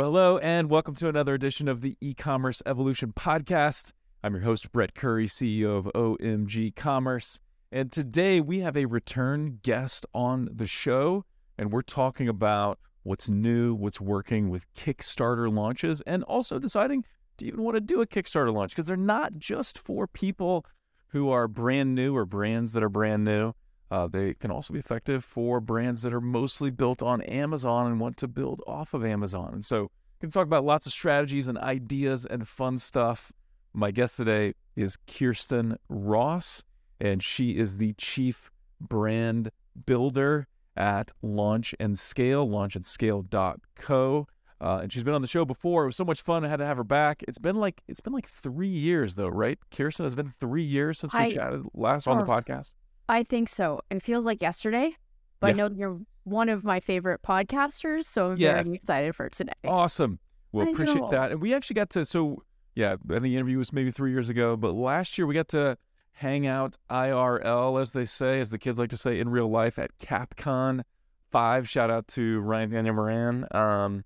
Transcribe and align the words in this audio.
Well, 0.00 0.12
hello, 0.12 0.38
and 0.38 0.70
welcome 0.70 0.94
to 0.94 1.08
another 1.08 1.34
edition 1.34 1.68
of 1.68 1.82
the 1.82 1.94
e 2.00 2.14
commerce 2.14 2.62
evolution 2.64 3.12
podcast. 3.12 3.92
I'm 4.24 4.32
your 4.32 4.44
host, 4.44 4.72
Brett 4.72 4.94
Curry, 4.94 5.26
CEO 5.26 5.76
of 5.76 5.90
OMG 5.94 6.74
Commerce. 6.74 7.38
And 7.70 7.92
today 7.92 8.40
we 8.40 8.60
have 8.60 8.78
a 8.78 8.86
return 8.86 9.58
guest 9.62 10.06
on 10.14 10.48
the 10.50 10.66
show, 10.66 11.26
and 11.58 11.70
we're 11.70 11.82
talking 11.82 12.30
about 12.30 12.78
what's 13.02 13.28
new, 13.28 13.74
what's 13.74 14.00
working 14.00 14.48
with 14.48 14.72
Kickstarter 14.72 15.54
launches, 15.54 16.00
and 16.06 16.24
also 16.24 16.58
deciding 16.58 17.04
do 17.36 17.44
you 17.44 17.52
even 17.52 17.62
want 17.62 17.74
to 17.74 17.82
do 17.82 18.00
a 18.00 18.06
Kickstarter 18.06 18.54
launch? 18.54 18.70
Because 18.70 18.86
they're 18.86 18.96
not 18.96 19.36
just 19.36 19.78
for 19.78 20.06
people 20.06 20.64
who 21.08 21.28
are 21.28 21.46
brand 21.46 21.94
new 21.94 22.16
or 22.16 22.24
brands 22.24 22.72
that 22.72 22.82
are 22.82 22.88
brand 22.88 23.22
new. 23.22 23.52
Uh, 23.90 24.06
they 24.06 24.34
can 24.34 24.50
also 24.50 24.72
be 24.72 24.78
effective 24.78 25.24
for 25.24 25.60
brands 25.60 26.02
that 26.02 26.14
are 26.14 26.20
mostly 26.20 26.70
built 26.70 27.02
on 27.02 27.20
Amazon 27.22 27.86
and 27.88 27.98
want 27.98 28.16
to 28.18 28.28
build 28.28 28.62
off 28.66 28.94
of 28.94 29.04
Amazon. 29.04 29.52
And 29.52 29.64
so, 29.64 29.90
we 30.20 30.26
can 30.26 30.32
talk 30.32 30.46
about 30.46 30.64
lots 30.64 30.84
of 30.84 30.92
strategies 30.92 31.48
and 31.48 31.56
ideas 31.58 32.26
and 32.26 32.46
fun 32.46 32.76
stuff. 32.76 33.32
My 33.72 33.90
guest 33.90 34.18
today 34.18 34.54
is 34.76 34.98
Khierstyn 35.06 35.76
Ross, 35.88 36.62
and 37.00 37.22
she 37.22 37.52
is 37.52 37.78
the 37.78 37.94
chief 37.94 38.50
brand 38.78 39.50
builder 39.86 40.46
at 40.76 41.12
Launch 41.22 41.74
and 41.80 41.98
Scale, 41.98 42.46
launchandscale.co. 42.46 44.26
Uh, 44.60 44.80
and 44.82 44.92
she's 44.92 45.04
been 45.04 45.14
on 45.14 45.22
the 45.22 45.28
show 45.28 45.46
before. 45.46 45.84
It 45.84 45.86
was 45.86 45.96
so 45.96 46.04
much 46.04 46.20
fun. 46.20 46.44
I 46.44 46.48
had 46.48 46.58
to 46.58 46.66
have 46.66 46.76
her 46.76 46.84
back. 46.84 47.24
It's 47.26 47.38
been 47.38 47.56
like 47.56 47.80
it's 47.88 48.00
been 48.02 48.12
like 48.12 48.28
three 48.28 48.68
years 48.68 49.14
though, 49.14 49.28
right? 49.28 49.58
Khierstyn 49.72 50.02
has 50.02 50.14
been 50.14 50.28
three 50.38 50.62
years 50.62 50.98
since 50.98 51.14
we 51.14 51.20
I- 51.20 51.30
chatted 51.30 51.62
last 51.72 52.06
on 52.06 52.18
the 52.18 52.24
podcast. 52.24 52.72
I 53.08 53.22
think 53.22 53.48
so. 53.48 53.80
It 53.90 54.02
feels 54.02 54.26
like 54.26 54.42
yesterday, 54.42 54.94
but 55.40 55.50
I 55.50 55.52
know 55.54 55.70
you're 55.70 55.98
one 56.30 56.48
of 56.48 56.64
my 56.64 56.80
favorite 56.80 57.22
podcasters, 57.22 58.04
so 58.04 58.30
I'm 58.30 58.38
very 58.38 58.74
excited 58.74 59.14
for 59.14 59.28
today. 59.28 59.52
Awesome. 59.64 60.18
We'll 60.52 60.66
I 60.66 60.70
appreciate 60.70 61.00
know. 61.00 61.10
that. 61.10 61.32
And 61.32 61.40
we 61.40 61.54
actually 61.54 61.74
got 61.74 61.90
to 61.90 62.04
so 62.04 62.42
yeah, 62.74 62.94
I 62.94 63.12
think 63.12 63.22
the 63.22 63.34
interview 63.34 63.58
was 63.58 63.72
maybe 63.72 63.90
three 63.90 64.12
years 64.12 64.28
ago, 64.28 64.56
but 64.56 64.72
last 64.72 65.18
year 65.18 65.26
we 65.26 65.34
got 65.34 65.48
to 65.48 65.76
hang 66.12 66.46
out 66.46 66.76
IRL, 66.90 67.80
as 67.80 67.92
they 67.92 68.04
say, 68.04 68.40
as 68.40 68.50
the 68.50 68.58
kids 68.58 68.78
like 68.78 68.90
to 68.90 68.96
say, 68.96 69.18
in 69.18 69.28
real 69.28 69.48
life 69.48 69.78
at 69.78 69.90
CapCon 69.98 70.82
five. 71.30 71.68
Shout 71.68 71.90
out 71.90 72.08
to 72.08 72.40
Ryan 72.40 72.70
Daniel 72.70 72.94
Moran. 72.94 73.46
Um, 73.52 74.04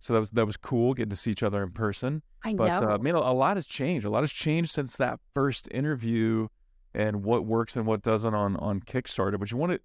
so 0.00 0.12
that 0.12 0.20
was 0.20 0.30
that 0.30 0.46
was 0.46 0.56
cool 0.56 0.94
getting 0.94 1.10
to 1.10 1.16
see 1.16 1.30
each 1.30 1.42
other 1.42 1.62
in 1.62 1.70
person. 1.72 2.22
I 2.44 2.54
But 2.54 2.80
know. 2.80 2.90
uh, 2.90 2.98
man, 2.98 3.14
a 3.14 3.18
a 3.18 3.32
lot 3.34 3.56
has 3.56 3.66
changed. 3.66 4.04
A 4.04 4.10
lot 4.10 4.22
has 4.22 4.32
changed 4.32 4.70
since 4.70 4.96
that 4.96 5.18
first 5.34 5.68
interview, 5.70 6.48
and 6.94 7.24
what 7.24 7.46
works 7.46 7.76
and 7.76 7.86
what 7.86 8.02
doesn't 8.02 8.34
on 8.34 8.56
on 8.56 8.80
Kickstarter. 8.80 9.38
But 9.38 9.50
you 9.50 9.56
want 9.56 9.72
to 9.72 9.80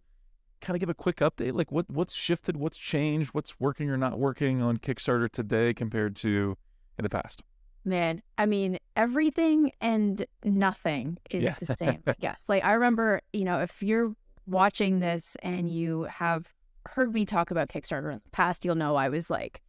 kind 0.61 0.75
of 0.75 0.79
give 0.79 0.89
a 0.89 0.93
quick 0.93 1.17
update, 1.17 1.53
like 1.53 1.71
what 1.71 1.89
what's 1.89 2.13
shifted, 2.13 2.57
what's 2.57 2.77
changed, 2.77 3.29
what's 3.33 3.59
working 3.59 3.89
or 3.89 3.97
not 3.97 4.19
working 4.19 4.61
on 4.61 4.77
Kickstarter 4.77 5.29
today 5.31 5.73
compared 5.73 6.16
to 6.17 6.57
in 6.97 7.03
the 7.03 7.09
past. 7.09 7.43
Man, 7.85 8.21
I 8.38 8.45
mean, 8.45 8.77
everything 8.95 9.71
and 9.79 10.25
nothing 10.43 11.17
is 11.29 11.43
Yeah. 11.43 11.55
the 11.59 11.75
same. 11.79 12.03
I 12.05 12.16
guess. 12.19 12.43
Like 12.47 12.63
I 12.66 12.73
remember, 12.73 13.21
you 13.33 13.45
know, 13.45 13.59
if 13.61 13.81
you're 13.81 14.13
watching 14.45 14.99
this 14.99 15.38
and 15.41 15.69
you 15.71 16.03
have 16.03 16.45
heard 16.88 17.13
me 17.13 17.25
talk 17.25 17.51
about 17.51 17.69
Kickstarter 17.69 18.11
in 18.11 18.19
the 18.23 18.29
past, 18.31 18.66
you'll 18.66 18.75
know 18.75 18.95
I 18.95 19.09
was 19.09 19.29
like, 19.29 19.61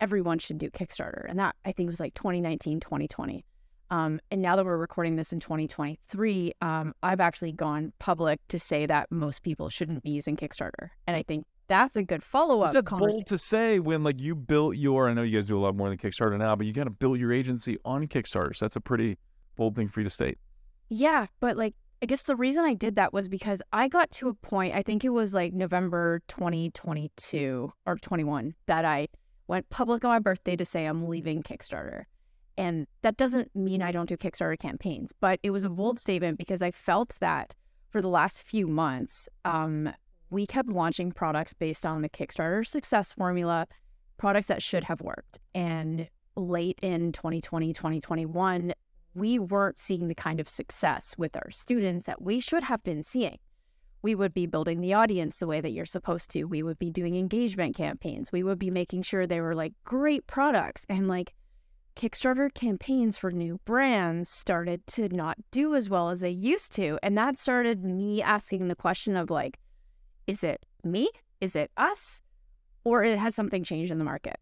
everyone 0.00 0.38
should 0.38 0.58
do 0.58 0.70
Kickstarter. 0.70 1.24
And 1.28 1.38
that 1.38 1.56
I 1.64 1.72
think 1.72 1.88
was 1.88 2.00
like 2.00 2.14
2019, 2.14 2.80
2020. 2.80 3.44
Um, 3.90 4.20
and 4.30 4.42
now 4.42 4.56
that 4.56 4.64
we're 4.64 4.76
recording 4.76 5.16
this 5.16 5.32
in 5.32 5.40
2023, 5.40 6.52
um, 6.60 6.94
I've 7.02 7.20
actually 7.20 7.52
gone 7.52 7.92
public 7.98 8.40
to 8.48 8.58
say 8.58 8.86
that 8.86 9.10
most 9.10 9.42
people 9.42 9.70
shouldn't 9.70 10.02
be 10.02 10.10
using 10.10 10.36
Kickstarter. 10.36 10.90
And 11.06 11.16
I 11.16 11.22
think 11.22 11.46
that's 11.68 11.96
a 11.96 12.02
good 12.02 12.22
follow 12.22 12.62
up 12.62 12.72
That's 12.72 12.90
bold 12.90 13.26
to 13.26 13.38
say 13.38 13.78
when 13.78 14.02
like 14.02 14.20
you 14.20 14.34
built 14.34 14.76
your. 14.76 15.08
I 15.08 15.14
know 15.14 15.22
you 15.22 15.38
guys 15.38 15.46
do 15.46 15.58
a 15.58 15.60
lot 15.60 15.76
more 15.76 15.88
than 15.88 15.98
Kickstarter 15.98 16.38
now, 16.38 16.56
but 16.56 16.66
you 16.66 16.72
kind 16.72 16.86
of 16.86 16.98
built 16.98 17.18
your 17.18 17.32
agency 17.32 17.78
on 17.84 18.06
Kickstarter. 18.08 18.56
So 18.56 18.64
that's 18.64 18.76
a 18.76 18.80
pretty 18.80 19.18
bold 19.56 19.76
thing 19.76 19.88
for 19.88 20.00
you 20.00 20.04
to 20.04 20.10
state. 20.10 20.38
Yeah, 20.88 21.26
but 21.40 21.56
like 21.56 21.74
I 22.02 22.06
guess 22.06 22.22
the 22.22 22.36
reason 22.36 22.64
I 22.64 22.74
did 22.74 22.96
that 22.96 23.12
was 23.12 23.28
because 23.28 23.60
I 23.72 23.88
got 23.88 24.10
to 24.12 24.28
a 24.28 24.34
point, 24.34 24.74
I 24.74 24.82
think 24.82 25.04
it 25.04 25.10
was 25.10 25.34
like 25.34 25.52
November 25.52 26.22
2022 26.28 27.72
or 27.86 27.96
21 27.96 28.54
that 28.66 28.84
I 28.84 29.08
went 29.48 29.68
public 29.68 30.04
on 30.04 30.10
my 30.10 30.18
birthday 30.20 30.56
to 30.56 30.64
say 30.64 30.86
I'm 30.86 31.08
leaving 31.08 31.42
Kickstarter. 31.42 32.04
And 32.58 32.88
that 33.02 33.16
doesn't 33.16 33.54
mean 33.54 33.80
I 33.80 33.92
don't 33.92 34.08
do 34.08 34.16
Kickstarter 34.16 34.58
campaigns, 34.58 35.12
but 35.20 35.38
it 35.44 35.50
was 35.50 35.62
a 35.62 35.70
bold 35.70 36.00
statement 36.00 36.38
because 36.38 36.60
I 36.60 36.72
felt 36.72 37.14
that 37.20 37.54
for 37.88 38.02
the 38.02 38.08
last 38.08 38.42
few 38.42 38.66
months, 38.66 39.28
um, 39.44 39.90
we 40.28 40.44
kept 40.44 40.68
launching 40.68 41.12
products 41.12 41.54
based 41.54 41.86
on 41.86 42.02
the 42.02 42.08
Kickstarter 42.08 42.66
success 42.66 43.12
formula, 43.12 43.66
products 44.18 44.48
that 44.48 44.60
should 44.60 44.84
have 44.84 45.00
worked. 45.00 45.38
And 45.54 46.08
late 46.36 46.78
in 46.82 47.12
2020, 47.12 47.72
2021, 47.72 48.72
we 49.14 49.38
weren't 49.38 49.78
seeing 49.78 50.08
the 50.08 50.14
kind 50.14 50.40
of 50.40 50.48
success 50.48 51.14
with 51.16 51.36
our 51.36 51.50
students 51.52 52.06
that 52.06 52.20
we 52.20 52.40
should 52.40 52.64
have 52.64 52.82
been 52.82 53.04
seeing. 53.04 53.38
We 54.02 54.16
would 54.16 54.34
be 54.34 54.46
building 54.46 54.80
the 54.80 54.94
audience 54.94 55.36
the 55.36 55.46
way 55.46 55.60
that 55.60 55.70
you're 55.70 55.86
supposed 55.86 56.30
to. 56.32 56.44
We 56.44 56.64
would 56.64 56.78
be 56.78 56.90
doing 56.90 57.16
engagement 57.16 57.76
campaigns. 57.76 58.32
We 58.32 58.42
would 58.42 58.58
be 58.58 58.70
making 58.70 59.02
sure 59.02 59.26
they 59.26 59.40
were 59.40 59.54
like 59.54 59.74
great 59.84 60.26
products. 60.26 60.84
And 60.88 61.08
like 61.08 61.34
Kickstarter 61.98 62.54
campaigns 62.54 63.18
for 63.18 63.32
new 63.32 63.58
brands 63.64 64.30
started 64.30 64.86
to 64.86 65.08
not 65.08 65.36
do 65.50 65.74
as 65.74 65.90
well 65.90 66.10
as 66.10 66.20
they 66.20 66.30
used 66.30 66.72
to. 66.74 66.96
And 67.02 67.18
that 67.18 67.36
started 67.36 67.84
me 67.84 68.22
asking 68.22 68.68
the 68.68 68.76
question 68.76 69.16
of 69.16 69.30
like, 69.30 69.58
is 70.28 70.44
it 70.44 70.64
me? 70.84 71.10
Is 71.40 71.56
it 71.56 71.72
us? 71.76 72.22
Or 72.84 73.02
it 73.02 73.18
has 73.18 73.34
something 73.34 73.64
changed 73.64 73.90
in 73.90 73.98
the 73.98 74.04
market? 74.04 74.38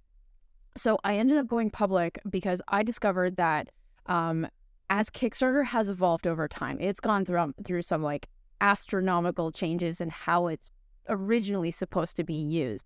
So 0.77 0.99
I 1.03 1.17
ended 1.17 1.39
up 1.39 1.49
going 1.49 1.71
public 1.71 2.21
because 2.28 2.61
I 2.69 2.83
discovered 2.83 3.37
that 3.39 3.71
um, 4.05 4.47
as 4.91 5.09
Kickstarter 5.09 5.65
has 5.65 5.88
evolved 5.88 6.27
over 6.27 6.47
time, 6.49 6.77
it's 6.78 7.00
gone 7.00 7.25
through 7.25 7.55
through 7.65 7.83
some 7.83 8.03
like 8.03 8.28
astronomical 8.61 9.50
changes 9.50 10.03
in 10.03 10.11
how 10.11 10.49
it's 10.49 10.71
originally 11.09 11.71
supposed 11.71 12.17
to 12.17 12.25
be 12.25 12.34
used. 12.34 12.84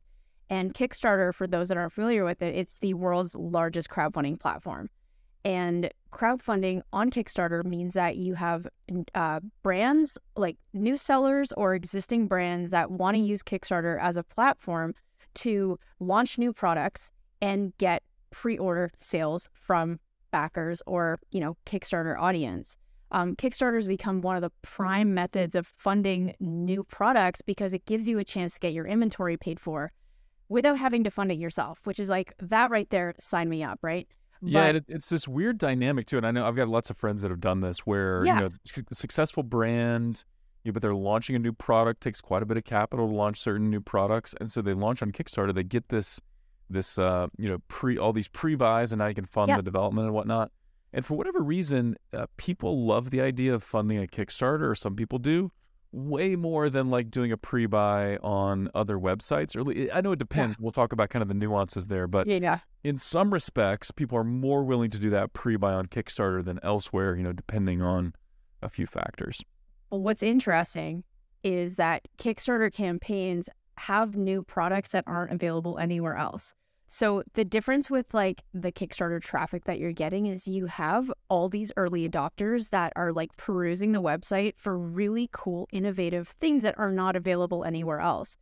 And 0.50 0.75
Kickstarter, 0.75 1.33
for 1.33 1.47
those 1.47 1.69
that 1.69 1.78
aren't 1.78 1.93
familiar 1.93 2.25
with 2.25 2.43
it, 2.43 2.56
it's 2.56 2.78
the 2.78 2.94
world's 2.94 3.37
largest 3.37 3.88
crowdfunding 3.88 4.38
platform. 4.41 4.91
And 5.44 5.91
crowdfunding 6.12 6.83
on 6.93 7.09
Kickstarter 7.11 7.65
means 7.65 7.94
that 7.94 8.16
you 8.16 8.34
have 8.34 8.66
uh, 9.15 9.41
brands 9.62 10.19
like 10.37 10.56
new 10.75 10.97
sellers 10.97 11.53
or 11.53 11.75
existing 11.75 12.27
brands 12.27 12.72
that 12.72 12.91
want 12.91 13.16
to 13.16 13.22
use 13.22 13.43
Kickstarter 13.43 13.99
as 14.00 14.16
a 14.16 14.25
platform 14.25 14.94
to 15.34 15.78
launch 16.00 16.37
new 16.37 16.53
products 16.53 17.12
and 17.41 17.72
get 17.78 18.03
pre-order 18.31 18.91
sales 18.99 19.49
from 19.53 19.99
backers 20.31 20.82
or 20.87 21.19
you 21.31 21.41
know 21.41 21.56
Kickstarter 21.65 22.19
audience. 22.19 22.77
Um, 23.12 23.34
Kickstarter's 23.34 23.87
become 23.87 24.21
one 24.21 24.37
of 24.37 24.43
the 24.43 24.53
prime 24.62 25.15
methods 25.15 25.55
of 25.55 25.67
funding 25.67 26.34
new 26.38 26.84
products 26.84 27.41
because 27.41 27.72
it 27.72 27.87
gives 27.87 28.09
you 28.09 28.19
a 28.19 28.25
chance 28.25 28.55
to 28.55 28.61
get 28.61 28.72
your 28.72 28.87
inventory 28.87 29.37
paid 29.37 29.59
for 29.59 29.93
without 30.50 30.77
having 30.78 31.05
to 31.05 31.11
fund 31.11 31.33
it 31.33 31.38
yourself, 31.38 31.81
which 31.84 31.99
is 31.99 32.11
like 32.11 32.34
that 32.41 32.71
right 32.71 32.91
there. 32.91 33.15
Sign 33.19 33.49
me 33.49 33.62
up, 33.62 33.78
right? 33.83 34.06
Yeah, 34.43 34.61
But- 34.61 34.66
and 34.69 34.77
it, 34.78 34.84
it's 34.88 35.09
this 35.09 35.27
weird 35.27 35.56
dynamic 35.56 36.06
too. 36.06 36.19
And 36.19 36.27
I 36.27 36.31
know 36.31 36.47
I've 36.47 36.56
got 36.56 36.69
lots 36.69 36.91
of 36.91 36.99
friends 36.99 37.22
that 37.22 37.31
have 37.31 37.41
done 37.41 37.61
this 37.61 37.81
where, 37.81 38.25
Yeah. 38.27 38.34
you 38.34 38.41
know, 38.49 38.83
successful 38.93 39.43
brand, 39.43 40.25
you 40.65 40.71
know, 40.71 40.75
but 40.75 40.83
they're 40.83 40.94
launching 40.94 41.37
a 41.37 41.38
new 41.38 41.53
product, 41.53 42.03
takes 42.03 42.21
quite 42.21 42.43
a 42.43 42.47
bit 42.47 42.56
of 42.59 42.65
capital 42.65 43.09
to 43.09 43.15
launch 43.15 43.38
certain 43.38 43.71
new 43.71 43.81
products. 43.81 44.34
And 44.41 44.50
so 44.50 44.61
they 44.61 44.75
launch 44.75 45.03
on 45.03 45.12
Kickstarter, 45.12 45.55
they 45.55 45.62
get 45.62 45.88
this, 45.88 46.21
this, 46.69 46.99
uh, 46.99 47.28
you 47.38 47.49
know, 47.49 47.59
pre, 47.69 47.97
all 47.99 48.12
these 48.12 48.28
pre 48.28 48.55
buys, 48.55 48.93
and 48.93 48.99
now 48.99 49.06
you 49.06 49.15
can 49.15 49.27
fund 49.27 49.49
Yeah. 49.49 49.56
the 49.56 49.62
development 49.62 50.06
and 50.06 50.15
whatnot. 50.15 50.50
And 50.93 51.05
for 51.06 51.17
whatever 51.17 51.41
reason, 51.41 51.96
uh, 52.12 52.26
people 52.37 52.85
love 52.85 53.11
the 53.11 53.20
idea 53.20 53.55
of 53.55 53.62
funding 53.62 53.99
a 54.03 54.06
Kickstarter, 54.06 54.69
or 54.70 54.75
some 54.75 54.96
people 54.96 55.19
do, 55.19 55.53
way 55.92 56.37
more 56.37 56.70
than 56.70 56.88
like 56.88 57.10
doing 57.10 57.32
a 57.32 57.37
pre 57.37 57.66
buy 57.66 58.16
on 58.19 58.70
other 58.75 58.96
websites. 58.96 59.56
Or 59.56 59.92
I 59.94 60.00
know 60.00 60.12
it 60.12 60.19
depends. 60.19 60.58
We'll 60.58 60.72
talk 60.72 60.92
about 60.92 61.10
kind 61.10 61.22
of 61.22 61.28
the 61.28 61.34
nuances 61.34 61.87
there, 61.88 62.06
but 62.06 62.26
yeah, 62.26 62.60
in 62.82 62.96
some 62.96 63.32
respects, 63.32 63.90
people 63.90 64.16
are 64.16 64.25
more 64.25 64.64
willing 64.64 64.90
to 64.90 64.98
do 64.98 65.10
that 65.10 65.32
pre-buy 65.32 65.72
on 65.72 65.87
Kickstarter 65.87 66.44
than 66.44 66.58
elsewhere, 66.62 67.14
you 67.16 67.22
know, 67.22 67.32
depending 67.32 67.82
on 67.82 68.14
a 68.62 68.69
few 68.69 68.87
factors. 68.87 69.42
Well, 69.90 70.00
what's 70.00 70.22
interesting 70.22 71.04
is 71.42 71.76
that 71.76 72.06
Kickstarter 72.19 72.72
campaigns 72.72 73.48
have 73.76 74.16
new 74.16 74.43
products 74.43 74.90
that 74.90 75.04
aren't 75.06 75.32
available 75.32 75.78
anywhere 75.78 76.16
else. 76.16 76.54
So 76.92 77.22
the 77.34 77.44
difference 77.44 77.88
with 77.88 78.12
like 78.12 78.42
the 78.52 78.72
Kickstarter 78.72 79.22
traffic 79.22 79.62
that 79.66 79.78
you're 79.78 79.92
getting 79.92 80.26
is 80.26 80.48
you 80.48 80.66
have 80.66 81.10
all 81.28 81.48
these 81.48 81.70
early 81.76 82.06
adopters 82.06 82.70
that 82.70 82.92
are 82.96 83.12
like 83.12 83.37
perusing 83.37 83.92
the 83.92 84.02
website 84.02 84.54
for 84.56 84.76
really 84.76 85.31
cool, 85.32 85.69
innovative 85.70 86.34
things 86.40 86.64
that 86.64 86.76
are 86.81 86.90
not 86.90 87.14
available 87.14 87.62
anywhere 87.62 88.00
else. 88.00 88.37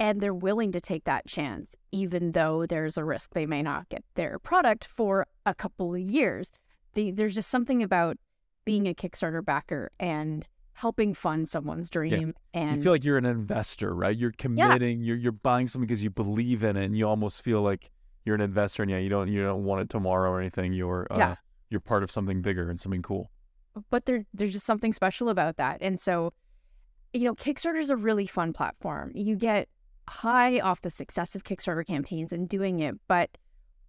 And 0.00 0.20
they're 0.20 0.34
willing 0.34 0.72
to 0.72 0.80
take 0.80 1.04
that 1.04 1.28
chance, 1.28 1.76
even 1.92 2.32
though 2.32 2.66
there's 2.66 2.96
a 2.96 3.04
risk 3.04 3.34
they 3.34 3.46
may 3.46 3.62
not 3.62 3.88
get 3.88 4.02
their 4.16 4.40
product 4.40 4.84
for 4.84 5.28
a 5.46 5.54
couple 5.54 5.94
of 5.94 6.00
years. 6.00 6.50
The, 6.94 7.12
there's 7.12 7.36
just 7.36 7.50
something 7.50 7.84
about 7.84 8.16
being 8.64 8.88
a 8.88 8.94
Kickstarter 8.94 9.44
backer 9.44 9.92
and 10.00 10.48
helping 10.74 11.14
fund 11.14 11.48
someone's 11.48 11.90
dream. 11.90 12.34
And 12.54 12.76
you 12.76 12.82
feel 12.82 12.92
like 12.92 13.04
you're 13.04 13.18
an 13.18 13.26
investor, 13.26 13.94
right? 13.94 14.16
You're 14.16 14.32
committing, 14.32 15.02
you're 15.02 15.16
you're 15.16 15.32
buying 15.32 15.68
something 15.68 15.86
because 15.86 16.02
you 16.02 16.10
believe 16.10 16.64
in 16.64 16.76
it, 16.76 16.84
and 16.84 16.96
you 16.96 17.06
almost 17.08 17.42
feel 17.42 17.62
like 17.62 17.90
you're 18.24 18.34
an 18.34 18.40
investor 18.40 18.82
and 18.82 18.90
yeah, 18.90 18.98
you 18.98 19.08
don't 19.08 19.28
you 19.28 19.42
don't 19.42 19.64
want 19.64 19.82
it 19.82 19.88
tomorrow 19.90 20.30
or 20.30 20.40
anything. 20.40 20.72
You're 20.72 21.06
uh, 21.10 21.18
Yeah. 21.18 21.34
you're 21.70 21.80
part 21.80 22.02
of 22.02 22.10
something 22.10 22.40
bigger 22.42 22.68
and 22.70 22.80
something 22.80 23.02
cool. 23.02 23.30
but 23.90 24.04
there 24.06 24.24
there's 24.34 24.52
just 24.52 24.66
something 24.66 24.92
special 24.92 25.28
about 25.28 25.56
that. 25.56 25.78
And 25.80 25.98
so, 25.98 26.32
you 27.12 27.24
know, 27.24 27.34
Kickstarter 27.34 27.80
is 27.80 27.90
a 27.90 27.96
really 27.96 28.26
fun 28.26 28.52
platform. 28.52 29.12
You 29.14 29.36
get 29.36 29.68
high 30.08 30.58
off 30.60 30.80
the 30.82 30.90
success 30.90 31.34
of 31.34 31.44
Kickstarter 31.44 31.86
campaigns 31.86 32.32
and 32.32 32.48
doing 32.48 32.80
it, 32.80 32.96
but 33.08 33.30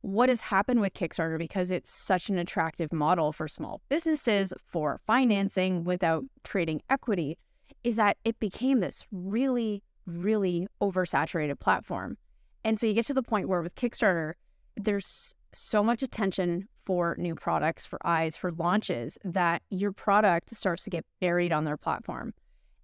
what 0.03 0.27
has 0.27 0.41
happened 0.41 0.81
with 0.81 0.93
Kickstarter 0.93 1.37
because 1.37 1.71
it's 1.71 1.89
such 1.89 2.29
an 2.29 2.37
attractive 2.37 2.91
model 2.91 3.31
for 3.31 3.47
small 3.47 3.81
businesses 3.87 4.53
for 4.67 4.99
financing 5.07 5.85
without 5.85 6.25
trading 6.43 6.81
equity 6.89 7.37
is 7.85 7.95
that 7.95 8.17
it 8.25 8.37
became 8.39 8.81
this 8.81 9.05
really 9.11 9.81
really 10.05 10.67
oversaturated 10.81 11.57
platform. 11.57 12.17
And 12.65 12.77
so 12.77 12.85
you 12.85 12.93
get 12.93 13.05
to 13.05 13.13
the 13.13 13.23
point 13.23 13.47
where 13.47 13.61
with 13.61 13.75
Kickstarter 13.75 14.33
there's 14.75 15.35
so 15.53 15.81
much 15.81 16.03
attention 16.03 16.67
for 16.85 17.15
new 17.17 17.33
products, 17.33 17.85
for 17.85 18.05
eyes, 18.05 18.35
for 18.35 18.51
launches 18.51 19.17
that 19.23 19.61
your 19.69 19.93
product 19.93 20.53
starts 20.53 20.83
to 20.83 20.89
get 20.89 21.05
buried 21.21 21.53
on 21.53 21.63
their 21.63 21.77
platform. 21.77 22.33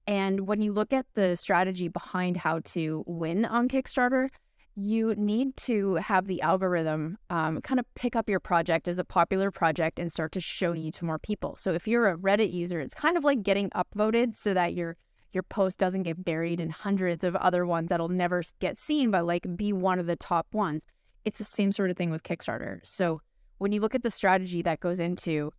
And 0.07 0.47
when 0.47 0.61
you 0.61 0.71
look 0.71 0.93
at 0.93 1.05
the 1.15 1.35
strategy 1.35 1.89
behind 1.89 2.37
how 2.37 2.61
to 2.65 3.03
win 3.05 3.43
on 3.43 3.67
Kickstarter, 3.67 4.29
you 4.79 5.13
need 5.15 5.57
to 5.57 5.95
have 5.95 6.27
the 6.27 6.41
algorithm 6.41 7.17
um, 7.29 7.59
kind 7.61 7.79
of 7.79 7.85
pick 7.95 8.15
up 8.15 8.29
your 8.29 8.39
project 8.39 8.87
as 8.87 8.97
a 8.97 9.03
popular 9.03 9.51
project 9.51 9.99
and 9.99 10.09
start 10.09 10.31
to 10.31 10.39
show 10.39 10.71
you 10.71 10.89
to 10.89 11.03
more 11.03 11.19
people. 11.19 11.57
So 11.57 11.73
if 11.73 11.85
you're 11.85 12.07
a 12.07 12.17
Reddit 12.17 12.53
user, 12.53 12.79
it's 12.79 12.93
kind 12.93 13.17
of 13.17 13.25
like 13.25 13.43
getting 13.43 13.69
upvoted 13.71 14.35
so 14.35 14.53
that 14.53 14.73
your 14.73 14.95
your 15.31 15.43
post 15.43 15.77
doesn't 15.77 16.03
get 16.03 16.23
buried 16.23 16.59
in 16.59 16.69
hundreds 16.69 17.23
of 17.23 17.35
other 17.35 17.65
ones 17.65 17.89
that'll 17.89 18.09
never 18.09 18.41
get 18.59 18.77
seen, 18.77 19.11
but 19.11 19.25
like 19.25 19.45
be 19.55 19.73
one 19.73 19.99
of 19.99 20.07
the 20.07 20.15
top 20.15 20.47
ones. 20.53 20.83
It's 21.25 21.37
the 21.37 21.45
same 21.45 21.71
sort 21.71 21.91
of 21.91 21.97
thing 21.97 22.09
with 22.09 22.23
Kickstarter. 22.23 22.79
So 22.83 23.21
when 23.59 23.71
you 23.71 23.81
look 23.81 23.93
at 23.93 24.01
the 24.01 24.09
strategy 24.09 24.61
that 24.63 24.79
goes 24.79 24.99
into 24.99 25.51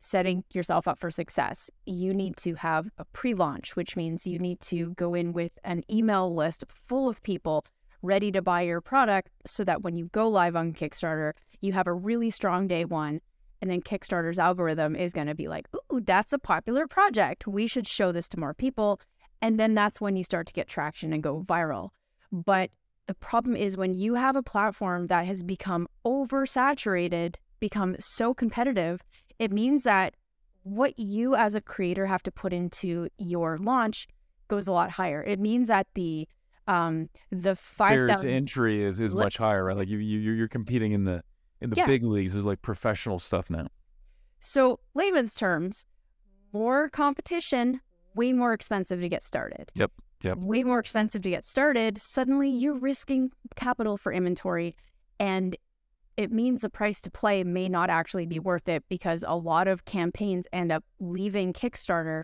setting 0.00 0.44
yourself 0.52 0.86
up 0.86 0.98
for 0.98 1.10
success, 1.10 1.70
you 1.86 2.12
need 2.14 2.36
to 2.36 2.54
have 2.54 2.88
a 2.98 3.04
pre 3.06 3.34
launch, 3.34 3.74
which 3.74 3.96
means 3.96 4.26
you 4.26 4.38
need 4.38 4.60
to 4.60 4.92
go 4.94 5.14
in 5.14 5.32
with 5.32 5.52
an 5.64 5.82
email 5.90 6.32
list 6.32 6.62
full 6.68 7.08
of 7.08 7.22
people 7.22 7.64
ready 8.02 8.32
to 8.32 8.42
buy 8.42 8.62
your 8.62 8.80
product 8.80 9.30
so 9.46 9.64
that 9.64 9.82
when 9.82 9.96
you 9.96 10.06
go 10.12 10.28
live 10.28 10.56
on 10.56 10.72
Kickstarter, 10.72 11.32
you 11.60 11.72
have 11.72 11.86
a 11.86 11.92
really 11.92 12.30
strong 12.30 12.66
day 12.66 12.84
one. 12.84 13.20
And 13.62 13.70
then 13.70 13.80
Kickstarter's 13.80 14.38
algorithm 14.38 14.94
is 14.94 15.12
going 15.12 15.28
to 15.28 15.34
be 15.34 15.48
like, 15.48 15.66
ooh, 15.92 16.00
that's 16.00 16.32
a 16.32 16.38
popular 16.38 16.86
project. 16.86 17.46
We 17.46 17.66
should 17.66 17.86
show 17.86 18.12
this 18.12 18.28
to 18.28 18.38
more 18.38 18.54
people. 18.54 19.00
And 19.40 19.58
then 19.58 19.74
that's 19.74 20.00
when 20.00 20.16
you 20.16 20.24
start 20.24 20.46
to 20.48 20.52
get 20.52 20.68
traction 20.68 21.12
and 21.12 21.22
go 21.22 21.42
viral. 21.42 21.90
But 22.30 22.70
the 23.06 23.14
problem 23.14 23.56
is 23.56 23.76
when 23.76 23.94
you 23.94 24.14
have 24.14 24.36
a 24.36 24.42
platform 24.42 25.06
that 25.06 25.26
has 25.26 25.42
become 25.42 25.88
oversaturated, 26.04 27.36
become 27.60 27.96
so 27.98 28.34
competitive, 28.34 29.02
it 29.38 29.52
means 29.52 29.84
that 29.84 30.14
what 30.62 30.98
you 30.98 31.34
as 31.34 31.54
a 31.54 31.60
creator 31.60 32.06
have 32.06 32.22
to 32.24 32.32
put 32.32 32.52
into 32.52 33.08
your 33.18 33.56
launch 33.58 34.08
goes 34.48 34.66
a 34.66 34.72
lot 34.72 34.90
higher. 34.90 35.22
It 35.22 35.38
means 35.38 35.68
that 35.68 35.86
the 35.94 36.28
um 36.68 37.08
the 37.30 37.54
five 37.56 38.06
thousand 38.08 38.30
entry 38.30 38.82
is, 38.82 38.98
is 39.00 39.14
much 39.14 39.36
higher, 39.36 39.64
right? 39.64 39.76
Like 39.76 39.88
you 39.88 39.98
you 39.98 40.18
you're 40.18 40.34
you're 40.34 40.48
competing 40.48 40.92
in 40.92 41.04
the 41.04 41.22
in 41.60 41.70
the 41.70 41.76
Yeah. 41.76 41.86
big 41.86 42.02
leagues 42.02 42.34
is 42.34 42.44
like 42.44 42.60
professional 42.62 43.18
stuff 43.18 43.48
now. 43.50 43.68
so 44.40 44.78
layman's 44.94 45.34
terms, 45.34 45.84
more 46.52 46.88
competition, 46.90 47.80
way 48.14 48.32
more 48.32 48.52
expensive 48.52 49.00
to 49.00 49.08
get 49.08 49.22
started. 49.24 49.70
Yep, 49.74 49.92
yep. 50.22 50.38
Way 50.38 50.64
more 50.64 50.78
expensive 50.78 51.22
to 51.22 51.30
get 51.30 51.44
started. 51.44 51.98
Suddenly 51.98 52.50
you're 52.50 52.78
risking 52.78 53.30
capital 53.56 53.96
for 53.96 54.12
inventory 54.12 54.76
and 55.18 55.56
it 56.16 56.30
means 56.32 56.62
the 56.62 56.70
price 56.70 57.00
to 57.02 57.10
play 57.10 57.44
may 57.44 57.68
not 57.68 57.90
actually 57.90 58.24
be 58.26 58.38
worth 58.38 58.68
it 58.68 58.84
because 58.88 59.22
a 59.26 59.36
lot 59.36 59.68
of 59.68 59.84
campaigns 59.84 60.46
end 60.52 60.72
up 60.72 60.82
leaving 60.98 61.52
Kickstarter 61.52 62.22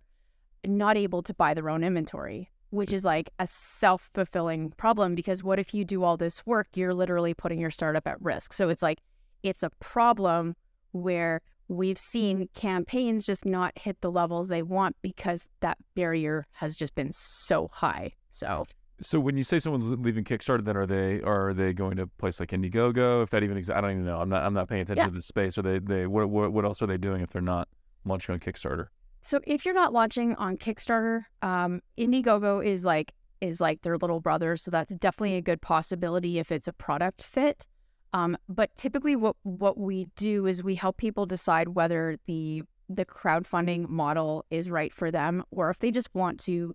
not 0.67 0.97
able 0.97 1.23
to 1.25 1.35
buy 1.35 1.53
their 1.55 1.69
own 1.69 1.83
inventory, 1.85 2.51
which 2.73 2.93
is 2.93 3.05
like 3.05 3.31
a 3.39 3.47
self 3.47 4.11
fulfilling 4.15 4.71
problem 4.71 5.15
because 5.15 5.45
what 5.45 5.59
if 5.59 5.75
you 5.75 5.85
do 5.85 6.03
all 6.03 6.17
this 6.17 6.45
work? 6.47 6.69
You're 6.75 6.95
literally 6.95 7.35
putting 7.35 7.61
your 7.61 7.71
startup 7.71 8.07
at 8.07 8.21
risk. 8.21 8.53
So 8.55 8.71
it's 8.71 8.83
like, 8.83 9.01
it's 9.43 9.63
a 9.63 9.71
problem 9.79 10.57
where 10.93 11.43
we've 11.69 11.99
seen 11.99 12.37
mm-hmm. 12.39 12.59
campaigns 12.59 13.25
just 13.25 13.45
not 13.45 13.77
hit 13.77 14.01
the 14.01 14.11
levels 14.11 14.49
they 14.49 14.63
want 14.63 14.97
because 15.03 15.49
that 15.61 15.77
barrier 15.95 16.47
has 16.53 16.75
just 16.75 16.95
been 16.95 17.13
so 17.13 17.69
high. 17.73 18.13
So, 18.31 18.65
So 19.03 19.21
when 19.21 19.37
you 19.37 19.45
say 19.45 19.59
someone's 19.59 19.87
leaving 19.87 20.25
Kickstarter, 20.25 20.65
then 20.65 20.77
are 20.77 20.87
they 20.87 21.21
are 21.21 21.53
they 21.53 21.75
going 21.75 21.97
to 21.97 22.05
a 22.05 22.07
place 22.07 22.41
like 22.41 22.51
Indiegogo? 22.51 23.23
If 23.23 23.31
that 23.31 23.43
even 23.43 23.59
exists, 23.59 23.77
I 23.77 23.83
don't 23.83 23.91
even 23.91 24.07
know. 24.07 24.19
I'm 24.19 24.31
not 24.31 24.45
I'm 24.45 24.55
not 24.55 24.69
paying 24.69 24.81
attention 24.81 25.05
Yeah. 25.05 25.09
to 25.09 25.15
the 25.15 25.23
space. 25.23 25.59
Are 25.59 25.63
they 25.63 25.79
they 25.79 26.07
what, 26.07 26.31
what 26.31 26.53
what 26.53 26.65
else 26.65 26.81
are 26.81 26.87
they 26.87 26.97
doing 26.97 27.21
if 27.21 27.31
they're 27.31 27.43
not 27.43 27.69
launching 28.07 28.33
on 28.33 28.39
Kickstarter? 28.41 28.87
So 29.23 29.41
if 29.47 29.65
you're 29.65 29.75
not 29.75 29.93
launching 29.93 30.35
on 30.35 30.57
Kickstarter, 30.57 31.25
um, 31.43 31.81
Indiegogo 31.97 32.65
is 32.65 32.85
like 32.85 33.13
is 33.41 33.61
like 33.61 33.83
their 33.83 33.97
little 33.97 34.21
brother, 34.21 34.57
so 34.57 34.71
that's 34.71 34.95
definitely 34.95 35.37
a 35.37 35.43
good 35.43 35.61
possibility 35.61 36.39
if 36.39 36.53
it's 36.53 36.69
a 36.69 36.73
product 36.73 37.25
fit. 37.25 37.67
Um, 38.13 38.37
but 38.49 38.75
typically, 38.77 39.17
what 39.17 39.37
what 39.43 39.79
we 39.79 40.09
do 40.17 40.47
is 40.47 40.63
we 40.63 40.75
help 40.75 40.97
people 40.97 41.27
decide 41.27 41.69
whether 41.69 42.17
the 42.27 42.63
the 42.89 43.05
crowdfunding 43.05 43.89
model 43.89 44.45
is 44.51 44.69
right 44.69 44.93
for 44.93 45.11
them, 45.11 45.45
or 45.51 45.71
if 45.71 45.79
they 45.79 45.91
just 45.91 46.15
want 46.15 46.39
to 46.41 46.75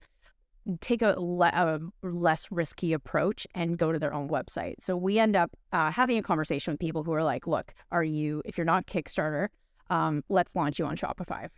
take 0.81 1.01
a, 1.01 1.15
le- 1.17 1.47
a 1.53 1.79
less 2.05 2.47
risky 2.51 2.91
approach 2.91 3.47
and 3.55 3.77
go 3.77 3.91
to 3.91 3.99
their 3.99 4.13
own 4.13 4.27
website. 4.27 4.75
So 4.81 4.97
we 4.97 5.19
end 5.19 5.35
up 5.35 5.51
uh, 5.71 5.91
having 5.91 6.17
a 6.17 6.23
conversation 6.23 6.73
with 6.73 6.79
people 6.79 7.03
who 7.03 7.13
are 7.13 7.23
like, 7.23 7.45
"Look, 7.45 7.73
are 7.91 8.03
you 8.03 8.41
if 8.45 8.57
you're 8.57 8.65
not 8.65 8.87
Kickstarter, 8.87 9.49
um, 9.89 10.23
let's 10.29 10.55
launch 10.55 10.79
you 10.79 10.85
on 10.85 10.95
Shopify." 10.97 11.49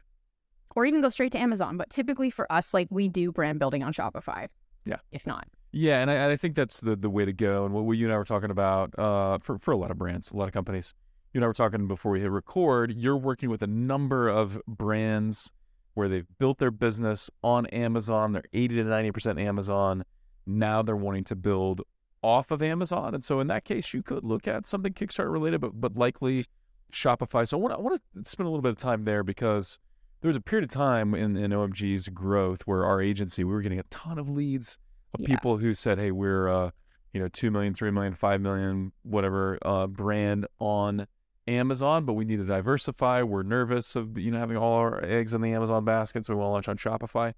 Or 0.76 0.86
even 0.86 1.02
go 1.02 1.10
straight 1.10 1.32
to 1.34 1.38
Amazon. 1.40 1.78
But 1.78 1.90
typically 1.90 2.30
for 2.30 2.52
us, 2.52 2.74
like 2.74 2.88
we 2.90 3.08
do 3.08 3.32
brand 3.32 3.60
building 3.60 3.84
on 3.84 3.94
Shopify. 3.94 4.48
Yeah. 4.86 4.98
If 5.12 5.28
not. 5.28 5.48
Yeah, 5.72 6.02
and 6.02 6.10
I, 6.10 6.32
I 6.32 6.38
think 6.38 6.56
that's 6.56 6.80
the 6.80 6.96
the 6.96 7.10
way 7.10 7.26
to 7.26 7.34
go. 7.34 7.66
And 7.66 7.74
what 7.74 7.86
we, 7.86 7.98
you 7.98 8.06
and 8.06 8.14
I 8.14 8.18
were 8.18 8.26
talking 8.26 8.50
about 8.50 8.98
uh, 8.98 9.38
for 9.38 9.60
for 9.60 9.72
a 9.72 9.78
lot 9.78 9.92
of 9.92 9.98
brands, 9.98 10.32
a 10.32 10.38
lot 10.38 10.48
of 10.48 10.54
companies. 10.54 10.94
You 11.34 11.40
and 11.40 11.46
I 11.46 11.48
were 11.48 11.54
talking 11.54 11.88
before 11.88 12.12
we 12.12 12.22
hit 12.22 12.32
record. 12.32 12.92
You're 12.96 13.18
working 13.18 13.50
with 13.52 13.62
a 13.62 13.68
number 13.68 14.28
of 14.28 14.60
brands 14.68 15.52
where 15.94 16.10
they've 16.10 16.26
built 16.40 16.58
their 16.58 16.72
business 16.72 17.30
on 17.44 17.68
Amazon. 17.68 18.32
They're 18.32 18.44
80 18.52 18.78
to 18.78 18.84
90 18.84 19.12
percent 19.12 19.40
Amazon. 19.40 20.06
Now 20.48 20.82
they're 20.82 20.96
wanting 20.96 21.26
to 21.26 21.36
build 21.36 21.84
off 22.24 22.50
of 22.50 22.64
Amazon, 22.64 23.14
and 23.14 23.24
so 23.24 23.40
in 23.40 23.48
that 23.48 23.64
case, 23.64 23.94
you 23.94 24.02
could 24.02 24.24
look 24.24 24.48
at 24.48 24.66
something 24.66 24.92
Kickstarter 24.92 25.32
related, 25.32 25.62
but 25.62 25.80
but 25.80 25.96
likely 25.96 26.48
Shopify. 26.92 27.48
So 27.48 27.62
I 27.70 27.80
want 27.80 28.02
to 28.16 28.30
spend 28.30 28.48
a 28.48 28.50
little 28.50 28.64
bit 28.64 28.72
of 28.72 28.78
time 28.78 29.04
there 29.04 29.24
because 29.24 29.78
there 30.22 30.30
was 30.30 30.36
a 30.36 30.42
period 30.42 30.64
of 30.66 30.72
time 30.72 31.14
in, 31.14 31.36
in 31.38 31.52
OMG's 31.52 32.10
growth 32.10 32.62
where 32.64 32.86
our 32.86 33.02
agency 33.02 33.44
we 33.44 33.54
were 33.54 33.62
getting 33.62 33.80
a 33.80 33.84
ton 33.84 34.18
of 34.18 34.30
leads 34.30 34.78
of 35.14 35.22
Yeah. 35.22 35.28
people 35.28 35.58
who 35.58 35.74
said, 35.74 35.98
"Hey, 35.98 36.12
we're 36.12 36.48
uh, 36.50 36.72
you 37.14 37.20
know 37.20 37.28
two 37.30 37.52
million, 37.52 37.74
three 37.74 37.92
million, 37.92 38.14
five 38.14 38.42
million, 38.42 38.92
whatever 39.04 39.58
uh, 39.64 39.88
brand 39.88 40.46
on 40.60 41.08
Amazon, 41.48 42.06
but 42.06 42.14
we 42.14 42.26
need 42.26 42.38
to 42.40 42.46
diversify. 42.46 43.24
We're 43.24 43.44
nervous 43.44 43.96
of 43.96 44.18
you 44.18 44.30
know 44.32 44.38
having 44.40 44.58
all 44.58 44.74
our 44.78 45.04
eggs 45.04 45.34
in 45.34 45.42
the 45.42 45.54
Amazon 45.54 45.84
basket, 45.86 46.26
so 46.26 46.34
we 46.34 46.40
want 46.40 46.50
to 46.50 46.52
launch 46.54 46.68
on 46.70 46.78
Shopify." 46.78 47.34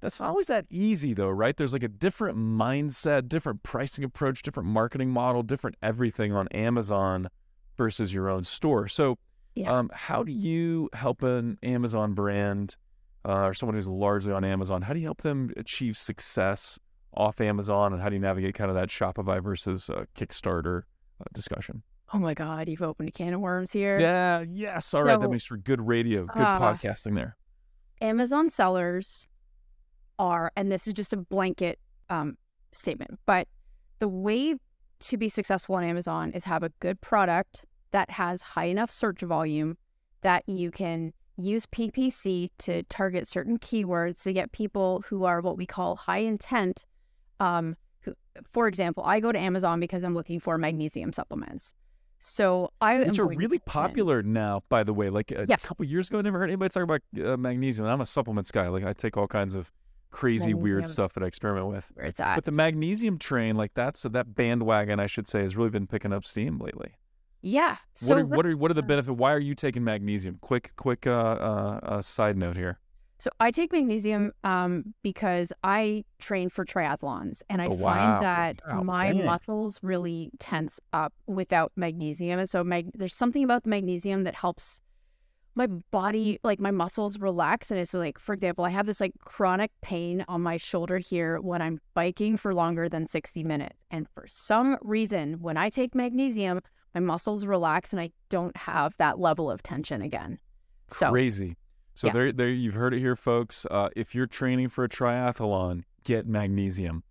That's 0.00 0.18
not 0.18 0.30
always 0.30 0.46
that 0.46 0.64
easy, 0.70 1.12
though, 1.12 1.28
right? 1.28 1.54
There's 1.54 1.74
like 1.74 1.82
a 1.82 1.88
different 1.88 2.38
mindset, 2.38 3.28
different 3.28 3.62
pricing 3.62 4.02
approach, 4.02 4.40
different 4.42 4.70
marketing 4.70 5.10
model, 5.10 5.42
different 5.42 5.76
everything 5.82 6.32
on 6.32 6.48
Amazon 6.48 7.28
versus 7.76 8.14
your 8.14 8.30
own 8.30 8.44
store. 8.44 8.88
So, 8.88 9.18
Yeah. 9.60 9.72
um, 9.72 9.90
how 9.92 10.22
do 10.22 10.32
you 10.32 10.88
help 10.92 11.22
an 11.22 11.58
Amazon 11.62 12.14
brand 12.14 12.76
uh, 13.24 13.46
or 13.46 13.54
someone 13.54 13.76
who's 13.76 13.86
largely 13.86 14.32
on 14.32 14.44
Amazon? 14.44 14.82
How 14.82 14.92
do 14.92 15.00
you 15.00 15.06
help 15.06 15.22
them 15.22 15.52
achieve 15.56 15.96
success 15.96 16.78
off 17.14 17.40
Amazon, 17.40 17.92
and 17.92 18.00
how 18.00 18.08
do 18.08 18.14
you 18.14 18.20
navigate 18.20 18.54
kind 18.54 18.70
of 18.70 18.76
that 18.76 18.88
Shopify 18.88 19.42
versus 19.42 19.90
uh, 19.90 20.04
Kickstarter 20.16 20.82
uh, 21.20 21.24
discussion? 21.32 21.82
Oh 22.12 22.18
my 22.18 22.34
God, 22.34 22.68
you've 22.68 22.82
opened 22.82 23.08
a 23.08 23.12
can 23.12 23.34
of 23.34 23.40
worms 23.40 23.72
here. 23.72 23.98
Yeah, 24.00 24.44
yes, 24.48 24.94
all 24.94 25.04
right. 25.04 25.18
that 25.18 25.28
makes 25.28 25.44
for 25.44 25.56
good 25.56 25.86
radio, 25.86 26.26
good 26.26 26.42
uh, 26.42 26.58
podcasting 26.58 27.14
there. 27.14 27.36
Amazon 28.00 28.50
sellers 28.50 29.26
are, 30.18 30.50
and 30.56 30.72
this 30.72 30.86
is 30.86 30.92
just 30.92 31.12
a 31.12 31.16
blanket 31.16 31.78
um, 32.08 32.36
statement, 32.72 33.18
but 33.26 33.46
the 33.98 34.08
way 34.08 34.56
to 35.00 35.16
be 35.16 35.28
successful 35.28 35.76
on 35.76 35.84
Amazon 35.84 36.32
is 36.32 36.44
have 36.44 36.62
a 36.62 36.70
good 36.80 37.00
product 37.00 37.64
that 37.92 38.10
has 38.10 38.42
high 38.42 38.66
enough 38.66 38.90
search 38.90 39.20
volume 39.20 39.76
that 40.22 40.42
you 40.46 40.70
can 40.70 41.12
use 41.36 41.66
PPC 41.66 42.50
to 42.58 42.82
target 42.84 43.26
certain 43.26 43.58
keywords 43.58 44.22
to 44.22 44.32
get 44.32 44.52
people 44.52 45.02
who 45.08 45.24
are 45.24 45.40
what 45.40 45.56
we 45.56 45.66
call 45.66 45.96
high 45.96 46.18
intent. 46.18 46.84
Um, 47.40 47.76
who, 48.02 48.14
for 48.52 48.68
example, 48.68 49.02
I 49.04 49.20
go 49.20 49.32
to 49.32 49.38
Amazon 49.38 49.80
because 49.80 50.04
I'm 50.04 50.14
looking 50.14 50.40
for 50.40 50.58
magnesium 50.58 51.12
supplements. 51.12 51.74
So 52.22 52.70
I 52.82 52.98
Which 52.98 53.18
are 53.18 53.24
really 53.26 53.58
put 53.60 53.74
in- 53.76 53.82
popular 53.88 54.22
now, 54.22 54.62
by 54.68 54.84
the 54.84 54.92
way. 54.92 55.08
Like 55.08 55.30
a 55.30 55.46
Yeah. 55.48 55.56
couple 55.56 55.86
years 55.86 56.10
ago, 56.10 56.18
I 56.18 56.22
never 56.22 56.38
heard 56.38 56.50
anybody 56.50 56.68
talk 56.70 56.82
about 56.82 57.00
uh, 57.24 57.38
magnesium. 57.38 57.86
I'm 57.88 58.02
a 58.02 58.06
supplements 58.06 58.50
guy. 58.50 58.68
Like 58.68 58.84
I 58.84 58.92
take 58.92 59.16
all 59.16 59.26
kinds 59.26 59.54
of 59.54 59.72
crazy 60.10 60.52
weird 60.52 60.88
stuff 60.90 61.14
that 61.14 61.22
I 61.22 61.26
experiment 61.26 61.68
with. 61.68 61.86
where 61.94 62.04
it's 62.04 62.20
at. 62.20 62.34
But 62.34 62.44
the 62.44 62.50
magnesium 62.50 63.16
train, 63.16 63.56
like 63.56 63.72
that's 63.72 64.02
that 64.02 64.34
bandwagon, 64.34 65.00
I 65.00 65.06
should 65.06 65.26
say, 65.26 65.40
has 65.40 65.56
really 65.56 65.70
been 65.70 65.86
picking 65.86 66.12
up 66.12 66.26
steam 66.26 66.58
lately. 66.58 66.92
Yeah. 67.42 67.76
So 67.94 68.14
what 68.14 68.18
are 68.18 68.26
what 68.26 68.46
are 68.46 68.56
what 68.56 68.70
are 68.70 68.74
the 68.74 68.82
uh, 68.82 68.86
benefits? 68.86 69.16
Why 69.16 69.32
are 69.32 69.38
you 69.40 69.54
taking 69.54 69.84
magnesium? 69.84 70.38
Quick 70.40 70.72
quick 70.76 71.06
uh, 71.06 71.10
uh, 71.10 71.80
uh, 71.82 72.02
side 72.02 72.36
note 72.36 72.56
here. 72.56 72.78
So 73.18 73.28
I 73.38 73.50
take 73.50 73.70
magnesium 73.70 74.32
um, 74.44 74.94
because 75.02 75.52
I 75.62 76.04
train 76.20 76.48
for 76.48 76.64
triathlons, 76.64 77.42
and 77.50 77.60
I 77.60 77.66
Oh, 77.66 77.76
find 77.76 78.22
that 78.24 78.62
Wow, 78.66 78.82
my 78.82 79.12
dang. 79.12 79.26
muscles 79.26 79.78
really 79.82 80.30
tense 80.38 80.80
up 80.94 81.12
without 81.26 81.70
magnesium. 81.76 82.38
And 82.40 82.48
so 82.48 82.64
mag- 82.64 82.90
there's 82.94 83.14
something 83.14 83.44
about 83.44 83.64
the 83.64 83.68
magnesium 83.68 84.24
that 84.24 84.34
helps 84.36 84.80
my 85.54 85.66
body, 85.66 86.38
like 86.42 86.60
my 86.60 86.70
muscles, 86.70 87.18
relax. 87.18 87.70
And 87.70 87.78
it's 87.78 87.92
like, 87.92 88.18
for 88.18 88.32
example, 88.32 88.64
I 88.64 88.70
have 88.70 88.86
this 88.86 89.00
like 89.02 89.12
chronic 89.22 89.70
pain 89.82 90.24
on 90.26 90.40
my 90.40 90.56
shoulder 90.56 90.96
here 90.96 91.40
when 91.42 91.60
I'm 91.60 91.78
biking 91.92 92.38
for 92.38 92.54
longer 92.54 92.88
than 92.88 93.06
60 93.06 93.44
minutes, 93.44 93.76
and 93.90 94.08
for 94.14 94.24
some 94.28 94.78
reason, 94.80 95.40
when 95.42 95.58
I 95.58 95.68
take 95.68 95.94
magnesium, 95.94 96.60
my 96.94 97.00
muscles 97.00 97.44
relax, 97.46 97.92
and 97.92 98.00
I 98.00 98.10
don't 98.28 98.56
have 98.56 98.94
that 98.98 99.18
level 99.18 99.50
of 99.50 99.62
tension 99.62 100.02
again. 100.02 100.38
So 100.90 101.10
Crazy. 101.10 101.56
So 101.94 102.06
Yeah. 102.08 102.12
there 102.14 102.32
there 102.32 102.48
you've 102.48 102.74
heard 102.74 102.94
it 102.94 103.00
here, 103.00 103.16
folks. 103.16 103.66
Uh, 103.70 103.88
if 103.96 104.14
you're 104.14 104.26
training 104.26 104.68
for 104.68 104.84
a 104.84 104.88
triathlon, 104.88 105.82
get 106.04 106.26
magnesium. 106.26 107.02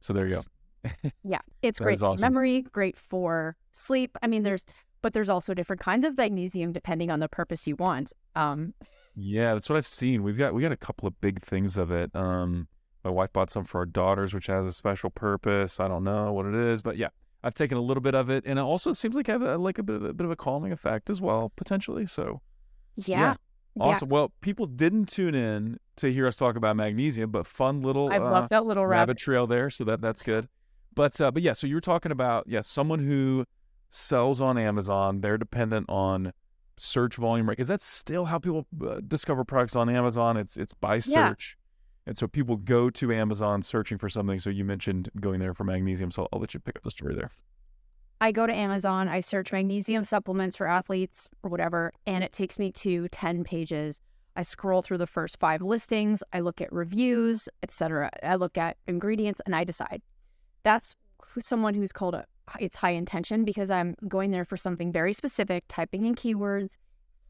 So 0.00 0.12
there 0.12 0.26
you 0.28 0.40
go. 0.82 1.10
Yeah, 1.24 1.40
it's 1.62 1.78
great 1.80 1.98
for 1.98 2.06
awesome. 2.06 2.22
memory, 2.22 2.62
great 2.62 2.96
for 2.96 3.56
sleep. 3.72 4.16
I 4.22 4.26
mean, 4.28 4.42
there's, 4.44 4.64
but 5.02 5.12
there's 5.14 5.28
also 5.28 5.52
different 5.52 5.80
kinds 5.80 6.04
of 6.04 6.16
magnesium 6.16 6.72
depending 6.72 7.10
on 7.10 7.18
the 7.20 7.28
purpose 7.28 7.66
you 7.66 7.76
want. 7.76 8.12
Um, 8.36 8.72
Yeah, 9.16 9.54
that's 9.54 9.68
what 9.68 9.76
I've 9.76 9.86
seen. 9.86 10.22
We've 10.22 10.38
got 10.38 10.54
we 10.54 10.62
got 10.62 10.72
a 10.72 10.76
couple 10.76 11.08
of 11.08 11.20
big 11.20 11.42
things 11.42 11.76
of 11.76 11.90
it. 11.90 12.10
Um, 12.14 12.68
my 13.04 13.10
wife 13.10 13.32
bought 13.32 13.50
some 13.50 13.64
for 13.64 13.78
our 13.78 13.86
daughters, 13.86 14.32
which 14.34 14.46
has 14.46 14.64
a 14.66 14.72
special 14.72 15.10
purpose. 15.10 15.80
I 15.80 15.88
don't 15.88 16.04
know 16.04 16.32
what 16.32 16.46
it 16.46 16.54
is, 16.54 16.82
but 16.82 16.96
yeah, 16.96 17.08
I've 17.44 17.54
taken 17.54 17.78
a 17.78 17.80
little 17.80 18.00
bit 18.00 18.14
of 18.14 18.28
it, 18.30 18.44
and 18.46 18.58
it 18.58 18.62
also 18.62 18.92
seems 18.92 19.14
like 19.16 19.28
I 19.28 19.32
have 19.32 19.42
a, 19.42 19.56
like 19.58 19.78
a 19.78 19.82
bit 19.82 19.96
of 19.96 20.04
a 20.04 20.12
bit 20.12 20.24
of 20.24 20.30
a 20.30 20.36
calming 20.36 20.72
effect 20.72 21.08
as 21.10 21.20
well, 21.20 21.52
potentially. 21.56 22.06
So 22.06 22.40
yeah, 22.96 23.18
Yeah, 23.20 23.34
yeah. 23.76 23.82
awesome. 23.84 24.08
Well, 24.08 24.32
people 24.40 24.66
didn't 24.66 25.06
tune 25.06 25.34
in 25.34 25.78
to 25.96 26.12
hear 26.12 26.26
us 26.26 26.36
talk 26.36 26.56
about 26.56 26.76
magnesium, 26.76 27.30
but 27.30 27.46
fun 27.46 27.80
little 27.82 28.10
I 28.12 28.18
uh, 28.18 28.30
love 28.30 28.48
that 28.50 28.66
little 28.66 28.86
rabbit 28.86 29.00
rabbit. 29.00 29.18
trail 29.18 29.46
there, 29.46 29.70
so 29.70 29.84
that 29.84 30.00
that's 30.00 30.22
good. 30.22 30.48
But 30.94 31.20
uh, 31.20 31.30
but 31.30 31.42
yeah, 31.42 31.52
so 31.52 31.66
you 31.66 31.74
were 31.74 31.80
talking 31.80 32.10
about 32.10 32.44
yeah, 32.48 32.62
someone 32.62 33.00
who 33.00 33.44
sells 33.90 34.40
on 34.40 34.58
Amazon, 34.58 35.20
they're 35.20 35.38
dependent 35.38 35.86
on 35.88 36.32
search 36.78 37.16
volume, 37.16 37.46
right? 37.48 37.56
Because 37.56 37.68
that's 37.68 37.84
still 37.86 38.26
how 38.26 38.38
people 38.38 38.66
uh, 38.86 39.00
discover 39.06 39.44
products 39.44 39.76
on 39.76 39.88
Amazon. 39.88 40.36
It's 40.36 40.56
it's 40.56 40.74
by 40.74 40.96
Yeah. 40.96 41.00
search, 41.30 41.56
and 42.06 42.16
so 42.16 42.28
people 42.28 42.56
go 42.56 42.88
to 42.90 43.12
Amazon 43.12 43.62
searching 43.62 43.98
for 43.98 44.08
something. 44.08 44.38
So 44.38 44.50
you 44.50 44.64
mentioned 44.64 45.10
going 45.20 45.40
there 45.40 45.54
for 45.54 45.64
magnesium, 45.64 46.10
so 46.10 46.28
I'll 46.32 46.40
let 46.40 46.54
you 46.54 46.60
pick 46.60 46.76
up 46.76 46.82
the 46.82 46.90
story 46.90 47.14
there. 47.14 47.30
I 48.20 48.32
go 48.32 48.46
to 48.46 48.54
Amazon, 48.54 49.08
I 49.08 49.20
search 49.20 49.52
magnesium 49.52 50.04
supplements 50.04 50.56
for 50.56 50.66
athletes 50.66 51.28
or 51.42 51.50
whatever, 51.50 51.92
and 52.06 52.24
it 52.24 52.32
takes 52.32 52.58
me 52.58 52.72
to 52.72 53.08
10 53.08 53.44
pages. 53.44 54.00
I 54.36 54.42
scroll 54.42 54.82
through 54.82 54.98
the 54.98 55.06
first 55.06 55.38
five 55.38 55.60
listings, 55.60 56.22
I 56.32 56.40
look 56.40 56.60
at 56.60 56.72
reviews, 56.72 57.48
etc. 57.62 58.10
I 58.22 58.36
look 58.36 58.56
at 58.56 58.78
ingredients 58.86 59.40
and 59.44 59.54
I 59.54 59.64
decide. 59.64 60.00
That's 60.62 60.94
someone 61.40 61.74
who's 61.74 61.92
called 61.92 62.14
a 62.14 62.24
it's 62.60 62.76
high 62.76 62.90
intention 62.90 63.44
because 63.44 63.70
I'm 63.70 63.96
going 64.06 64.30
there 64.30 64.44
for 64.44 64.56
something 64.56 64.92
very 64.92 65.12
specific, 65.12 65.64
typing 65.68 66.06
in 66.06 66.14
keywords, 66.14 66.76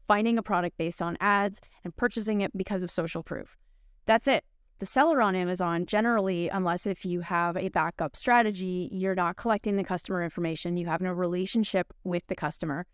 finding 0.07 0.37
a 0.37 0.43
product 0.43 0.77
based 0.77 1.01
on 1.01 1.17
ads, 1.19 1.59
and 1.83 1.95
purchasing 1.95 2.41
it 2.41 2.55
because 2.55 2.83
of 2.83 2.91
social 2.91 3.23
proof. 3.23 3.57
That's 4.05 4.27
it. 4.27 4.45
The 4.79 4.85
seller 4.85 5.21
on 5.23 5.35
Amazon, 5.35 5.87
generally, 5.87 6.49
unless 6.49 6.85
if 6.85 7.03
you 7.03 7.21
have 7.21 7.57
a 7.57 7.69
backup 7.69 8.15
strategy, 8.15 8.89
you're 8.91 9.15
not 9.15 9.35
collecting 9.35 9.75
the 9.75 9.83
customer 9.83 10.23
information, 10.23 10.77
you 10.77 10.85
have 10.85 11.01
no 11.01 11.11
relationship 11.11 11.91
with 12.03 12.21
the 12.27 12.35
customer. 12.35 12.85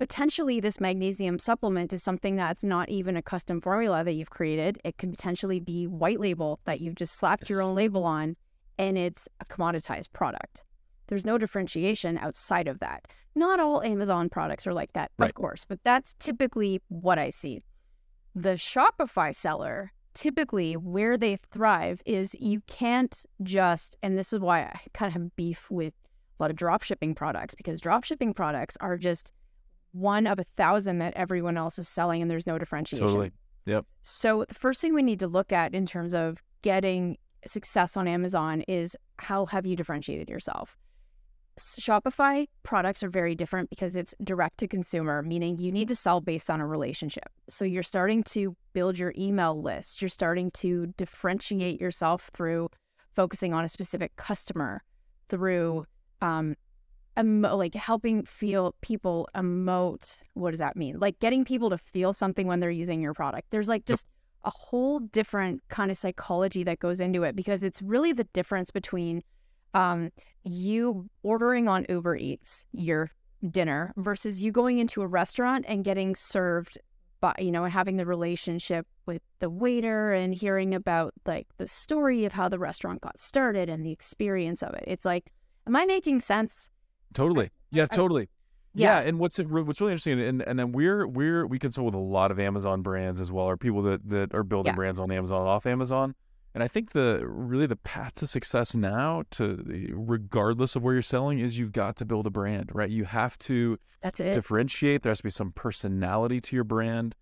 Potentially, 0.00 0.58
this 0.60 0.80
magnesium 0.80 1.38
supplement 1.38 1.92
is 1.92 2.02
something 2.02 2.34
that's 2.34 2.64
not 2.64 2.88
even 2.88 3.16
a 3.16 3.22
custom 3.22 3.60
formula 3.60 4.02
that 4.02 4.14
you've 4.14 4.30
created. 4.30 4.80
It 4.82 4.96
can 4.96 5.10
potentially 5.12 5.60
be 5.60 5.86
white 5.86 6.18
label 6.18 6.58
that 6.64 6.80
you've 6.80 6.96
just 6.96 7.14
slapped 7.14 7.48
your 7.48 7.62
own 7.62 7.74
label 7.76 8.04
on, 8.04 8.36
and 8.78 8.98
it's 8.98 9.28
a 9.40 9.44
commoditized 9.44 10.10
product. 10.12 10.64
There's 11.06 11.26
no 11.26 11.38
differentiation 11.38 12.18
outside 12.18 12.66
of 12.66 12.80
that. 12.80 13.06
Not 13.36 13.60
all 13.60 13.82
Amazon 13.82 14.30
products 14.30 14.66
are 14.66 14.72
like 14.74 14.92
that, 14.94 15.12
Right. 15.18 15.28
of 15.28 15.34
course, 15.34 15.64
but 15.68 15.78
that's 15.84 16.14
typically 16.18 16.80
what 16.88 17.18
I 17.18 17.30
see. 17.30 17.60
The 18.34 18.54
Shopify 18.54 19.34
seller, 19.34 19.92
typically 20.14 20.76
where 20.76 21.16
they 21.16 21.36
thrive 21.50 22.02
is 22.04 22.34
you 22.38 22.60
can't 22.66 23.24
just, 23.42 23.96
and 24.02 24.18
this 24.18 24.32
is 24.32 24.40
why 24.40 24.62
I 24.62 24.80
kind 24.92 25.08
of 25.08 25.14
have 25.14 25.36
beef 25.36 25.70
with 25.70 25.94
a 26.38 26.42
lot 26.42 26.50
of 26.50 26.56
drop 26.56 26.82
shipping 26.82 27.14
products 27.14 27.54
because 27.54 27.80
drop 27.80 28.04
shipping 28.04 28.32
products 28.34 28.76
are 28.80 28.96
just 28.96 29.32
one 29.92 30.26
of 30.26 30.38
a 30.38 30.44
thousand 30.56 30.98
that 30.98 31.14
everyone 31.14 31.56
else 31.56 31.78
is 31.78 31.88
selling 31.88 32.22
and 32.22 32.30
there's 32.30 32.46
no 32.46 32.58
differentiation. 32.58 33.06
Totally. 33.06 33.32
Yep. 33.66 33.86
So 34.02 34.44
the 34.48 34.54
first 34.54 34.80
thing 34.80 34.94
we 34.94 35.02
need 35.02 35.20
to 35.20 35.28
look 35.28 35.52
at 35.52 35.74
in 35.74 35.86
terms 35.86 36.14
of 36.14 36.42
getting 36.62 37.18
success 37.46 37.96
on 37.96 38.06
Amazon 38.08 38.62
is 38.62 38.96
how 39.18 39.46
have 39.46 39.66
you 39.66 39.76
differentiated 39.76 40.28
yourself? 40.28 40.76
Shopify 41.78 42.46
products 42.62 43.02
are 43.02 43.08
very 43.08 43.34
different 43.34 43.70
because 43.70 43.96
it's 43.96 44.14
direct 44.22 44.58
to 44.58 44.68
consumer, 44.68 45.22
meaning 45.22 45.58
you 45.58 45.72
need 45.72 45.88
to 45.88 45.94
sell 45.94 46.20
based 46.20 46.50
on 46.50 46.60
a 46.60 46.66
relationship. 46.66 47.28
So 47.48 47.64
you're 47.64 47.82
starting 47.82 48.22
to 48.24 48.56
build 48.72 48.98
your 48.98 49.12
email 49.18 49.60
list. 49.60 50.00
You're 50.00 50.08
starting 50.08 50.50
to 50.52 50.86
differentiate 50.96 51.80
yourself 51.80 52.30
through 52.32 52.68
focusing 53.14 53.54
on 53.54 53.64
a 53.64 53.68
specific 53.68 54.14
customer, 54.16 54.82
through 55.28 55.86
um, 56.20 56.56
emo- 57.18 57.56
like 57.56 57.74
helping 57.74 58.24
feel 58.24 58.74
people 58.80 59.28
emote. 59.34 60.16
What 60.34 60.52
does 60.52 60.60
that 60.60 60.76
mean? 60.76 60.98
Like 60.98 61.18
getting 61.20 61.44
people 61.44 61.70
to 61.70 61.78
feel 61.78 62.12
something 62.12 62.46
when 62.46 62.60
they're 62.60 62.70
using 62.70 63.00
your 63.00 63.14
product. 63.14 63.48
There's 63.50 63.68
like 63.68 63.84
just 63.84 64.06
a 64.44 64.50
whole 64.50 65.00
different 65.00 65.62
kind 65.68 65.90
of 65.90 65.98
psychology 65.98 66.64
that 66.64 66.78
goes 66.78 67.00
into 67.00 67.22
it 67.24 67.36
because 67.36 67.62
it's 67.62 67.82
really 67.82 68.12
the 68.12 68.24
difference 68.24 68.70
between 68.70 69.22
um, 69.74 70.10
you 70.44 71.08
ordering 71.22 71.68
on 71.68 71.86
Uber 71.88 72.16
Eats 72.16 72.66
your 72.72 73.10
dinner 73.50 73.92
versus 73.96 74.42
you 74.42 74.52
going 74.52 74.78
into 74.78 75.00
a 75.02 75.06
restaurant 75.06 75.64
and 75.68 75.82
getting 75.84 76.14
served 76.14 76.78
by 77.20 77.34
you 77.38 77.50
know 77.50 77.64
having 77.64 77.96
the 77.96 78.06
relationship 78.06 78.86
with 79.06 79.22
the 79.40 79.50
waiter 79.50 80.12
and 80.12 80.34
hearing 80.34 80.74
about 80.74 81.12
like 81.26 81.46
the 81.58 81.68
story 81.68 82.24
of 82.24 82.32
how 82.32 82.48
the 82.48 82.58
restaurant 82.58 83.00
got 83.00 83.18
started 83.18 83.68
and 83.68 83.84
the 83.84 83.90
experience 83.92 84.62
of 84.62 84.74
it. 84.74 84.84
It's 84.86 85.04
like, 85.04 85.30
am 85.66 85.76
I 85.76 85.84
making 85.86 86.20
sense? 86.20 86.70
Totally. 87.14 87.50
Yeah, 87.70 87.86
totally. 87.86 88.28
Yeah. 88.74 89.00
Yeah. 89.00 89.08
and 89.08 89.18
what's 89.18 89.38
what's 89.38 89.80
really 89.80 89.92
interesting, 89.92 90.20
and 90.20 90.42
and 90.42 90.58
then 90.58 90.72
we're 90.72 91.06
we're 91.06 91.46
we 91.46 91.58
consult 91.58 91.86
with 91.86 91.94
a 91.94 91.98
lot 91.98 92.30
of 92.30 92.38
Amazon 92.38 92.82
brands 92.82 93.18
as 93.20 93.32
well, 93.32 93.46
or 93.46 93.56
people 93.56 93.82
that 93.82 94.08
that 94.08 94.34
are 94.34 94.44
building 94.44 94.70
Yeah. 94.72 94.76
brands 94.76 94.98
on 94.98 95.10
Amazon 95.10 95.46
off 95.46 95.66
Amazon. 95.66 96.14
And 96.54 96.64
I 96.64 96.68
think 96.68 96.90
the 96.90 97.22
really 97.24 97.66
the 97.66 97.76
path 97.76 98.16
to 98.16 98.26
success 98.26 98.74
now, 98.74 99.22
to 99.32 99.92
regardless 99.92 100.74
of 100.74 100.82
where 100.82 100.94
you're 100.94 101.02
selling, 101.02 101.38
is 101.38 101.58
you've 101.58 101.72
got 101.72 101.96
to 101.96 102.04
build 102.04 102.26
a 102.26 102.30
brand, 102.30 102.70
right? 102.72 102.90
You 102.90 103.04
have 103.04 103.38
to 103.38 103.78
That's 104.02 104.18
it. 104.18 104.34
differentiate. 104.34 105.02
There 105.02 105.10
has 105.10 105.18
to 105.18 105.24
be 105.24 105.30
some 105.30 105.52
personality 105.52 106.40
to 106.40 106.56
your 106.56 106.64
brand, 106.64 107.14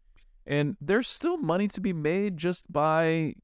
and 0.47 0.77
there's 0.81 1.09
still 1.09 1.37
money 1.37 1.69
to 1.69 1.81
be 1.81 1.93
made 1.93 2.39
just 2.39 2.73
by 2.73 3.35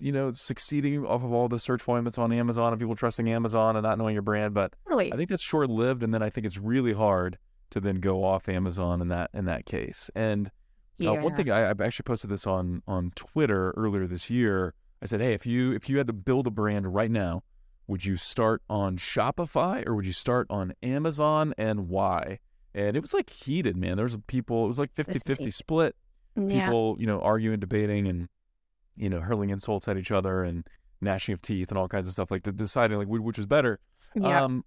you 0.00 0.12
know 0.12 0.32
succeeding 0.32 1.04
off 1.04 1.22
of 1.22 1.32
all 1.32 1.48
the 1.48 1.58
search 1.58 1.82
volume 1.82 2.04
that's 2.04 2.18
on 2.18 2.32
Amazon 2.32 2.72
and 2.72 2.80
people 2.80 2.96
trusting 2.96 3.28
Amazon 3.28 3.76
and 3.76 3.84
not 3.84 3.98
knowing 3.98 4.14
your 4.14 4.22
brand. 4.22 4.54
But 4.54 4.72
Totally. 4.84 5.12
I 5.12 5.16
think 5.16 5.28
that's 5.28 5.42
short 5.42 5.68
lived, 5.68 6.02
and 6.02 6.14
then 6.14 6.22
I 6.22 6.30
think 6.30 6.46
it's 6.46 6.58
really 6.58 6.94
hard 6.94 7.38
to 7.70 7.80
then 7.80 7.96
go 7.96 8.24
off 8.24 8.48
Amazon 8.48 9.02
in 9.02 9.08
that 9.08 9.28
in 9.34 9.44
that 9.44 9.66
case. 9.66 10.10
And 10.14 10.50
yeah. 10.96 11.10
uh, 11.10 11.22
one 11.22 11.34
thing 11.34 11.50
I, 11.50 11.64
I 11.64 11.70
actually 11.70 12.04
posted 12.04 12.30
this 12.30 12.46
on 12.46 12.82
on 12.86 13.12
Twitter 13.14 13.74
earlier 13.76 14.06
this 14.06 14.30
year. 14.30 14.74
I 15.04 15.06
said, 15.06 15.20
hey, 15.20 15.34
if 15.34 15.44
you 15.44 15.72
if 15.72 15.90
you 15.90 15.98
had 15.98 16.06
to 16.06 16.14
build 16.14 16.46
a 16.46 16.50
brand 16.50 16.94
right 16.94 17.10
now, 17.10 17.42
would 17.86 18.04
you 18.04 18.16
start 18.16 18.62
on 18.70 18.96
Shopify 18.96 19.86
or 19.86 19.94
would 19.94 20.06
you 20.06 20.14
start 20.14 20.46
on 20.48 20.72
Amazon, 20.82 21.52
and 21.58 21.88
why? 21.88 22.38
And 22.74 22.96
it 22.96 23.00
was 23.00 23.12
like 23.12 23.28
heated, 23.28 23.76
man. 23.76 23.96
There 23.96 24.04
was 24.04 24.16
people. 24.26 24.64
It 24.64 24.68
was 24.68 24.78
like 24.78 24.94
50-50 24.94 25.52
split. 25.52 25.94
yeah. 26.34 26.64
People, 26.64 26.96
you 26.98 27.06
know, 27.06 27.20
arguing, 27.20 27.60
debating, 27.60 28.08
and 28.08 28.28
you 28.96 29.10
know, 29.10 29.20
hurling 29.20 29.50
insults 29.50 29.86
at 29.88 29.98
each 29.98 30.10
other 30.10 30.42
and 30.42 30.66
gnashing 31.00 31.34
of 31.34 31.42
teeth 31.42 31.68
and 31.68 31.78
all 31.78 31.86
kinds 31.86 32.06
of 32.06 32.14
stuff, 32.14 32.30
like 32.30 32.42
deciding 32.56 32.96
like 32.98 33.08
which 33.08 33.36
was 33.36 33.46
better. 33.46 33.80
Yeah. 34.14 34.42
Um, 34.42 34.64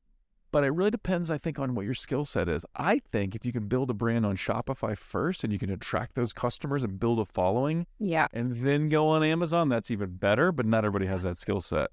but 0.52 0.64
it 0.64 0.70
really 0.70 0.92
depends, 0.92 1.30
I 1.30 1.38
think, 1.38 1.60
on 1.60 1.76
what 1.76 1.86
your 1.86 1.94
skill 1.94 2.26
set 2.26 2.48
is. 2.48 2.66
I 2.76 3.02
think 3.12 3.36
if 3.36 3.46
you 3.46 3.52
can 3.52 3.68
build 3.68 3.90
a 3.90 3.94
brand 3.94 4.26
on 4.26 4.36
Shopify 4.36 4.98
first 4.98 5.44
and 5.44 5.52
you 5.52 5.60
can 5.60 5.70
attract 5.70 6.16
those 6.16 6.34
customers 6.34 6.84
and 6.84 7.00
build 7.00 7.20
a 7.20 7.26
following 7.26 7.86
yeah. 8.00 8.28
and 8.34 8.58
then 8.58 8.90
go 8.90 9.08
on 9.08 9.24
Amazon, 9.24 9.70
that's 9.70 9.92
even 9.92 10.12
better. 10.12 10.52
But 10.52 10.66
not 10.66 10.86
everybody 10.86 11.06
has 11.08 11.24
that 11.24 11.38
skill 11.38 11.62
set. 11.62 11.90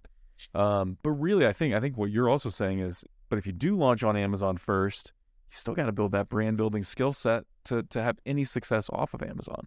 Um, 0.54 0.98
but 1.02 1.10
really, 1.12 1.46
I 1.46 1.52
think 1.52 1.74
I 1.74 1.80
think 1.80 1.96
what 1.96 2.10
you're 2.10 2.28
also 2.28 2.48
saying 2.48 2.80
is, 2.80 3.04
but 3.28 3.38
if 3.38 3.46
you 3.46 3.52
do 3.52 3.76
launch 3.76 4.02
on 4.02 4.16
Amazon 4.16 4.56
first, 4.56 5.12
you 5.50 5.56
still 5.56 5.74
got 5.74 5.86
to 5.86 5.92
build 5.92 6.12
that 6.12 6.28
brand 6.28 6.56
building 6.56 6.84
skill 6.84 7.12
set 7.12 7.44
to 7.64 7.82
to 7.84 8.02
have 8.02 8.18
any 8.26 8.44
success 8.44 8.90
off 8.92 9.14
of 9.14 9.22
Amazon. 9.22 9.66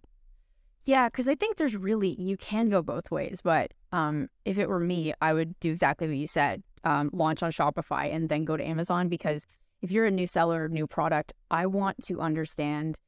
Yeah, 0.84 1.08
because 1.08 1.28
I 1.28 1.34
think 1.34 1.56
there's 1.56 1.76
really 1.76 2.14
you 2.18 2.36
can 2.36 2.68
go 2.70 2.82
both 2.82 3.10
ways, 3.10 3.40
but 3.42 3.72
Um, 3.92 4.28
if 4.44 4.58
it 4.58 4.68
were 4.68 4.80
me, 4.80 5.14
I 5.20 5.32
would 5.32 5.58
do 5.60 5.70
exactly 5.70 6.06
what 6.06 6.16
you 6.16 6.26
said. 6.26 6.62
Um, 6.84 7.10
launch 7.12 7.42
on 7.42 7.50
Shopify 7.50 8.12
and 8.12 8.28
then 8.28 8.44
go 8.44 8.56
to 8.56 8.64
Amazon 8.66 9.08
because 9.08 9.46
if 9.82 9.90
you're 9.90 10.06
a 10.06 10.10
new 10.10 10.26
seller, 10.26 10.68
new 10.68 10.86
product, 10.86 11.32
I 11.50 11.66
want 11.66 12.02
to 12.04 12.20
understand 12.20 12.98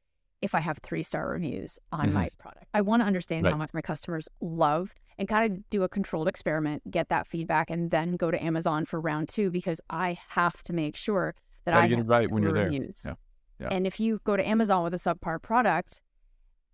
if 0.41 0.55
I 0.55 0.59
have 0.59 0.79
three 0.79 1.03
star 1.03 1.29
reviews 1.29 1.77
on 1.91 2.09
Mhm. 2.09 2.13
my 2.13 2.29
product. 2.39 2.65
I 2.73 2.81
want 2.81 3.01
to 3.01 3.05
understand 3.05 3.45
Right. 3.45 3.51
how 3.51 3.57
much 3.57 3.73
my 3.73 3.81
customers 3.81 4.27
love 4.41 4.93
and 5.19 5.27
kind 5.27 5.51
of 5.51 5.69
do 5.69 5.83
a 5.83 5.89
controlled 5.89 6.27
experiment, 6.27 6.89
get 6.89 7.09
that 7.09 7.27
feedback, 7.27 7.69
and 7.69 7.91
then 7.91 8.15
go 8.15 8.31
to 8.31 8.43
Amazon 8.43 8.85
for 8.85 8.99
round 8.99 9.29
two 9.29 9.51
because 9.51 9.79
I 9.89 10.17
have 10.29 10.63
to 10.63 10.73
make 10.73 10.95
sure 10.95 11.35
that 11.65 11.71
Gotta 11.73 11.83
I 11.83 11.87
get 11.87 11.99
it 11.99 12.03
right 12.07 12.31
when 12.31 12.41
you're 12.41 12.53
there. 12.53 12.71
Yeah. 12.71 13.13
Yeah. 13.59 13.67
And 13.69 13.85
if 13.85 13.99
you 13.99 14.19
go 14.23 14.35
to 14.35 14.47
Amazon 14.47 14.83
with 14.83 14.95
a 14.95 14.97
subpar 14.97 15.39
product 15.41 16.01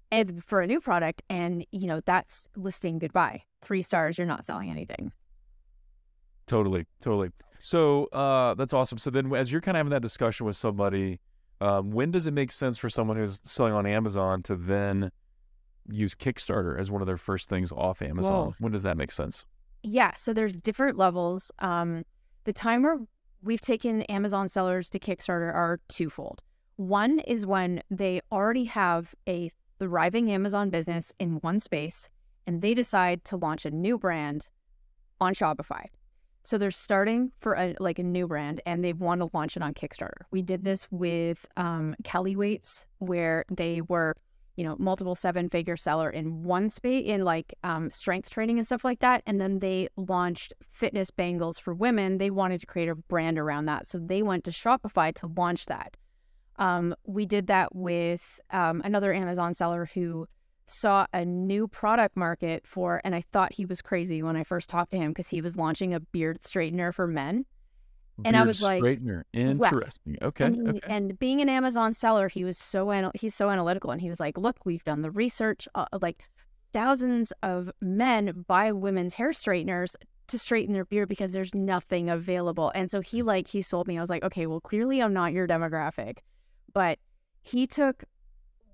and 0.10 0.42
for 0.46 0.62
a 0.62 0.68
new 0.68 0.80
product 0.80 1.22
and 1.30 1.66
you 1.72 1.88
know 1.88 2.00
that's 2.06 2.48
listing 2.56 3.00
goodbye. 3.00 3.44
Three 3.62 3.82
stars, 3.82 4.18
you're 4.18 4.28
not 4.28 4.46
selling 4.46 4.70
anything. 4.70 5.12
Totally, 6.48 6.86
totally. 7.02 7.30
So 7.60 8.06
uh, 8.06 8.54
that's 8.54 8.74
awesome. 8.74 8.98
So 8.98 9.10
then, 9.10 9.34
as 9.36 9.52
you're 9.52 9.62
kind 9.62 9.76
of 9.76 9.80
having 9.80 9.92
that 9.92 10.02
discussion 10.02 10.46
with 10.46 10.56
somebody, 10.56 11.20
um, 11.60 11.92
when 11.92 12.12
does 12.12 12.28
it 12.28 12.32
make 12.32 12.52
sense 12.52 12.78
for 12.78 12.90
someone 12.90 13.18
who's 13.18 13.40
selling 13.44 13.74
on 13.74 13.86
Amazon 13.86 14.44
to 14.44 14.56
then 14.56 15.12
use 15.90 16.16
Kickstarter 16.16 16.80
as 16.80 16.92
one 16.92 17.02
of 17.02 17.08
their 17.08 17.18
first 17.18 17.50
things 17.50 17.72
off 17.72 18.02
Amazon? 18.02 18.32
Whoa. 18.32 18.56
When 18.60 18.72
does 18.72 18.84
that 18.84 18.98
make 18.98 19.12
sense? 19.12 19.46
Yeah, 19.84 20.14
so 20.16 20.34
there's 20.34 20.54
different 20.54 20.98
levels. 20.98 21.52
Um, 21.60 22.04
the 22.46 22.54
timer 22.54 22.98
we've 23.44 23.62
taken 23.62 24.04
Amazon 24.04 24.50
sellers 24.50 24.90
to 24.90 25.00
Kickstarter 25.00 25.54
are 25.54 25.80
twofold. 25.88 26.42
One 26.78 27.20
is 27.20 27.46
when 27.46 27.82
they 27.90 28.22
already 28.32 28.66
have 28.66 29.16
a 29.28 29.52
thriving 29.80 30.32
Amazon 30.32 30.70
business 30.70 31.12
in 31.20 31.38
one 31.38 31.60
space 31.60 32.10
and 32.46 32.62
they 32.62 32.74
decide 32.74 33.26
to 33.26 33.38
launch 33.38 33.66
a 33.66 33.72
new 33.72 33.98
brand 33.98 34.48
on 35.20 35.34
Shopify. 35.34 35.86
So 36.48 36.58
they're 36.58 36.72
starting 36.72 37.34
for 37.42 37.56
a 37.56 37.76
like 37.82 38.00
a 38.00 38.04
new 38.04 38.26
brand 38.26 38.62
and 38.66 38.82
they 38.82 38.94
want 38.94 39.20
to 39.20 39.30
launch 39.34 39.58
it 39.58 39.62
on 39.62 39.74
Kickstarter. 39.74 40.22
We 40.32 40.42
did 40.42 40.64
this 40.64 40.88
with 40.90 41.46
um, 41.58 41.94
Kelly 42.06 42.38
Weights, 42.38 42.86
where 43.00 43.44
they 43.52 43.82
were, 43.82 44.16
you 44.56 44.64
know, 44.64 44.78
multiple 44.80 45.14
seven 45.14 45.50
figure 45.50 45.76
seller 45.76 46.10
in 46.10 46.44
one 46.44 46.70
space 46.70 47.06
in 47.06 47.26
like 47.26 47.54
um, 47.66 47.92
strength 47.92 48.30
training 48.30 48.60
and 48.60 48.66
stuff 48.66 48.86
like 48.86 49.00
that. 49.00 49.24
And 49.28 49.42
then 49.42 49.60
they 49.60 49.90
launched 49.98 50.54
fitness 50.72 51.12
bangles 51.12 51.60
for 51.60 51.74
women. 51.74 52.18
They 52.18 52.30
wanted 52.30 52.62
to 52.62 52.66
create 52.66 52.88
a 52.88 52.96
brand 52.96 53.38
around 53.38 53.66
that. 53.66 53.86
So 53.86 54.00
they 54.00 54.24
went 54.24 54.46
to 54.46 54.52
Shopify 54.52 55.14
to 55.16 55.28
launch 55.28 55.66
that. 55.66 55.98
Um, 56.56 56.96
we 57.06 57.26
did 57.26 57.48
that 57.48 57.76
with 57.76 58.40
um, 58.52 58.82
another 58.86 59.12
Amazon 59.12 59.54
seller 59.54 59.90
who 59.94 60.30
saw 60.68 61.08
a 61.14 61.26
new 61.26 61.68
product 61.68 62.16
market 62.16 62.68
for, 62.68 63.02
and 63.04 63.16
I 63.16 63.22
thought 63.22 63.54
he 63.54 63.66
was 63.66 63.82
crazy 63.82 64.22
when 64.22 64.36
I 64.36 64.44
first 64.44 64.70
talked 64.70 64.92
to 64.92 64.98
him 64.98 65.12
because 65.12 65.30
he 65.30 65.42
was 65.42 65.56
launching 65.56 65.94
a 65.94 66.00
beard 66.00 66.42
straightener 66.42 66.94
for 66.94 67.08
men. 67.08 67.46
And 68.26 68.36
I 68.36 68.40
Beard 68.40 68.48
was 68.48 68.62
like, 68.62 68.84
straightener. 68.84 69.24
Interesting. 69.34 70.18
Okay. 70.22 70.46
and, 70.46 70.70
okay. 70.70 70.80
and 70.88 71.20
being 71.20 71.40
an 71.42 71.50
Amazon 71.50 71.94
seller, 71.94 72.28
he 72.28 72.44
was 72.44 72.58
so 72.58 72.92
anal- 72.92 73.12
he's 73.14 73.36
so 73.36 73.50
analytical, 73.50 73.92
and 73.92 74.02
he 74.02 74.10
was 74.10 74.20
like, 74.20 74.38
"Look, 74.38 74.66
we've 74.66 74.84
done 74.84 75.04
the 75.04 75.12
research. 75.12 75.68
Uh, 75.76 75.86
like 76.02 76.24
thousands 76.74 77.32
of 77.44 77.72
men 77.80 78.44
buy 78.48 78.72
women's 78.72 79.14
hair 79.14 79.34
straighteners 79.34 79.96
to 80.28 80.38
straighten 80.38 80.74
their 80.74 80.86
beard 80.86 81.10
because 81.10 81.32
there's 81.32 81.54
nothing 81.54 82.10
available." 82.10 82.72
And 82.74 82.90
so 82.90 83.02
he 83.02 83.22
like 83.22 83.48
he 83.48 83.62
sold 83.62 83.88
me. 83.88 84.00
I 84.00 84.02
was 84.02 84.10
like, 84.10 84.24
"Okay, 84.24 84.48
well, 84.48 84.62
clearly 84.62 85.00
I'm 85.00 85.14
not 85.14 85.32
your 85.32 85.48
demographic," 85.48 86.18
but 86.74 86.98
he 87.44 87.68
took 87.68 88.04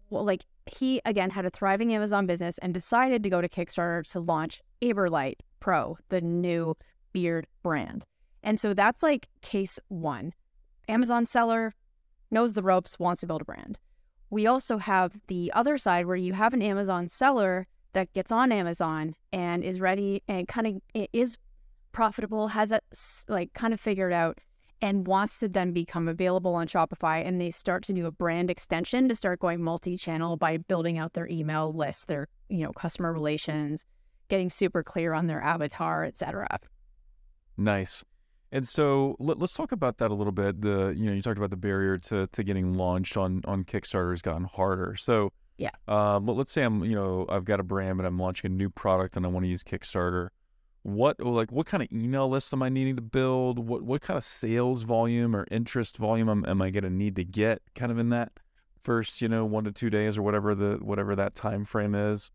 well, 0.09 0.23
like 0.23 0.45
he 0.65 1.01
again 1.05 1.29
had 1.29 1.45
a 1.45 1.49
thriving 1.49 1.93
Amazon 1.93 2.25
business 2.25 2.57
and 2.59 2.73
decided 2.73 3.23
to 3.23 3.29
go 3.29 3.41
to 3.41 3.49
Kickstarter 3.49 4.05
to 4.11 4.19
launch 4.19 4.61
Aberlight 4.81 5.35
Pro, 5.59 5.97
the 6.09 6.21
new 6.21 6.75
beard 7.11 7.47
brand. 7.63 8.05
And 8.43 8.59
so 8.59 8.73
that's 8.73 9.03
like 9.03 9.27
case 9.41 9.79
one. 9.87 10.33
Amazon 10.89 11.25
seller 11.25 11.73
knows 12.31 12.53
the 12.53 12.63
ropes, 12.63 12.99
wants 12.99 13.21
to 13.21 13.27
build 13.27 13.41
a 13.41 13.45
brand. 13.45 13.77
We 14.29 14.47
also 14.47 14.77
have 14.77 15.15
the 15.27 15.51
other 15.53 15.77
side 15.77 16.05
where 16.05 16.15
you 16.15 16.33
have 16.33 16.53
an 16.53 16.61
Amazon 16.61 17.07
seller 17.07 17.67
that 17.93 18.11
gets 18.13 18.31
on 18.31 18.51
Amazon 18.51 19.15
and 19.31 19.63
is 19.63 19.79
ready 19.79 20.23
and 20.27 20.47
kind 20.47 20.81
of 20.95 21.07
is 21.13 21.37
profitable, 21.91 22.47
has 22.49 22.71
s- 22.71 23.25
like 23.27 23.53
kind 23.53 23.73
of 23.73 23.79
figured 23.79 24.11
out 24.11 24.39
and 24.83 25.07
wants 25.07 25.39
to 25.39 25.47
then 25.47 25.71
become 25.71 26.09
available 26.09 26.55
on 26.55 26.67
Shopify 26.67 27.25
and 27.25 27.39
they 27.39 27.49
start 27.51 27.83
to 27.85 27.93
do 27.93 28.05
a 28.05 28.11
brand 28.11 28.49
extension 28.51 29.07
to 29.07 29.15
start 29.15 29.39
going 29.39 29.63
multi-channel 29.63 30.35
by 30.35 30.57
building 30.57 30.97
out 30.97 31.13
their 31.13 31.25
email 31.29 31.71
list, 31.73 32.07
their, 32.07 32.27
you 32.49 32.65
know, 32.65 32.73
customer 32.73 33.13
relations, 33.13 33.85
getting 34.27 34.49
super 34.49 34.83
clear 34.83 35.13
on 35.13 35.27
their 35.27 35.41
avatar, 35.41 36.03
etc. 36.03 36.59
Nice. 37.57 38.03
And 38.51 38.67
so 38.67 39.15
let, 39.19 39.41
us 39.41 39.53
talk 39.53 39.71
about 39.71 39.99
that 39.99 40.11
a 40.11 40.13
little 40.13 40.33
bit. 40.33 40.61
The 40.61 40.93
you 40.95 41.05
know 41.05 41.13
you 41.13 41.21
talked 41.21 41.37
about 41.37 41.49
the 41.49 41.55
barrier 41.57 41.97
to 42.09 42.27
to 42.27 42.43
getting 42.43 42.73
launched 42.73 43.15
on 43.15 43.41
on 43.45 43.63
Kickstarter 43.63 44.11
has 44.11 44.21
gotten 44.21 44.43
harder. 44.43 44.95
So 44.97 45.31
Yeah. 45.57 45.71
um, 45.87 46.25
let- 46.25 46.35
let's 46.37 46.51
say 46.51 46.61
I'm 46.63 46.83
you 46.83 46.93
know 46.95 47.25
I've 47.29 47.45
got 47.45 47.59
a 47.61 47.63
brand 47.63 47.97
but 47.97 48.05
I'm 48.05 48.17
launching 48.17 48.51
a 48.51 48.53
new 48.53 48.69
product 48.69 49.15
and 49.15 49.25
I 49.25 49.29
want 49.29 49.45
to 49.45 49.49
use 49.49 49.63
Kickstarter. 49.63 50.27
What 50.83 51.19
like 51.19 51.51
what 51.51 51.65
kind 51.65 51.81
of 51.81 51.91
email 51.91 52.29
list 52.29 52.53
am 52.53 52.61
I 52.61 52.69
needing 52.69 52.95
to 52.97 53.01
build? 53.01 53.59
What 53.59 53.83
what 53.83 54.01
kind 54.01 54.17
of 54.17 54.23
sales 54.23 54.83
volume 54.83 55.35
or 55.35 55.47
interest 55.49 55.97
volume 55.97 56.29
am, 56.29 56.45
am 56.45 56.61
I 56.61 56.69
going 56.69 56.83
to 56.83 56.89
need 56.89 57.15
to 57.15 57.23
get 57.23 57.61
kind 57.73 57.91
of 57.91 57.97
in 57.97 58.09
that 58.09 58.33
first 58.83 59.21
you 59.21 59.29
know 59.29 59.45
one 59.45 59.63
to 59.63 59.71
two 59.71 59.89
days 59.89 60.17
or 60.17 60.23
whatever 60.23 60.53
the 60.53 60.77
whatever 60.81 61.15
that 61.15 61.35
time 61.35 61.63
frame 61.65 61.95
is? 61.95 62.31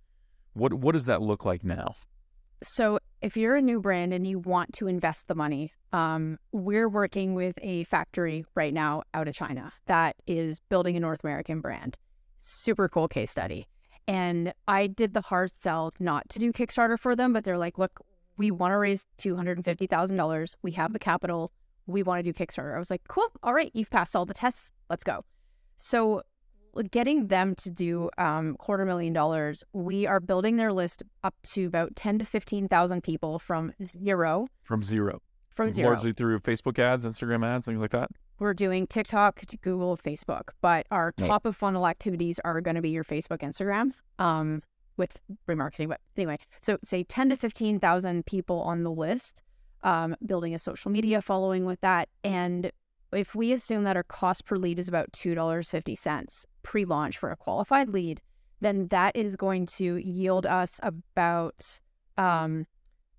What 0.54 0.74
what 0.74 0.92
does 0.92 1.06
that 1.06 1.20
look 1.20 1.44
like 1.44 1.62
now? 1.62 1.94
So, 2.62 2.98
if 3.22 3.36
you're 3.36 3.54
a 3.54 3.62
new 3.62 3.80
brand 3.80 4.12
and 4.12 4.26
you 4.26 4.40
want 4.40 4.72
to 4.74 4.88
invest 4.88 5.28
the 5.28 5.34
money, 5.36 5.72
um, 5.92 6.38
we're 6.50 6.88
working 6.88 7.34
with 7.34 7.56
a 7.62 7.84
factory 7.84 8.44
right 8.56 8.74
now 8.74 9.02
out 9.14 9.28
of 9.28 9.34
China 9.34 9.72
that 9.86 10.16
is 10.26 10.58
building 10.68 10.96
a 10.96 11.00
North 11.00 11.22
American 11.22 11.60
brand. 11.60 11.96
Super 12.40 12.88
cool 12.88 13.06
case 13.06 13.30
study. 13.30 13.68
And 14.08 14.52
I 14.66 14.86
did 14.86 15.14
the 15.14 15.20
hard 15.20 15.52
sell 15.60 15.92
not 16.00 16.28
to 16.30 16.38
do 16.38 16.52
Kickstarter 16.52 16.98
for 16.98 17.14
them, 17.14 17.32
but 17.32 17.44
they're 17.44 17.58
like, 17.58 17.78
look, 17.78 18.00
we 18.38 18.50
want 18.50 18.72
to 18.72 18.78
raise 18.78 19.04
$250,000. 19.18 20.54
We 20.62 20.70
have 20.72 20.92
the 20.92 20.98
capital. 20.98 21.52
We 21.86 22.02
want 22.02 22.24
to 22.24 22.32
do 22.32 22.32
Kickstarter. 22.32 22.74
I 22.74 22.78
was 22.78 22.90
like, 22.90 23.02
cool. 23.08 23.28
All 23.42 23.52
right. 23.52 23.70
You've 23.74 23.90
passed 23.90 24.14
all 24.16 24.24
the 24.26 24.34
tests. 24.34 24.72
Let's 24.88 25.04
go. 25.04 25.24
So, 25.76 26.22
getting 26.90 27.26
them 27.28 27.54
to 27.56 27.70
do 27.70 28.10
um, 28.18 28.56
quarter 28.56 28.84
million 28.84 29.12
dollars, 29.12 29.64
we 29.72 30.06
are 30.06 30.20
building 30.20 30.56
their 30.56 30.72
list 30.72 31.02
up 31.24 31.34
to 31.42 31.64
about 31.66 31.96
10 31.96 32.20
to 32.20 32.24
15,000 32.24 33.02
people 33.02 33.38
from 33.38 33.72
zero. 33.84 34.48
From 34.62 34.82
zero. 34.82 35.20
From 35.50 35.70
zero. 35.72 35.90
Largely 35.90 36.12
through 36.12 36.38
Facebook 36.40 36.78
ads, 36.78 37.04
Instagram 37.04 37.44
ads, 37.44 37.66
things 37.66 37.80
like 37.80 37.90
that. 37.90 38.10
We're 38.38 38.54
doing 38.54 38.86
TikTok, 38.86 39.42
Google, 39.62 39.96
Facebook, 39.96 40.50
but 40.60 40.86
our 40.92 41.06
Right. 41.18 41.26
top 41.28 41.44
of 41.44 41.56
funnel 41.56 41.88
activities 41.88 42.38
are 42.44 42.60
going 42.60 42.76
to 42.76 42.82
be 42.82 42.90
your 42.90 43.02
Facebook, 43.02 43.38
Instagram, 43.40 43.92
um, 44.20 44.62
with 44.98 45.18
remarketing. 45.48 45.88
But 45.88 46.00
anyway, 46.16 46.38
so 46.60 46.78
say 46.84 47.04
10 47.04 47.30
to 47.30 47.36
15,000 47.36 48.26
people 48.26 48.60
on 48.62 48.82
the 48.82 48.90
list, 48.90 49.42
um, 49.82 50.16
building 50.26 50.54
a 50.54 50.58
social 50.58 50.90
media 50.90 51.22
following 51.22 51.64
with 51.64 51.80
that. 51.80 52.08
And 52.24 52.70
if 53.12 53.34
we 53.34 53.52
assume 53.52 53.84
that 53.84 53.96
our 53.96 54.02
cost 54.02 54.44
per 54.44 54.56
lead 54.56 54.78
is 54.78 54.88
about 54.88 55.12
$2.50 55.12 56.44
pre 56.62 56.84
launch 56.84 57.16
for 57.16 57.30
a 57.30 57.36
qualified 57.36 57.88
lead, 57.88 58.20
then 58.60 58.88
that 58.88 59.16
is 59.16 59.36
going 59.36 59.66
to 59.66 59.96
yield 59.96 60.44
us 60.44 60.80
about, 60.82 61.80
um, 62.16 62.66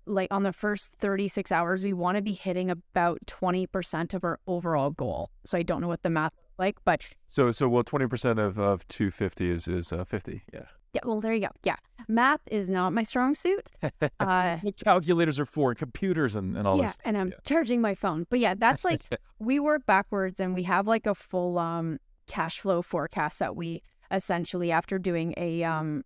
like 0.06 0.28
on 0.30 0.42
the 0.42 0.52
first 0.52 0.90
36 1.00 1.50
hours, 1.50 1.82
we 1.82 1.92
want 1.92 2.16
to 2.16 2.22
be 2.22 2.32
hitting 2.32 2.70
about 2.70 3.18
20% 3.26 4.14
of 4.14 4.22
our 4.22 4.38
overall 4.46 4.90
goal. 4.90 5.30
So 5.44 5.56
I 5.56 5.62
don't 5.62 5.80
know 5.80 5.88
what 5.88 6.02
the 6.02 6.10
math 6.10 6.32
like, 6.60 6.76
but 6.84 7.02
So 7.26 7.50
so 7.50 7.68
well, 7.68 7.82
twenty 7.82 8.06
percent 8.06 8.38
of 8.38 8.58
of 8.58 8.86
two 8.86 9.10
fifty 9.10 9.50
is 9.50 9.66
is 9.66 9.92
uh, 9.92 10.04
fifty. 10.04 10.42
Yeah. 10.52 10.66
Yeah, 10.92 11.00
well, 11.04 11.20
there 11.20 11.32
you 11.32 11.40
go. 11.40 11.48
Yeah. 11.62 11.76
Math 12.08 12.40
is 12.50 12.68
not 12.68 12.92
my 12.92 13.02
strong 13.02 13.34
suit. 13.34 13.68
Uh, 14.20 14.58
calculators 14.84 15.38
are 15.40 15.46
for 15.46 15.74
computers 15.74 16.36
and, 16.36 16.56
and 16.56 16.66
all 16.66 16.76
yeah, 16.78 16.86
this. 16.88 16.98
and 17.04 17.16
I'm 17.16 17.28
Yeah. 17.28 17.34
charging 17.44 17.80
my 17.80 17.94
phone. 17.94 18.26
But 18.28 18.38
yeah, 18.40 18.54
that's 18.56 18.84
like 18.84 19.02
we 19.38 19.58
work 19.60 19.86
backwards 19.86 20.40
and 20.40 20.54
we 20.54 20.64
have 20.64 20.86
like 20.86 21.06
a 21.06 21.14
full 21.14 21.58
um 21.58 21.98
cash 22.26 22.60
flow 22.60 22.82
forecast 22.82 23.38
that 23.38 23.56
we 23.56 23.82
essentially 24.10 24.70
after 24.72 24.98
doing 24.98 25.34
a 25.36 25.62
um 25.64 26.04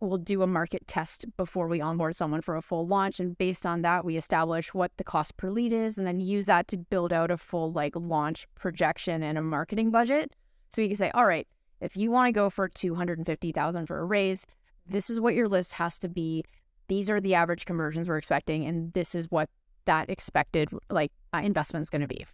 we'll 0.00 0.18
do 0.18 0.42
a 0.42 0.46
market 0.46 0.86
test 0.88 1.24
before 1.36 1.68
we 1.68 1.80
onboard 1.80 2.16
someone 2.16 2.40
for 2.42 2.56
a 2.56 2.62
full 2.62 2.86
launch 2.86 3.20
and 3.20 3.38
based 3.38 3.64
on 3.64 3.82
that 3.82 4.04
we 4.04 4.16
establish 4.16 4.74
what 4.74 4.90
the 4.96 5.04
cost 5.04 5.36
per 5.36 5.48
lead 5.50 5.72
is 5.72 5.96
and 5.96 6.06
then 6.06 6.18
use 6.18 6.46
that 6.46 6.66
to 6.66 6.76
build 6.76 7.12
out 7.12 7.30
a 7.30 7.36
full 7.36 7.70
like 7.72 7.94
launch 7.94 8.46
projection 8.56 9.22
and 9.22 9.38
a 9.38 9.42
marketing 9.42 9.90
budget 9.90 10.34
so 10.70 10.80
you 10.82 10.88
can 10.88 10.96
say 10.96 11.10
all 11.14 11.26
right 11.26 11.46
if 11.82 11.96
you 11.96 12.10
want 12.10 12.28
to 12.28 12.32
go 12.32 12.48
for 12.48 12.68
250,000 12.68 13.86
for 13.86 13.98
a 13.98 14.04
raise 14.04 14.46
this 14.88 15.10
is 15.10 15.20
what 15.20 15.34
your 15.34 15.48
list 15.48 15.72
has 15.74 15.98
to 15.98 16.08
be 16.08 16.44
these 16.88 17.10
are 17.10 17.20
the 17.20 17.34
average 17.34 17.64
conversions 17.64 18.08
we're 18.08 18.16
expecting 18.16 18.64
and 18.64 18.92
this 18.92 19.14
is 19.14 19.30
what 19.30 19.48
that 19.84 20.08
expected 20.08 20.68
like 20.90 21.12
uh, 21.34 21.40
investment's 21.42 21.90
going 21.90 22.02
to 22.02 22.08
be 22.08 22.24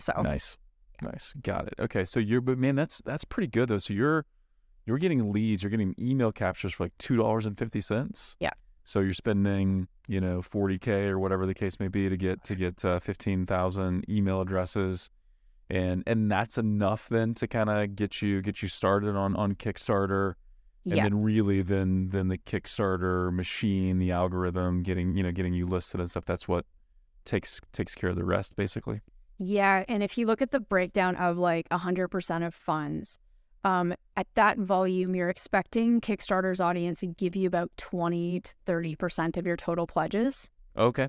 so 0.00 0.12
Nice, 0.22 0.56
nice. 1.02 1.34
Got 1.42 1.68
it. 1.68 1.74
Okay, 1.78 2.04
so 2.04 2.18
you're 2.18 2.40
but 2.40 2.58
man, 2.58 2.74
that's 2.74 3.00
that's 3.04 3.24
pretty 3.24 3.46
good 3.46 3.68
though. 3.68 3.78
So 3.78 3.92
you're 3.92 4.24
you're 4.86 4.98
getting 4.98 5.30
leads, 5.30 5.62
you're 5.62 5.70
getting 5.70 5.94
email 5.98 6.32
captures 6.32 6.72
for 6.72 6.84
like 6.84 6.96
two 6.98 7.16
dollars 7.16 7.46
and 7.46 7.56
fifty 7.56 7.80
cents. 7.80 8.36
Yeah. 8.40 8.50
So 8.84 9.00
you're 9.00 9.14
spending, 9.14 9.88
you 10.08 10.20
know, 10.20 10.40
40k 10.40 11.10
or 11.10 11.18
whatever 11.18 11.46
the 11.46 11.54
case 11.54 11.78
may 11.78 11.88
be 11.88 12.08
to 12.08 12.16
get 12.16 12.42
to 12.44 12.56
get 12.56 12.84
uh, 12.84 12.98
15,000 12.98 14.04
email 14.08 14.40
addresses, 14.40 15.10
and 15.70 16.02
and 16.06 16.30
that's 16.30 16.58
enough 16.58 17.08
then 17.08 17.34
to 17.34 17.46
kind 17.46 17.70
of 17.70 17.94
get 17.96 18.20
you 18.20 18.42
get 18.42 18.62
you 18.62 18.68
started 18.68 19.16
on 19.16 19.36
on 19.36 19.54
Kickstarter, 19.54 20.34
and 20.84 20.96
yes. 20.96 21.04
then 21.04 21.22
really 21.22 21.62
then 21.62 22.08
then 22.10 22.28
the 22.28 22.38
Kickstarter 22.38 23.32
machine, 23.32 23.98
the 23.98 24.10
algorithm, 24.10 24.82
getting 24.82 25.16
you 25.16 25.22
know 25.22 25.32
getting 25.32 25.54
you 25.54 25.66
listed 25.66 26.00
and 26.00 26.10
stuff. 26.10 26.24
That's 26.24 26.48
what 26.48 26.66
takes 27.24 27.60
takes 27.72 27.94
care 27.94 28.10
of 28.10 28.16
the 28.16 28.24
rest, 28.24 28.56
basically. 28.56 29.00
Yeah, 29.38 29.84
and 29.88 30.02
if 30.02 30.18
you 30.18 30.26
look 30.26 30.42
at 30.42 30.50
the 30.50 30.60
breakdown 30.60 31.16
of 31.16 31.38
like 31.38 31.66
100% 31.70 32.46
of 32.46 32.54
funds, 32.54 33.18
um, 33.64 33.94
at 34.16 34.26
that 34.34 34.58
volume, 34.58 35.14
you're 35.14 35.30
expecting 35.30 36.00
Kickstarter's 36.00 36.60
audience 36.60 37.00
to 37.00 37.06
give 37.06 37.34
you 37.34 37.46
about 37.46 37.70
20 37.78 38.40
to 38.40 38.54
30% 38.66 39.36
of 39.38 39.46
your 39.46 39.56
total 39.56 39.86
pledges. 39.86 40.50
Okay. 40.76 41.08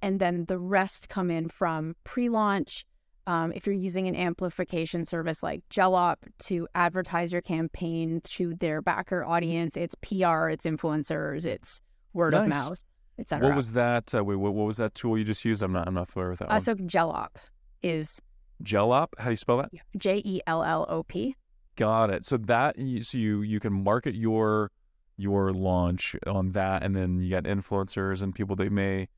And 0.00 0.20
then 0.20 0.46
the 0.46 0.58
rest 0.58 1.08
come 1.08 1.30
in 1.30 1.48
from 1.48 1.96
pre 2.04 2.28
launch. 2.28 2.86
Um, 3.26 3.52
if 3.52 3.66
you're 3.66 3.74
using 3.74 4.06
an 4.06 4.14
amplification 4.14 5.04
service 5.04 5.42
like 5.42 5.62
Jellop 5.68 6.18
to 6.44 6.68
advertise 6.74 7.32
your 7.32 7.42
campaign 7.42 8.20
to 8.30 8.54
their 8.54 8.80
backer 8.80 9.24
audience, 9.24 9.76
it's 9.76 9.94
PR, 9.96 10.48
it's 10.48 10.64
influencers, 10.64 11.44
it's 11.44 11.80
word 12.12 12.34
of 12.34 12.48
mouth, 12.48 12.82
etc. 13.18 13.48
What 13.48 13.56
was 13.56 13.72
that? 13.72 14.14
Uh, 14.14 14.22
wait, 14.24 14.36
what, 14.36 14.54
what 14.54 14.66
was 14.66 14.76
that 14.76 14.94
tool 14.94 15.18
you 15.18 15.24
just 15.24 15.44
used? 15.44 15.62
I'm 15.62 15.72
not 15.72 15.88
I'm 15.88 15.94
not 15.94 16.08
familiar 16.08 16.30
with 16.30 16.38
that 16.40 16.46
uh, 16.50 16.54
one. 16.54 16.60
so 16.60 16.74
Jellop 16.76 17.38
is 17.82 18.20
Jellop. 18.62 19.14
How 19.18 19.24
do 19.24 19.30
you 19.30 19.36
spell 19.36 19.56
that? 19.58 19.70
J 19.98 20.22
E 20.24 20.40
L 20.46 20.62
L 20.62 20.86
O 20.88 21.02
P. 21.02 21.34
Got 21.76 22.10
it. 22.10 22.24
So 22.24 22.36
that 22.38 22.78
you- 22.78 23.02
so 23.02 23.18
you 23.18 23.42
you 23.42 23.58
can 23.60 23.72
market 23.72 24.14
your 24.14 24.70
your 25.18 25.52
launch 25.52 26.14
on 26.26 26.50
that, 26.50 26.82
and 26.82 26.94
then 26.94 27.18
you 27.20 27.30
got 27.30 27.44
influencers 27.44 28.22
and 28.22 28.34
people 28.34 28.54
that 28.56 28.70
may 28.70 29.08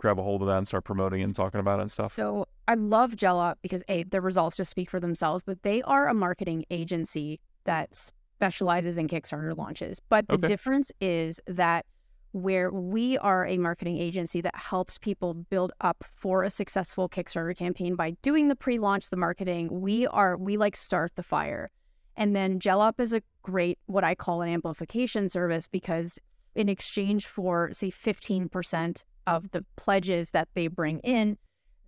grab 0.00 0.18
a 0.18 0.22
hold 0.22 0.42
of 0.42 0.48
that 0.48 0.58
and 0.58 0.66
start 0.66 0.84
promoting 0.84 1.22
and 1.22 1.34
talking 1.34 1.60
about 1.60 1.78
it 1.78 1.82
and 1.82 1.92
stuff. 1.92 2.12
So 2.12 2.46
I 2.66 2.74
love 2.74 3.16
Jellop 3.16 3.58
because 3.62 3.82
a 3.88 4.02
the 4.04 4.20
results 4.20 4.56
just 4.56 4.70
speak 4.70 4.90
for 4.90 4.98
themselves, 4.98 5.42
but 5.46 5.62
they 5.62 5.82
are 5.82 6.08
a 6.08 6.14
marketing 6.14 6.64
agency 6.70 7.38
that 7.64 7.94
specializes 8.36 8.96
in 8.96 9.06
Kickstarter 9.08 9.56
launches. 9.56 10.00
But 10.08 10.26
the 10.28 10.34
Okay. 10.34 10.46
difference 10.46 10.90
is 11.00 11.40
that 11.46 11.84
where 12.32 12.70
we 12.70 13.18
are 13.18 13.44
a 13.46 13.58
marketing 13.58 13.98
agency 13.98 14.40
that 14.40 14.54
helps 14.54 14.96
people 14.98 15.34
build 15.34 15.72
up 15.80 16.04
for 16.14 16.44
a 16.44 16.50
successful 16.50 17.08
Kickstarter 17.08 17.56
campaign 17.56 17.96
by 17.96 18.12
doing 18.22 18.48
the 18.48 18.56
pre-launch, 18.56 19.10
the 19.10 19.16
marketing, 19.16 19.80
we 19.80 20.06
are 20.06 20.36
we 20.36 20.56
like 20.56 20.76
start 20.76 21.12
the 21.16 21.22
fire. 21.22 21.70
And 22.16 22.34
then 22.34 22.58
Jellop 22.60 23.00
is 23.00 23.12
a 23.12 23.22
great 23.42 23.78
what 23.86 24.04
I 24.04 24.14
call 24.14 24.42
an 24.42 24.48
amplification 24.48 25.28
service 25.28 25.66
because 25.66 26.18
in 26.54 26.68
exchange 26.68 27.26
for 27.26 27.70
say 27.72 27.90
15% 27.90 29.02
of 29.26 29.50
the 29.50 29.64
pledges 29.76 30.30
that 30.30 30.48
they 30.54 30.66
bring 30.66 31.00
in, 31.00 31.36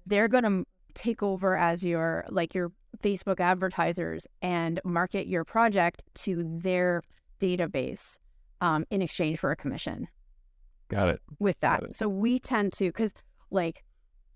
they're 0.06 0.28
going 0.28 0.44
to 0.44 0.64
take 0.94 1.22
over 1.22 1.56
as 1.56 1.84
your 1.84 2.24
like 2.28 2.54
your 2.54 2.70
Facebook 3.02 3.40
advertisers 3.40 4.26
and 4.42 4.80
market 4.84 5.26
your 5.26 5.44
project 5.44 6.02
to 6.14 6.44
their 6.62 7.02
database 7.40 8.18
um, 8.60 8.84
in 8.90 9.02
exchange 9.02 9.38
for 9.38 9.50
a 9.50 9.56
commission 9.56 10.06
Got 10.88 11.08
it. 11.08 11.20
with 11.38 11.58
that. 11.60 11.82
It. 11.82 11.96
So 11.96 12.08
we 12.08 12.38
tend 12.38 12.72
to 12.74 12.86
because 12.86 13.12
like 13.50 13.84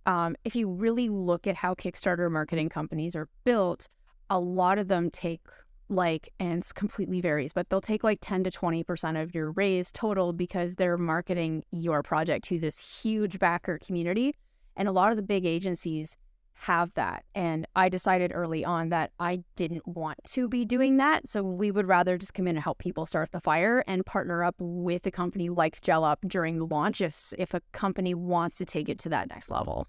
um, 0.06 0.36
if 0.44 0.54
you 0.54 0.68
really 0.68 1.08
look 1.08 1.46
at 1.46 1.56
how 1.56 1.74
Kickstarter 1.74 2.30
marketing 2.30 2.68
companies 2.68 3.14
are 3.14 3.28
built, 3.44 3.88
a 4.30 4.38
lot 4.38 4.78
of 4.78 4.88
them 4.88 5.10
take 5.10 5.40
like 5.88 6.32
and 6.38 6.60
it's 6.60 6.72
completely 6.72 7.20
varies, 7.20 7.52
but 7.52 7.68
they'll 7.68 7.80
take 7.80 8.04
like 8.04 8.18
10 8.20 8.44
to 8.44 8.50
20% 8.50 9.22
of 9.22 9.34
your 9.34 9.52
raise 9.52 9.90
total 9.90 10.32
because 10.32 10.74
they're 10.74 10.98
marketing 10.98 11.64
your 11.70 12.02
project 12.02 12.44
to 12.46 12.58
this 12.58 13.02
huge 13.02 13.38
backer 13.38 13.78
community. 13.78 14.34
And 14.76 14.88
a 14.88 14.92
lot 14.92 15.10
of 15.10 15.16
the 15.16 15.22
big 15.22 15.46
agencies 15.46 16.18
have 16.60 16.92
that. 16.94 17.24
And 17.34 17.66
I 17.76 17.88
decided 17.88 18.32
early 18.34 18.64
on 18.64 18.88
that 18.88 19.10
I 19.20 19.42
didn't 19.56 19.86
want 19.86 20.18
to 20.24 20.48
be 20.48 20.64
doing 20.64 20.96
that. 20.96 21.28
So 21.28 21.42
we 21.42 21.70
would 21.70 21.86
rather 21.86 22.16
just 22.16 22.34
come 22.34 22.46
in 22.46 22.56
and 22.56 22.64
help 22.64 22.78
people 22.78 23.06
start 23.06 23.30
the 23.30 23.40
fire 23.40 23.84
and 23.86 24.04
partner 24.04 24.42
up 24.42 24.54
with 24.58 25.06
a 25.06 25.10
company 25.10 25.48
like 25.50 25.80
Jellop 25.82 26.20
during 26.26 26.58
the 26.58 26.66
launch 26.66 27.00
if 27.00 27.32
if 27.38 27.54
a 27.54 27.60
company 27.72 28.14
wants 28.14 28.58
to 28.58 28.64
take 28.64 28.88
it 28.88 28.98
to 29.00 29.08
that 29.10 29.28
next 29.28 29.50
level. 29.50 29.86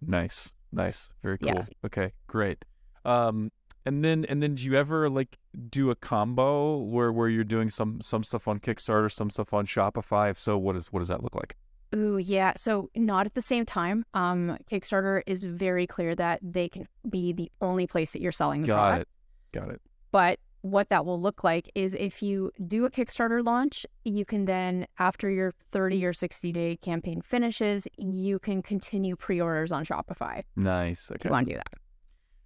Nice. 0.00 0.50
Nice. 0.72 1.10
Very 1.22 1.38
cool. 1.38 1.48
Yeah. 1.48 1.64
Okay. 1.84 2.12
Great. 2.26 2.64
Um, 3.04 3.50
and 3.88 4.04
then 4.04 4.24
and 4.28 4.42
then 4.42 4.54
do 4.54 4.64
you 4.64 4.74
ever 4.74 5.08
like 5.08 5.38
do 5.70 5.90
a 5.90 5.96
combo 5.96 6.76
where 6.76 7.10
where 7.10 7.28
you're 7.28 7.42
doing 7.42 7.70
some 7.70 8.00
some 8.00 8.22
stuff 8.22 8.46
on 8.46 8.60
Kickstarter, 8.60 9.10
some 9.10 9.30
stuff 9.30 9.52
on 9.54 9.66
Shopify? 9.66 10.30
If 10.30 10.38
so, 10.38 10.56
what 10.58 10.76
is 10.76 10.92
what 10.92 11.00
does 11.00 11.08
that 11.08 11.22
look 11.22 11.34
like? 11.34 11.56
Ooh, 11.94 12.18
yeah. 12.18 12.52
So 12.56 12.90
not 12.94 13.24
at 13.24 13.34
the 13.34 13.40
same 13.42 13.64
time. 13.64 14.04
Um, 14.12 14.58
Kickstarter 14.70 15.22
is 15.26 15.42
very 15.42 15.86
clear 15.86 16.14
that 16.16 16.38
they 16.42 16.68
can 16.68 16.86
be 17.08 17.32
the 17.32 17.50
only 17.62 17.86
place 17.86 18.12
that 18.12 18.20
you're 18.20 18.30
selling 18.30 18.60
the 18.60 18.66
Got 18.68 18.88
product. 18.88 19.10
it. 19.52 19.58
Got 19.58 19.70
it. 19.70 19.80
But 20.12 20.38
what 20.60 20.90
that 20.90 21.06
will 21.06 21.20
look 21.20 21.42
like 21.44 21.70
is 21.74 21.94
if 21.94 22.22
you 22.22 22.52
do 22.66 22.84
a 22.84 22.90
Kickstarter 22.90 23.42
launch, 23.42 23.86
you 24.04 24.26
can 24.26 24.44
then, 24.44 24.86
after 24.98 25.30
your 25.30 25.52
30 25.72 26.04
or 26.04 26.12
60 26.12 26.52
day 26.52 26.76
campaign 26.76 27.22
finishes, 27.22 27.88
you 27.96 28.38
can 28.38 28.60
continue 28.60 29.16
pre 29.16 29.40
orders 29.40 29.72
on 29.72 29.84
Shopify. 29.86 30.42
Nice. 30.56 31.10
Okay. 31.10 31.28
you 31.28 31.30
want 31.30 31.46
to 31.46 31.54
do 31.54 31.56
that. 31.56 31.72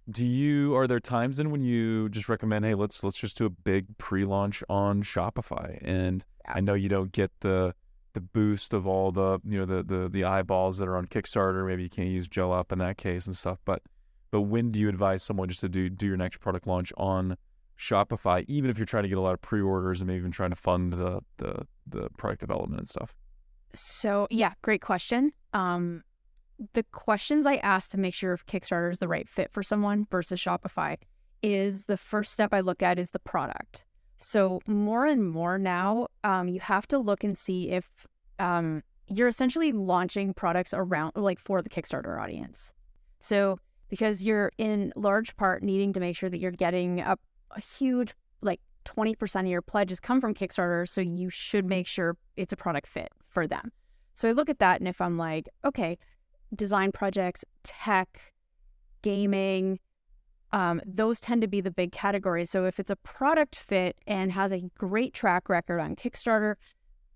Do 0.09 0.25
you 0.25 0.75
are 0.75 0.87
there 0.87 0.99
times 0.99 1.37
then 1.37 1.49
when 1.49 1.61
you 1.61 2.09
just 2.09 2.27
recommend, 2.27 2.65
hey, 2.65 2.73
let's 2.73 3.03
let's 3.03 3.17
just 3.17 3.37
do 3.37 3.45
a 3.45 3.49
big 3.49 3.97
pre-launch 3.97 4.63
on 4.69 5.01
Shopify? 5.01 5.79
And 5.81 6.23
I 6.47 6.59
know 6.59 6.73
you 6.73 6.89
don't 6.89 7.11
get 7.11 7.31
the 7.39 7.73
the 8.13 8.21
boost 8.21 8.73
of 8.73 8.85
all 8.85 9.11
the 9.11 9.39
you 9.45 9.57
know 9.57 9.65
the 9.65 9.83
the 9.83 10.09
the 10.09 10.23
eyeballs 10.23 10.77
that 10.77 10.87
are 10.87 10.97
on 10.97 11.07
Kickstarter. 11.07 11.65
Maybe 11.65 11.83
you 11.83 11.89
can't 11.89 12.09
use 12.09 12.27
Jellop 12.27 12.71
in 12.71 12.79
that 12.79 12.97
case 12.97 13.27
and 13.27 13.35
stuff. 13.35 13.59
But 13.65 13.81
but 14.31 14.41
when 14.41 14.71
do 14.71 14.79
you 14.79 14.89
advise 14.89 15.23
someone 15.23 15.47
just 15.47 15.61
to 15.61 15.69
do 15.69 15.89
do 15.89 16.07
your 16.07 16.17
next 16.17 16.39
product 16.39 16.67
launch 16.67 16.91
on 16.97 17.37
Shopify, 17.77 18.45
even 18.47 18.69
if 18.69 18.77
you're 18.77 18.85
trying 18.85 19.03
to 19.03 19.09
get 19.09 19.17
a 19.17 19.21
lot 19.21 19.33
of 19.33 19.41
pre-orders 19.41 20.01
and 20.01 20.07
maybe 20.07 20.19
even 20.19 20.31
trying 20.31 20.49
to 20.51 20.55
fund 20.55 20.93
the 20.93 21.21
the 21.37 21.65
the 21.87 22.09
product 22.17 22.41
development 22.41 22.79
and 22.79 22.89
stuff? 22.89 23.15
So, 23.75 24.27
yeah, 24.29 24.53
great 24.61 24.81
question. 24.81 25.33
Um, 25.53 26.03
the 26.73 26.83
questions 26.83 27.45
I 27.45 27.55
ask 27.57 27.91
to 27.91 27.99
make 27.99 28.13
sure 28.13 28.33
if 28.33 28.45
Kickstarter 28.45 28.91
is 28.91 28.99
the 28.99 29.07
right 29.07 29.27
fit 29.27 29.51
for 29.51 29.63
someone 29.63 30.07
versus 30.09 30.39
Shopify 30.39 30.97
is 31.41 31.85
the 31.85 31.97
first 31.97 32.31
step 32.31 32.53
I 32.53 32.61
look 32.61 32.81
at 32.81 32.97
is 32.97 33.09
the 33.11 33.19
product. 33.19 33.83
So, 34.17 34.61
more 34.65 35.05
and 35.05 35.29
more 35.29 35.59
now, 35.59 36.07
um, 36.23 36.47
you 36.47 36.61
have 36.61 36.87
to 36.87 36.97
look 36.97 37.25
and 37.25 37.37
see 37.37 37.69
if 37.71 38.07
um, 38.39 38.81
you're 39.09 39.27
essentially 39.27 39.73
launching 39.73 40.33
products 40.33 40.73
around, 40.73 41.11
like 41.15 41.39
for 41.39 41.61
the 41.61 41.69
Kickstarter 41.69 42.19
audience. 42.19 42.71
So, 43.19 43.59
because 43.89 44.23
you're 44.23 44.51
in 44.57 44.93
large 44.95 45.35
part 45.35 45.61
needing 45.61 45.91
to 45.93 45.99
make 45.99 46.15
sure 46.15 46.29
that 46.29 46.39
you're 46.39 46.51
getting 46.51 47.01
a, 47.01 47.17
a 47.51 47.59
huge, 47.59 48.13
like 48.41 48.61
20% 48.85 49.41
of 49.41 49.47
your 49.47 49.61
pledges 49.61 49.99
come 49.99 50.21
from 50.21 50.33
Kickstarter. 50.33 50.87
So, 50.87 51.01
you 51.01 51.29
should 51.29 51.65
make 51.65 51.85
sure 51.85 52.15
it's 52.37 52.53
a 52.53 52.57
product 52.57 52.87
fit 52.87 53.09
for 53.27 53.45
them. 53.45 53.73
So, 54.13 54.29
I 54.29 54.31
look 54.31 54.49
at 54.49 54.59
that, 54.59 54.79
and 54.79 54.87
if 54.87 55.01
I'm 55.01 55.17
like, 55.17 55.49
okay, 55.65 55.97
design 56.55 56.91
projects, 56.91 57.43
tech, 57.63 58.33
gaming, 59.01 59.79
um, 60.53 60.81
those 60.85 61.19
tend 61.19 61.41
to 61.41 61.47
be 61.47 61.61
the 61.61 61.71
big 61.71 61.91
categories. 61.91 62.49
So 62.51 62.65
if 62.65 62.79
it's 62.79 62.91
a 62.91 62.95
product 62.95 63.55
fit 63.55 63.97
and 64.05 64.31
has 64.31 64.51
a 64.51 64.61
great 64.77 65.13
track 65.13 65.49
record 65.49 65.79
on 65.79 65.95
Kickstarter, 65.95 66.55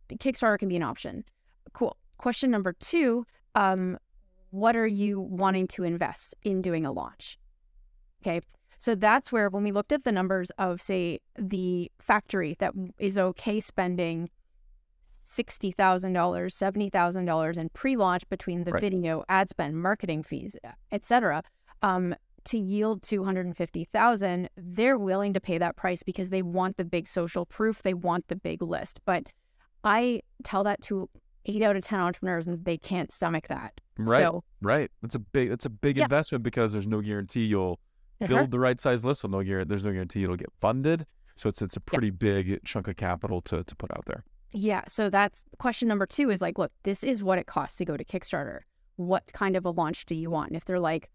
Kickstarter 0.09 0.57
can 0.57 0.67
be 0.67 0.75
an 0.75 0.83
option. 0.83 1.23
Cool. 1.73 1.95
Question 2.17 2.49
number 2.49 2.73
two 2.73 3.25
um, 3.53 3.99
What 4.49 4.75
are 4.75 4.87
you 4.87 5.19
wanting 5.19 5.67
to 5.69 5.83
invest 5.83 6.33
in 6.43 6.63
doing 6.63 6.85
a 6.85 6.91
launch? 6.91 7.37
Okay. 8.23 8.41
So 8.79 8.95
that's 8.95 9.31
where, 9.31 9.49
when 9.49 9.63
we 9.63 9.71
looked 9.71 9.91
at 9.91 10.03
the 10.03 10.11
numbers 10.11 10.51
of, 10.57 10.81
say, 10.81 11.19
the 11.37 11.91
factory 11.99 12.55
that 12.59 12.73
is 12.99 13.17
okay 13.17 13.59
spending 13.59 14.29
$60,000, 15.37 16.49
$70,000 16.51 17.57
in 17.57 17.69
pre 17.69 17.95
launch 17.95 18.27
between 18.29 18.63
the 18.63 18.71
Right. 18.71 18.81
video, 18.81 19.23
ad 19.29 19.49
spend, 19.49 19.81
marketing 19.81 20.23
fees, 20.23 20.55
et 20.91 21.05
cetera, 21.05 21.43
um, 21.81 22.15
to 22.45 22.57
yield 22.57 23.03
250,000, 23.03 24.49
they're 24.55 24.97
willing 24.97 25.33
to 25.33 25.41
pay 25.41 25.57
that 25.57 25.75
price 25.75 26.01
because 26.03 26.29
they 26.29 26.41
want 26.41 26.77
the 26.77 26.85
big 26.85 27.07
social 27.07 27.45
proof, 27.45 27.83
they 27.83 27.93
want 27.93 28.27
the 28.29 28.35
big 28.35 28.61
list. 28.61 29.01
But 29.05 29.27
I 29.83 30.21
tell 30.43 30.63
that 30.63 30.81
to 30.83 31.09
8 31.45 31.61
out 31.61 31.75
of 31.75 31.83
10 31.83 31.99
entrepreneurs 31.99 32.47
and 32.47 32.63
they 32.63 32.77
can't 32.77 33.11
stomach 33.11 33.47
that. 33.47 33.73
Right. 33.97 34.19
So 34.19 34.43
right. 34.61 34.91
That's 35.01 35.15
a 35.15 35.19
big 35.19 35.49
that's 35.49 35.65
a 35.65 35.69
big 35.69 35.97
Yeah. 35.97 36.03
investment 36.03 36.43
because 36.43 36.71
there's 36.71 36.87
no 36.87 37.01
guarantee 37.01 37.45
you'll 37.45 37.79
uh-huh. 38.21 38.27
build 38.27 38.51
the 38.51 38.59
right 38.59 38.79
size 38.79 39.03
list. 39.03 39.21
So 39.21 39.27
no 39.27 39.43
guarantee 39.43 39.69
there's 39.69 39.85
no 39.85 39.91
guarantee 39.91 40.23
it'll 40.23 40.35
get 40.35 40.51
funded. 40.59 41.05
So 41.35 41.49
it's 41.49 41.61
it's 41.61 41.75
a 41.75 41.79
pretty 41.79 42.09
big 42.11 42.63
chunk 42.63 42.87
of 42.87 42.95
capital 42.95 43.41
to 43.41 43.63
to 43.63 43.75
put 43.75 43.91
out 43.91 44.05
there. 44.05 44.23
Yeah. 44.57 44.81
So 44.87 45.09
that's 45.11 45.43
question 45.59 45.87
number 45.87 46.07
two 46.07 46.31
is 46.31 46.41
like, 46.41 46.57
look, 46.57 46.71
this 46.83 47.03
is 47.03 47.21
what 47.21 47.37
it 47.37 47.45
costs 47.45 47.77
to 47.77 47.85
go 47.85 47.95
to 47.95 48.03
Kickstarter. 48.03 48.61
What 48.95 49.31
kind 49.31 49.55
of 49.55 49.65
a 49.65 49.69
launch 49.69 50.07
do 50.07 50.15
you 50.15 50.31
want? 50.31 50.49
And 50.49 50.57
if 50.57 50.65
they're 50.65 50.79
like, 50.79 51.11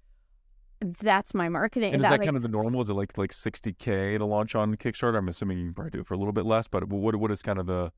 that's 1.00 1.34
my 1.34 1.48
marketing. 1.48 1.92
And 1.92 2.02
is 2.02 2.08
that 2.08 2.18
like, 2.20 2.24
kind 2.26 2.36
of 2.36 2.42
the 2.42 2.48
normal? 2.48 2.80
Is 2.80 2.90
it 2.90 2.94
like 2.94 3.18
like 3.18 3.32
60k 3.32 4.18
to 4.18 4.24
launch 4.24 4.54
on 4.54 4.76
Kickstarter? 4.76 5.18
I'm 5.18 5.26
assuming 5.26 5.58
you 5.58 5.64
can 5.66 5.74
probably 5.74 5.90
do 5.90 6.00
it 6.00 6.06
for 6.06 6.14
a 6.14 6.16
little 6.18 6.32
bit 6.32 6.46
less, 6.46 6.68
but 6.68 6.88
what 6.88 7.16
what 7.16 7.32
is 7.32 7.42
kind 7.42 7.58
of 7.58 7.66
the 7.66 7.90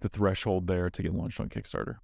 the 0.00 0.08
threshold 0.08 0.66
there 0.66 0.90
to 0.90 1.02
get 1.02 1.14
launched 1.14 1.38
on 1.38 1.48
Kickstarter? 1.48 1.96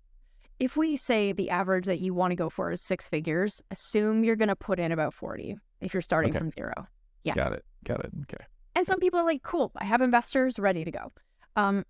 If 0.61 0.77
we 0.77 0.97
say 0.97 1.33
the 1.33 1.51
average 1.51 1.87
that 1.87 1.99
you 1.99 2.15
want 2.15 2.31
to 2.31 2.37
go 2.37 2.49
for 2.49 2.71
is 2.71 2.81
six 2.81 3.09
figures, 3.09 3.61
assume 3.73 4.23
you're 4.23 4.37
going 4.37 4.49
to 4.49 4.57
put 4.57 4.79
in 4.79 4.93
about 4.93 5.13
40 5.15 5.57
if 5.81 5.93
you're 5.93 6.01
starting 6.01 6.31
Okay. 6.31 6.39
from 6.39 6.51
zero. 6.53 6.87
Yeah. 7.25 7.35
Got 7.35 7.55
it. 7.55 7.65
Got 7.83 8.05
it. 8.05 8.13
Okay. 8.23 8.45
And 8.77 8.87
some 8.87 9.01
people 9.01 9.19
are 9.19 9.25
like, 9.25 9.43
cool, 9.43 9.73
I 9.77 9.85
have 9.85 10.01
investors 10.01 10.61
ready 10.61 10.85
to 10.85 10.91
go. 10.93 11.13
Um, 11.57 11.85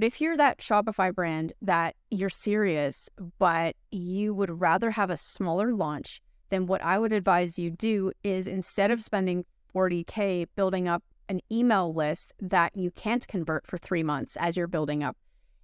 but 0.00 0.06
if 0.06 0.18
you're 0.18 0.38
that 0.38 0.60
Shopify 0.60 1.14
brand 1.14 1.52
that 1.60 1.94
you're 2.10 2.30
serious, 2.30 3.10
but 3.38 3.76
you 3.90 4.32
would 4.32 4.58
rather 4.58 4.92
have 4.92 5.10
a 5.10 5.16
smaller 5.18 5.74
launch, 5.74 6.22
then 6.48 6.64
what 6.64 6.82
I 6.82 6.98
would 6.98 7.12
advise 7.12 7.58
you 7.58 7.68
do 7.70 8.10
is 8.24 8.46
instead 8.46 8.90
of 8.90 9.04
spending 9.04 9.44
40K 9.74 10.46
building 10.56 10.88
up 10.88 11.04
an 11.28 11.42
email 11.52 11.92
list 11.92 12.32
that 12.40 12.74
you 12.74 12.90
can't 12.92 13.28
convert 13.28 13.66
for 13.66 13.76
three 13.76 14.02
months 14.02 14.38
as 14.40 14.56
you're 14.56 14.66
building 14.66 15.02
up. 15.02 15.18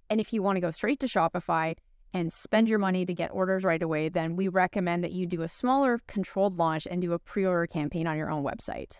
And 0.07 0.21
if 0.21 0.31
you 0.31 0.43
want 0.43 0.57
to 0.57 0.61
go 0.61 0.69
straight 0.69 0.99
to 0.99 1.07
Shopify 1.07 1.75
and 2.13 2.31
spend 2.31 2.69
your 2.69 2.77
money 2.77 3.07
to 3.07 3.15
get 3.15 3.31
orders 3.31 3.63
right 3.63 3.81
away, 3.81 4.07
then 4.07 4.35
we 4.35 4.49
recommend 4.49 5.03
that 5.03 5.13
you 5.13 5.25
do 5.25 5.41
a 5.41 5.47
smaller 5.47 5.99
controlled 6.05 6.59
launch 6.59 6.85
and 6.85 7.01
do 7.01 7.13
a 7.13 7.17
pre 7.17 7.43
order 7.43 7.65
campaign 7.65 8.05
on 8.05 8.15
your 8.15 8.29
own 8.29 8.43
website 8.43 8.99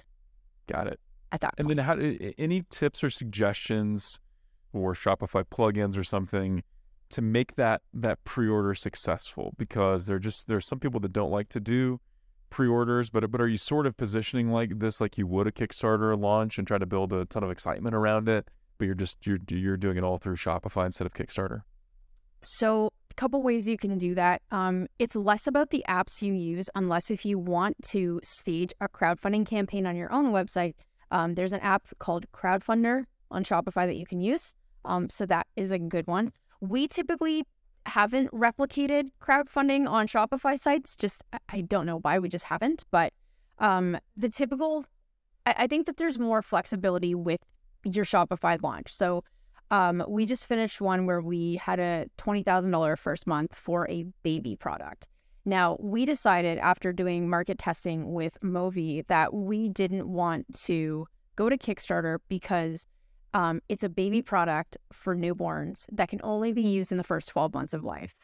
Got 0.65 0.87
it. 0.87 0.99
at 1.31 1.41
that 1.41 1.53
And 1.59 1.67
point. 1.67 1.77
then, 1.77 1.85
how? 1.85 1.93
Any 2.39 2.63
tips 2.71 3.03
or 3.03 3.11
suggestions 3.11 4.19
or 4.73 4.93
Shopify 4.93 5.43
plugins 5.43 5.97
or 5.97 6.03
something 6.03 6.63
to 7.09 7.21
make 7.21 7.55
that 7.55 7.81
that 7.93 8.23
pre-order 8.23 8.73
successful? 8.75 9.53
Because 9.57 10.05
there 10.05 10.19
just 10.19 10.47
there's 10.47 10.67
some 10.67 10.79
people 10.79 10.99
that 11.01 11.13
don't 11.13 11.31
like 11.31 11.49
to 11.49 11.59
do 11.59 11.99
pre-orders, 12.49 13.09
but 13.09 13.29
but 13.31 13.41
are 13.41 13.47
you 13.47 13.57
sort 13.57 13.85
of 13.85 13.97
positioning 13.97 14.51
like 14.51 14.79
this 14.79 15.01
like 15.01 15.17
you 15.17 15.27
would 15.27 15.47
a 15.47 15.51
Kickstarter 15.51 16.19
launch 16.19 16.57
and 16.57 16.67
try 16.67 16.77
to 16.77 16.85
build 16.85 17.13
a 17.13 17.25
ton 17.25 17.43
of 17.43 17.51
excitement 17.51 17.95
around 17.95 18.29
it, 18.29 18.49
but 18.77 18.85
you're 18.85 18.95
just 18.95 19.25
you're 19.25 19.39
you're 19.49 19.77
doing 19.77 19.97
it 19.97 20.03
all 20.03 20.17
through 20.17 20.35
Shopify 20.35 20.85
instead 20.85 21.05
of 21.05 21.13
Kickstarter? 21.13 21.61
So, 22.41 22.91
a 23.11 23.13
couple 23.15 23.41
ways 23.41 23.67
you 23.67 23.77
can 23.77 23.97
do 23.97 24.15
that. 24.15 24.41
Um, 24.51 24.87
it's 24.99 25.15
less 25.15 25.47
about 25.47 25.71
the 25.71 25.83
apps 25.89 26.21
you 26.21 26.33
use, 26.33 26.69
unless 26.75 27.09
if 27.09 27.25
you 27.25 27.39
want 27.39 27.75
to 27.89 28.19
stage 28.23 28.73
a 28.79 28.87
crowdfunding 28.87 29.45
campaign 29.45 29.85
on 29.85 29.95
your 29.95 30.11
own 30.11 30.31
website. 30.31 30.75
Um, 31.09 31.35
there's 31.35 31.53
an 31.53 31.61
app 31.61 31.87
called 31.99 32.25
Crowdfunder 32.31 33.03
on 33.31 33.43
Shopify 33.43 33.87
that 33.87 33.95
you 33.95 34.05
can 34.05 34.19
use. 34.19 34.53
Um, 34.85 35.09
so 35.09 35.25
that 35.25 35.47
is 35.55 35.71
a 35.71 35.79
good 35.79 36.07
one. 36.07 36.31
We 36.61 36.87
typically 36.87 37.45
haven't 37.85 38.31
replicated 38.31 39.09
crowdfunding 39.21 39.89
on 39.89 40.07
Shopify 40.07 40.59
sites. 40.59 40.95
Just 40.95 41.23
I- 41.49 41.61
don't 41.61 41.85
know 41.85 41.99
why 41.99 42.19
we 42.19 42.29
just 42.29 42.45
haven't. 42.45 42.83
But 42.91 43.13
um, 43.59 43.97
the 44.15 44.29
typical, 44.29 44.85
I, 45.45 45.55
I 45.59 45.67
think 45.67 45.85
that 45.85 45.97
there's 45.97 46.19
more 46.19 46.41
flexibility 46.41 47.15
with 47.15 47.39
your 47.83 48.05
Shopify 48.05 48.61
launch. 48.61 48.93
So 48.93 49.23
um, 49.71 50.03
we 50.07 50.25
just 50.25 50.45
finished 50.45 50.81
one 50.81 51.05
where 51.05 51.21
we 51.21 51.55
had 51.55 51.79
a 51.79 52.07
$20,000 52.17 52.97
first 52.97 53.27
month 53.27 53.55
for 53.55 53.89
a 53.89 54.05
baby 54.23 54.55
product. 54.55 55.07
Now, 55.45 55.77
we 55.79 56.05
decided 56.05 56.57
after 56.57 56.91
doing 56.91 57.29
market 57.29 57.57
testing 57.57 58.11
with 58.11 58.37
Movi 58.43 59.07
that 59.07 59.33
we 59.33 59.69
didn't 59.69 60.07
want 60.07 60.45
to 60.63 61.07
go 61.37 61.49
to 61.49 61.57
Kickstarter 61.57 62.17
because 62.27 62.85
um, 63.37 63.61
it's 63.69 63.83
a 63.83 63.89
baby 63.89 64.23
product 64.23 64.77
for 64.91 65.15
newborns 65.15 65.85
that 65.91 66.09
can 66.09 66.19
only 66.23 66.51
be 66.53 66.63
used 66.63 66.91
in 66.91 66.97
the 66.97 67.03
first 67.03 67.27
12 67.29 67.53
months 67.53 67.71
of 67.71 67.83
life. 67.83 68.15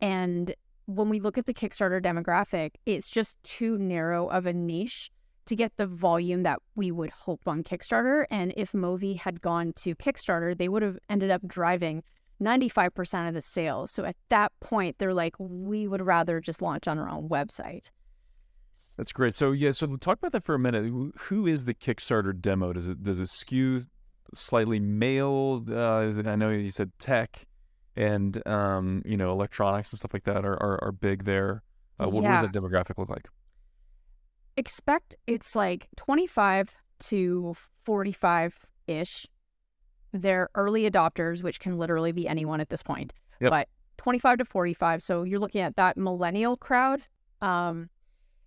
And 0.00 0.54
when 0.86 1.10
we 1.10 1.20
look 1.20 1.36
at 1.36 1.44
the 1.44 1.52
Kickstarter 1.52 2.02
demographic, 2.02 2.70
it's 2.86 3.10
just 3.10 3.36
too 3.42 3.76
narrow 3.76 4.26
of 4.28 4.46
a 4.46 4.54
niche 4.54 5.10
to 5.44 5.54
get 5.54 5.76
the 5.76 5.86
volume 5.86 6.44
that 6.44 6.60
we 6.76 6.90
would 6.90 7.10
hope 7.10 7.42
on 7.46 7.62
Kickstarter. 7.62 8.24
And 8.30 8.54
if 8.56 8.72
Movi 8.72 9.18
had 9.18 9.42
gone 9.42 9.74
to 9.76 9.94
Kickstarter, 9.94 10.56
they 10.56 10.70
would 10.70 10.80
have 10.82 10.98
ended 11.10 11.30
up 11.30 11.46
driving 11.46 12.02
95% 12.42 13.28
of 13.28 13.34
the 13.34 13.42
sales. 13.42 13.90
So 13.90 14.04
at 14.04 14.16
that 14.30 14.50
point, 14.60 14.96
they're 14.98 15.12
like, 15.12 15.34
we 15.38 15.86
would 15.86 16.00
rather 16.00 16.40
just 16.40 16.62
launch 16.62 16.88
on 16.88 16.98
our 16.98 17.10
own 17.10 17.28
website. 17.28 17.90
That's 18.96 19.12
great. 19.12 19.34
So 19.34 19.52
yeah, 19.52 19.72
so 19.72 19.94
talk 19.96 20.18
about 20.18 20.32
that 20.32 20.44
for 20.44 20.54
a 20.54 20.58
minute. 20.58 20.84
Who- 20.86 21.12
Who 21.28 21.46
is 21.46 21.64
the 21.64 21.74
Kickstarter 21.74 22.38
demo? 22.40 22.72
Does 22.72 22.88
it 22.88 23.02
does 23.02 23.20
it 23.20 23.28
skew 23.28 23.82
slightly 24.34 24.80
male? 24.80 25.64
Uh, 25.70 26.12
I 26.26 26.36
know 26.36 26.50
you 26.50 26.70
said 26.70 26.92
tech 26.98 27.46
and 27.96 28.44
um, 28.46 29.02
you 29.04 29.16
know 29.16 29.30
electronics 29.30 29.92
and 29.92 29.98
stuff 29.98 30.12
like 30.12 30.24
that 30.24 30.44
are 30.44 30.60
are, 30.62 30.82
are 30.84 30.92
big 30.92 31.24
there. 31.24 31.62
Uh, 32.00 32.08
what, 32.08 32.22
Yeah. 32.22 32.40
what 32.40 32.42
does 32.42 32.52
that 32.52 32.60
demographic 32.60 32.98
look 32.98 33.08
like? 33.08 33.28
expect 34.56 35.16
it's 35.26 35.56
like 35.56 35.88
25 35.96 36.74
to 37.00 37.54
45 37.84 38.66
ish. 38.86 39.26
They're 40.12 40.48
early 40.54 40.88
adopters, 40.88 41.42
which 41.42 41.58
can 41.58 41.76
literally 41.76 42.12
be 42.12 42.28
anyone 42.28 42.60
at 42.60 42.68
this 42.68 42.82
point. 42.82 43.12
Yep. 43.40 43.50
But 43.50 43.68
25 43.96 44.38
to 44.38 44.44
45. 44.44 45.02
So 45.02 45.24
you're 45.24 45.40
looking 45.40 45.60
at 45.60 45.74
that 45.76 45.96
millennial 45.96 46.56
crowd. 46.56 47.02
Um, 47.42 47.90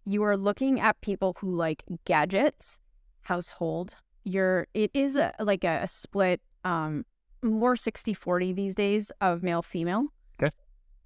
you 0.06 0.23
are 0.23 0.38
looking 0.38 0.80
at 0.80 1.00
people 1.02 1.36
who 1.39 1.54
like 1.54 1.84
gadgets, 2.06 2.80
household. 3.23 3.97
You're 4.28 4.68
it 4.74 4.92
is 4.94 5.16
a, 5.16 5.34
like 5.40 5.63
a, 5.63 5.82
a 5.84 5.88
split, 5.88 6.42
um, 6.63 7.06
more 7.42 7.76
60 7.76 8.13
40 8.13 8.54
these 8.54 8.76
days 8.76 9.12
of 9.22 9.42
male 9.42 9.62
female. 9.62 10.08
Okay. 10.42 10.52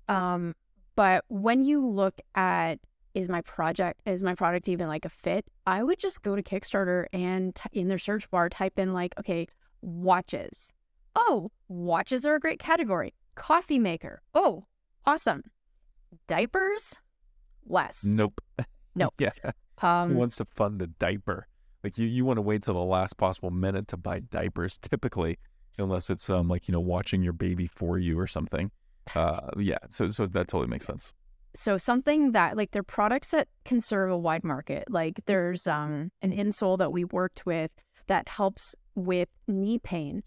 Um, 0.07 0.55
but 0.95 1.23
when 1.29 1.61
you 1.61 1.85
look 1.85 2.19
at 2.35 2.79
is 3.13 3.27
my 3.29 3.41
project 3.41 4.01
is 4.05 4.23
my 4.23 4.33
product 4.33 4.69
even 4.69 4.87
like 4.87 5.03
a 5.03 5.09
fit 5.09 5.45
i 5.67 5.83
would 5.83 5.99
just 5.99 6.21
go 6.21 6.33
to 6.33 6.41
kickstarter 6.41 7.07
and 7.11 7.53
t- 7.55 7.67
in 7.73 7.89
their 7.89 7.97
search 7.97 8.29
bar 8.31 8.47
type 8.47 8.79
in 8.79 8.93
like 8.93 9.13
okay 9.19 9.45
watches 9.81 10.71
oh 11.15 11.51
watches 11.67 12.25
are 12.25 12.35
a 12.35 12.39
great 12.39 12.57
category 12.57 13.13
coffee 13.35 13.79
maker 13.79 14.21
oh 14.33 14.63
awesome 15.05 15.43
diapers 16.27 16.95
less 17.65 18.03
Nope. 18.03 18.39
Nope. 18.95 19.13
yeah. 19.19 19.31
Who 19.79 19.87
um 19.87 20.15
wants 20.15 20.37
to 20.37 20.45
fund 20.45 20.81
a 20.81 20.87
diaper? 20.87 21.47
Like 21.83 21.97
you, 21.97 22.07
you 22.07 22.25
want 22.25 22.37
to 22.37 22.41
wait 22.41 22.63
till 22.63 22.73
the 22.75 22.79
last 22.79 23.17
possible 23.17 23.51
minute 23.51 23.87
to 23.89 23.97
buy 23.97 24.19
diapers, 24.19 24.77
typically, 24.77 25.39
unless 25.77 26.09
it's 26.09 26.29
um 26.29 26.47
like 26.47 26.67
you 26.67 26.71
know 26.73 26.79
watching 26.79 27.23
your 27.23 27.33
baby 27.33 27.67
for 27.67 27.97
you 27.97 28.19
or 28.19 28.27
something. 28.27 28.71
Uh, 29.15 29.49
yeah. 29.57 29.79
So 29.89 30.09
so 30.09 30.27
that 30.27 30.47
totally 30.47 30.67
makes 30.67 30.85
sense. 30.85 31.11
so 31.53 31.77
something 31.77 32.31
that 32.31 32.55
like 32.55 32.71
they're 32.71 32.83
products 32.83 33.29
that 33.29 33.47
can 33.65 33.81
serve 33.81 34.09
a 34.09 34.17
wide 34.17 34.43
market 34.43 34.85
like 34.89 35.19
there's 35.25 35.67
um 35.67 36.09
an 36.21 36.31
insole 36.31 36.77
that 36.77 36.91
we 36.93 37.03
worked 37.03 37.45
with 37.45 37.71
that 38.07 38.27
helps 38.29 38.73
with 38.95 39.27
knee 39.47 39.77
pain 39.79 40.23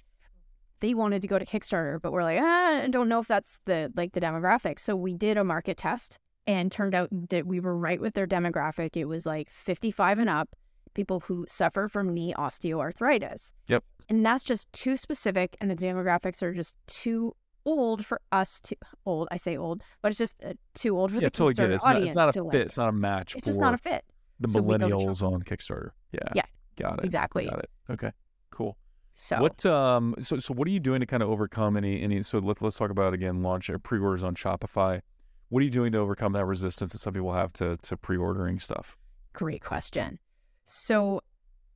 they 0.81 0.93
wanted 0.93 1.23
to 1.23 1.29
go 1.29 1.38
to 1.38 1.47
kickstarter 1.47 2.01
but 2.03 2.12
we're 2.12 2.23
like 2.23 2.38
ah, 2.43 2.83
i 2.83 2.88
don't 2.88 3.09
know 3.09 3.21
if 3.21 3.27
that's 3.27 3.59
the 3.64 3.90
like 3.97 4.12
the 4.12 4.21
demographic 4.21 4.79
so 4.79 4.95
we 4.95 5.14
did 5.14 5.38
a 5.38 5.45
market 5.45 5.79
test 5.79 6.19
and 6.47 6.71
turned 6.71 6.95
out 6.95 7.09
that 7.31 7.47
we 7.47 7.59
were 7.59 7.77
right 7.77 8.01
with 8.03 8.12
their 8.12 8.27
demographic 8.27 8.95
it 8.95 9.07
was 9.07 9.25
like 9.25 9.49
55 9.51 10.19
and 10.19 10.29
up 10.29 10.51
people 10.95 11.21
who 11.21 11.45
suffer 11.49 11.89
from 11.89 12.13
knee 12.15 12.33
osteoarthritis 12.37 13.53
Yep. 13.69 13.85
and 14.09 14.25
that's 14.25 14.45
just 14.45 14.73
too 14.73 14.97
specific 14.97 15.57
and 15.61 15.71
the 15.71 15.77
demographics 15.77 16.43
are 16.43 16.53
just 16.53 16.77
too 16.87 17.35
old 17.67 18.05
for 18.05 18.21
us 18.31 18.61
to 18.61 18.77
old 19.07 19.27
i 19.31 19.37
say 19.37 19.57
old 19.57 19.83
but 20.03 20.11
it's 20.11 20.19
just 20.19 20.35
uh, 20.45 20.53
too 20.75 20.99
old 20.99 21.11
for 21.11 21.17
Yeah, 21.17 21.23
the 21.23 21.31
totally 21.31 21.55
get 21.55 21.71
it. 21.71 21.73
Kickstarter 21.73 21.75
It's 21.75 21.85
not, 21.85 21.91
audience 21.97 22.11
it's 22.11 22.17
not 22.17 22.29
a 22.29 22.33
fit. 22.33 22.45
like. 22.45 22.55
It's 22.57 22.77
not 22.77 22.89
a 22.89 22.93
match 22.93 23.35
It's 23.37 23.45
just 23.47 23.61
not 23.61 23.75
a 23.75 23.79
fit. 23.79 24.05
the 24.41 24.49
So 24.49 24.61
we 24.61 24.77
go 24.77 24.89
to 24.89 24.95
millennials 24.97 25.23
on 25.23 25.43
Kickstarter. 25.43 25.91
Yeah. 26.13 26.21
Yeah, 26.35 26.43
Got 26.77 26.99
it. 27.01 27.05
Exactly. 27.07 27.47
Got 27.47 27.61
it. 27.61 27.71
Okay. 27.91 28.11
Cool. 28.51 28.77
So 29.15 29.41
What 29.41 29.65
um 29.65 30.15
so 30.21 30.39
so 30.39 30.53
what 30.55 30.67
are 30.69 30.73
you 30.73 30.81
doing 30.81 31.01
to 31.01 31.07
kind 31.07 31.23
of 31.23 31.31
overcome 31.31 31.77
any 31.77 32.03
any 32.03 32.23
so 32.23 32.39
let, 32.39 32.61
let's 32.61 32.77
talk 32.77 32.91
about 32.91 33.15
again 33.15 33.43
launch 33.43 33.71
pre-orders 33.85 34.23
on 34.23 34.35
Shopify. 34.35 35.01
What 35.49 35.61
are 35.61 35.65
you 35.65 35.71
doing 35.71 35.93
to 35.93 35.99
overcome 35.99 36.33
that 36.33 36.45
resistance 36.47 36.93
that 36.93 36.99
some 36.99 37.15
people 37.15 37.33
have 37.33 37.53
to 37.55 37.77
to 37.79 37.97
pre-ordering 37.97 38.59
stuff? 38.59 38.97
great 39.33 39.63
question. 39.65 40.19
So 40.66 41.20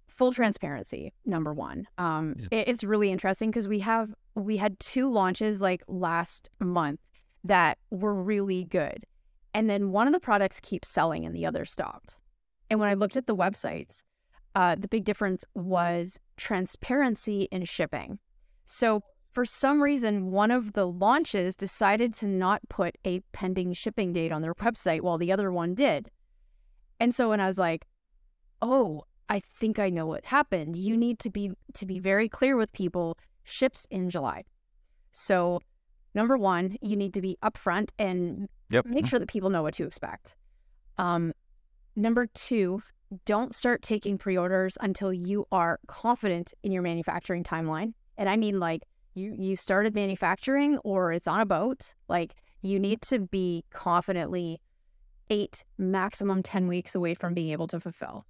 full 0.08 0.32
transparency, 0.32 1.12
number 1.24 1.54
one. 1.54 1.86
Um, 1.98 2.34
Yeah. 2.38 2.48
it- 2.60 2.68
it's 2.68 2.84
really 2.84 3.10
interesting 3.12 3.50
because 3.50 3.68
we 3.68 3.80
have 3.80 4.14
we 4.34 4.56
had 4.56 4.78
two 4.78 5.10
launches 5.10 5.60
like 5.60 5.82
last 5.88 6.48
month 6.60 7.00
that 7.42 7.76
were 7.90 8.14
really 8.14 8.64
good, 8.64 9.04
and 9.52 9.68
then 9.68 9.90
one 9.90 10.06
of 10.06 10.12
the 10.12 10.20
products 10.20 10.60
keeps 10.60 10.88
selling 10.88 11.26
and 11.26 11.34
the 11.34 11.44
other 11.44 11.64
stopped. 11.64 12.16
And 12.70 12.78
when 12.78 12.88
I 12.88 12.94
looked 12.94 13.16
at 13.16 13.26
the 13.26 13.34
websites, 13.34 14.02
uh, 14.54 14.76
the 14.76 14.86
big 14.88 15.04
difference 15.04 15.44
was 15.54 16.20
transparency 16.36 17.48
in 17.50 17.64
shipping. 17.64 18.18
So 18.64 19.02
for 19.32 19.44
some 19.44 19.82
reason, 19.82 20.30
one 20.30 20.50
of 20.52 20.72
the 20.74 20.86
launches 20.86 21.56
decided 21.56 22.14
to 22.14 22.26
not 22.26 22.68
put 22.68 22.96
a 23.04 23.20
pending 23.32 23.72
shipping 23.72 24.12
date 24.12 24.30
on 24.32 24.42
their 24.42 24.54
website 24.66 25.00
while 25.00 25.18
the 25.18 25.32
other 25.32 25.50
one 25.50 25.74
did. 25.74 26.10
And 27.00 27.14
so 27.14 27.28
when 27.30 27.40
I 27.40 27.46
was 27.46 27.58
like, 27.58 27.86
"Oh, 28.62 29.04
I 29.28 29.40
think 29.40 29.78
I 29.78 29.90
know 29.90 30.06
what 30.06 30.24
happened. 30.26 30.76
You 30.76 30.96
need 30.96 31.18
to 31.20 31.30
be 31.30 31.52
to 31.74 31.86
be 31.86 31.98
very 31.98 32.28
clear 32.28 32.56
with 32.56 32.72
people. 32.72 33.16
Ships 33.44 33.86
in 33.90 34.10
July." 34.10 34.44
So, 35.12 35.60
number 36.14 36.36
1, 36.36 36.76
you 36.82 36.96
need 36.96 37.14
to 37.14 37.20
be 37.20 37.36
upfront 37.42 37.90
and 37.98 38.48
Yep. 38.70 38.86
make 38.86 39.06
sure 39.06 39.18
that 39.18 39.28
people 39.28 39.50
know 39.50 39.62
what 39.62 39.74
to 39.74 39.84
expect. 39.86 40.36
Um, 40.98 41.32
number 41.96 42.26
2, 42.26 42.82
don't 43.24 43.54
start 43.54 43.82
taking 43.82 44.18
pre-orders 44.18 44.76
until 44.80 45.12
you 45.12 45.46
are 45.50 45.80
confident 45.86 46.52
in 46.62 46.72
your 46.72 46.82
manufacturing 46.82 47.42
timeline. 47.42 47.94
And 48.18 48.28
I 48.28 48.36
mean 48.36 48.60
like 48.60 48.82
you 49.14 49.34
you 49.36 49.56
started 49.56 49.94
manufacturing 49.94 50.78
or 50.78 51.12
it's 51.12 51.26
on 51.26 51.40
a 51.40 51.46
boat. 51.46 51.94
Like 52.08 52.34
you 52.62 52.78
need 52.78 53.00
to 53.02 53.20
be 53.20 53.64
confidently 53.70 54.60
eight, 55.30 55.64
maximum 55.78 56.42
ten 56.42 56.68
weeks 56.68 56.94
away 56.94 57.14
from 57.14 57.32
being 57.34 57.50
able 57.50 57.66
to 57.68 57.80
fulfill. 57.80 58.26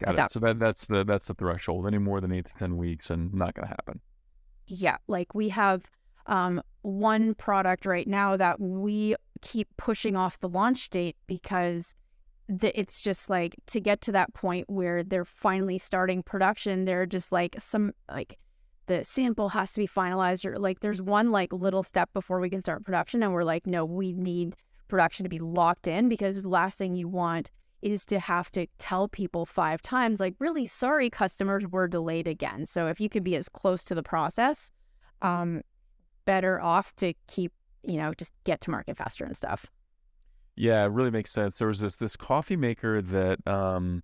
Got 0.00 0.18
it. 0.18 0.30
So 0.30 0.40
that 0.40 0.58
that's 0.58 0.86
the 0.86 1.04
that's 1.04 1.26
the 1.26 1.34
threshold. 1.34 1.86
Any 1.86 1.98
more 1.98 2.20
than 2.20 2.32
eight 2.32 2.46
to 2.46 2.54
ten 2.54 2.76
weeks, 2.76 3.10
and 3.10 3.32
not 3.32 3.54
going 3.54 3.68
to 3.68 3.70
happen. 3.70 4.00
Yeah, 4.66 4.96
like 5.06 5.34
we 5.34 5.48
have 5.50 5.88
um, 6.26 6.62
one 6.82 7.34
product 7.34 7.86
right 7.86 8.06
now 8.06 8.36
that 8.36 8.60
we 8.60 9.16
keep 9.42 9.68
pushing 9.76 10.16
off 10.16 10.40
the 10.40 10.48
launch 10.48 10.90
date 10.90 11.16
because 11.26 11.94
the, 12.48 12.78
it's 12.78 13.00
just 13.00 13.30
like 13.30 13.56
to 13.66 13.80
get 13.80 14.00
to 14.02 14.12
that 14.12 14.34
point 14.34 14.68
where 14.68 15.02
they're 15.02 15.24
finally 15.24 15.78
starting 15.78 16.22
production. 16.22 16.84
They're 16.84 17.06
just 17.06 17.32
like 17.32 17.56
some 17.58 17.92
like 18.10 18.38
the 18.86 19.04
sample 19.04 19.50
has 19.50 19.72
to 19.72 19.80
be 19.80 19.88
finalized 19.88 20.44
or 20.44 20.58
like 20.58 20.80
there's 20.80 21.02
one 21.02 21.30
like 21.30 21.52
little 21.52 21.82
step 21.82 22.10
before 22.12 22.40
we 22.40 22.50
can 22.50 22.60
start 22.60 22.84
production, 22.84 23.22
and 23.22 23.32
we're 23.32 23.44
like, 23.44 23.66
no, 23.66 23.84
we 23.84 24.12
need 24.12 24.56
production 24.88 25.24
to 25.24 25.30
be 25.30 25.38
locked 25.38 25.86
in 25.86 26.08
because 26.08 26.40
the 26.40 26.48
last 26.48 26.78
thing 26.78 26.94
you 26.94 27.08
want 27.08 27.50
is 27.82 28.04
to 28.06 28.18
have 28.18 28.50
to 28.52 28.66
tell 28.78 29.08
people 29.08 29.46
five 29.46 29.82
times, 29.82 30.20
like, 30.20 30.34
really 30.38 30.66
sorry, 30.66 31.10
customers 31.10 31.66
were 31.66 31.86
delayed 31.86 32.26
again. 32.26 32.66
So 32.66 32.86
if 32.86 33.00
you 33.00 33.08
could 33.08 33.24
be 33.24 33.36
as 33.36 33.48
close 33.48 33.84
to 33.86 33.94
the 33.94 34.02
process, 34.02 34.70
um, 35.22 35.62
better 36.24 36.60
off 36.60 36.94
to 36.96 37.14
keep, 37.26 37.52
you 37.82 37.98
know, 37.98 38.14
just 38.14 38.32
get 38.44 38.60
to 38.62 38.70
market 38.70 38.96
faster 38.96 39.24
and 39.24 39.36
stuff. 39.36 39.66
Yeah, 40.56 40.84
it 40.84 40.90
really 40.90 41.10
makes 41.10 41.30
sense. 41.30 41.58
There 41.58 41.68
was 41.68 41.80
this 41.80 41.96
this 41.96 42.16
coffee 42.16 42.56
maker 42.56 43.02
that 43.02 43.46
um, 43.46 44.02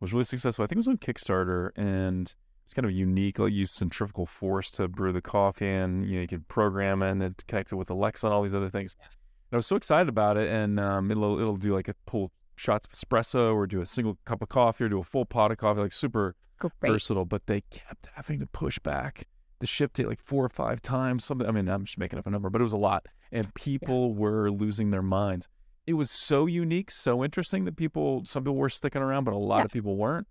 was 0.00 0.12
really 0.12 0.24
successful. 0.24 0.62
I 0.62 0.66
think 0.66 0.76
it 0.76 0.78
was 0.78 0.88
on 0.88 0.98
Kickstarter, 0.98 1.70
and 1.76 2.32
it's 2.64 2.72
kind 2.72 2.86
of 2.86 2.92
unique. 2.92 3.40
Like 3.40 3.52
use 3.52 3.72
centrifugal 3.72 4.26
force 4.26 4.70
to 4.72 4.86
brew 4.86 5.12
the 5.12 5.20
coffee, 5.20 5.68
and 5.68 6.08
you 6.08 6.16
know 6.16 6.20
you 6.22 6.28
could 6.28 6.46
program 6.46 7.02
it 7.02 7.10
and 7.10 7.22
it 7.22 7.44
connected 7.48 7.76
with 7.76 7.90
Alexa 7.90 8.26
and 8.26 8.32
all 8.32 8.42
these 8.42 8.54
other 8.54 8.70
things. 8.70 8.96
And 9.00 9.10
I 9.54 9.56
was 9.56 9.66
so 9.66 9.74
excited 9.74 10.08
about 10.08 10.36
it, 10.36 10.48
and 10.48 10.78
um, 10.78 11.10
it'll 11.10 11.40
it'll 11.40 11.56
do 11.56 11.74
like 11.74 11.88
a 11.88 11.94
pull 12.06 12.30
shots 12.58 12.86
of 12.86 12.92
espresso, 12.92 13.54
or 13.54 13.66
do 13.66 13.80
a 13.80 13.86
single 13.86 14.18
cup 14.24 14.42
of 14.42 14.48
coffee, 14.48 14.84
or 14.84 14.88
do 14.88 14.98
a 14.98 15.04
full 15.04 15.24
pot 15.24 15.50
of 15.50 15.58
coffee, 15.58 15.80
like 15.80 15.92
super 15.92 16.34
Great. 16.58 16.72
versatile. 16.80 17.24
But 17.24 17.46
they 17.46 17.62
kept 17.70 18.08
having 18.14 18.40
to 18.40 18.46
push 18.46 18.78
back 18.78 19.26
the 19.60 19.66
ship 19.66 19.92
date 19.92 20.06
like 20.08 20.20
four 20.20 20.44
or 20.44 20.48
five 20.48 20.80
times. 20.82 21.24
Something. 21.24 21.48
I 21.48 21.50
mean, 21.52 21.68
I'm 21.68 21.84
just 21.84 21.98
making 21.98 22.18
up 22.18 22.26
a 22.26 22.30
number, 22.30 22.50
but 22.50 22.60
it 22.60 22.64
was 22.64 22.72
a 22.72 22.76
lot, 22.78 23.06
and 23.32 23.52
people 23.54 24.14
were 24.14 24.50
losing 24.50 24.90
their 24.90 25.02
minds. 25.02 25.48
It 25.86 25.94
was 25.94 26.10
so 26.10 26.44
unique, 26.46 26.90
so 26.90 27.24
interesting 27.24 27.64
that 27.64 27.76
people, 27.76 28.22
some 28.26 28.42
people 28.44 28.56
were 28.56 28.68
sticking 28.68 29.00
around, 29.00 29.24
but 29.24 29.32
a 29.32 29.38
lot 29.38 29.58
Yeah. 29.60 29.64
of 29.64 29.70
people 29.70 29.96
weren't. 29.96 30.26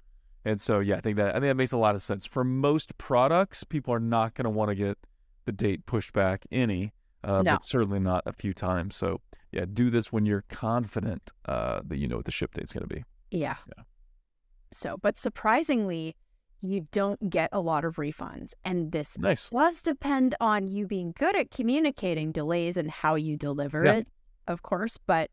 And 0.46 0.62
so, 0.62 0.80
yeah, 0.80 0.98
I 0.98 1.02
think 1.02 1.18
that 1.18 1.30
I 1.30 1.40
think 1.40 1.46
that 1.46 1.56
makes 1.56 1.72
a 1.72 1.78
lot 1.78 1.96
of 1.96 2.02
sense. 2.04 2.26
For 2.28 2.44
most 2.44 2.98
products, 3.00 3.64
people 3.64 3.94
are 3.94 4.00
not 4.00 4.36
going 4.36 4.44
to 4.46 4.50
want 4.52 4.70
to 4.70 4.76
get 4.76 4.98
the 5.46 5.52
date 5.52 5.86
pushed 5.88 6.14
back 6.14 6.46
any, 6.52 6.94
uh, 7.24 7.42
No. 7.42 7.54
but 7.54 7.64
certainly 7.66 8.00
not 8.00 8.22
a 8.28 8.34
few 8.34 8.54
times. 8.54 8.96
So, 8.96 9.20
yeah, 9.52 9.66
do 9.72 9.90
this 9.90 10.12
when 10.12 10.26
you're 10.26 10.44
confident 10.50 11.32
uh, 11.46 11.82
that 11.88 11.98
you 11.98 12.08
know 12.08 12.18
what 12.18 12.26
the 12.26 12.32
ship 12.32 12.54
date's 12.54 12.74
going 12.74 12.88
to 12.88 12.94
be. 12.96 13.04
Yeah. 13.32 13.56
Yeah. 13.78 13.84
So, 14.72 14.98
but 15.02 15.18
surprisingly, 15.18 16.16
you 16.62 16.88
don't 16.92 17.30
get 17.30 17.50
a 17.54 17.60
lot 17.62 17.86
of 17.86 17.96
refunds. 17.96 18.54
And 18.66 18.92
this 18.92 19.18
Nice. 19.18 19.50
does 19.50 19.82
depend 19.82 20.36
on 20.42 20.68
you 20.68 20.88
being 20.88 21.14
good 21.18 21.36
at 21.36 21.52
communicating 21.52 22.32
delays 22.32 22.76
and 22.78 22.90
how 22.92 23.16
you 23.16 23.38
deliver 23.38 23.86
Yeah. 23.86 23.94
it, 23.98 24.08
of 24.48 24.64
course. 24.64 24.98
But 24.98 25.30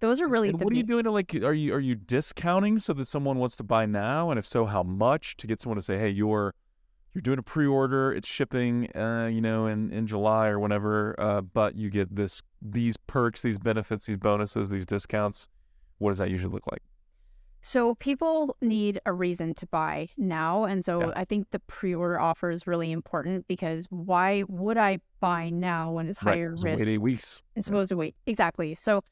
those 0.00 0.20
are 0.20 0.28
really 0.28 0.50
what 0.52 0.72
are 0.72 0.76
you 0.76 0.82
doing 0.82 1.04
to 1.04 1.10
like? 1.10 1.34
Are 1.34 1.52
you 1.52 1.74
are 1.74 1.80
you 1.80 1.94
discounting 1.94 2.78
so 2.78 2.92
that 2.94 3.06
someone 3.06 3.38
wants 3.38 3.56
to 3.56 3.62
buy 3.64 3.86
now? 3.86 4.30
And 4.30 4.38
if 4.38 4.46
so, 4.46 4.66
how 4.66 4.82
much 4.82 5.36
to 5.38 5.46
get 5.46 5.60
someone 5.60 5.76
to 5.76 5.82
say, 5.82 5.98
"Hey, 5.98 6.08
you're 6.10 6.54
you're 7.12 7.22
doing 7.22 7.38
a 7.40 7.42
pre-order, 7.42 8.12
it's 8.12 8.28
shipping, 8.28 8.88
uh, 8.96 9.26
you 9.32 9.40
know, 9.40 9.66
in 9.66 9.90
in 9.92 10.06
July 10.06 10.48
or 10.48 10.58
whenever, 10.60 11.18
uh, 11.18 11.40
but 11.40 11.74
you 11.74 11.90
get 11.90 12.14
this 12.14 12.40
these 12.62 12.96
perks, 12.96 13.42
these 13.42 13.58
benefits, 13.58 14.06
these 14.06 14.16
bonuses, 14.18 14.68
these 14.70 14.86
discounts." 14.86 15.48
What 15.98 16.10
does 16.10 16.18
that 16.18 16.30
usually 16.30 16.52
look 16.54 16.66
like? 16.70 16.82
So 17.62 17.94
people 17.96 18.56
need 18.62 19.00
a 19.04 19.12
reason 19.12 19.52
to 19.56 19.66
buy 19.66 20.08
now. 20.16 20.64
And 20.64 20.82
so 20.82 21.00
Yeah. 21.08 21.12
I 21.14 21.26
think 21.26 21.50
the 21.50 21.58
pre-order 21.60 22.18
offer 22.18 22.50
is 22.50 22.66
really 22.66 22.90
important 22.90 23.46
because 23.48 23.86
why 23.90 24.44
would 24.48 24.78
I 24.78 25.00
buy 25.20 25.50
now 25.50 25.92
when 25.92 26.08
it's 26.08 26.18
higher 26.18 26.52
Right. 26.52 26.62
risk 26.64 26.78
Wait 26.78 26.88
eight 26.94 26.98
weeks. 27.02 27.42
and 27.54 27.62
supposed 27.62 27.90
to 27.90 27.98
wait? 27.98 28.14
Exactly. 28.24 28.74
So 28.74 29.04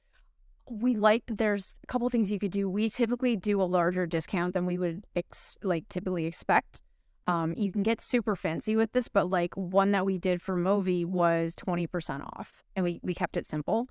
we 0.70 0.94
like 0.96 1.24
there's 1.26 1.74
a 1.82 1.86
couple 1.88 2.08
things 2.08 2.30
you 2.32 2.38
could 2.38 2.50
do. 2.52 2.70
We 2.70 2.88
typically 2.88 3.36
do 3.36 3.60
a 3.60 3.64
larger 3.64 4.06
discount 4.06 4.54
than 4.54 4.64
we 4.64 4.78
would 4.78 5.06
ex- 5.14 5.56
like 5.62 5.86
typically 5.90 6.24
expect. 6.24 6.80
Um, 7.28 7.52
you 7.58 7.70
can 7.70 7.82
get 7.82 8.00
super 8.00 8.34
fancy 8.34 8.74
with 8.74 8.92
this, 8.92 9.06
but 9.08 9.28
like 9.28 9.54
one 9.54 9.92
that 9.92 10.06
we 10.06 10.16
did 10.16 10.40
for 10.40 10.56
Movi 10.56 11.04
was 11.04 11.54
20% 11.54 12.22
off 12.22 12.64
and 12.74 12.82
we, 12.82 13.00
we 13.02 13.14
kept 13.14 13.36
it 13.36 13.46
simple. 13.46 13.86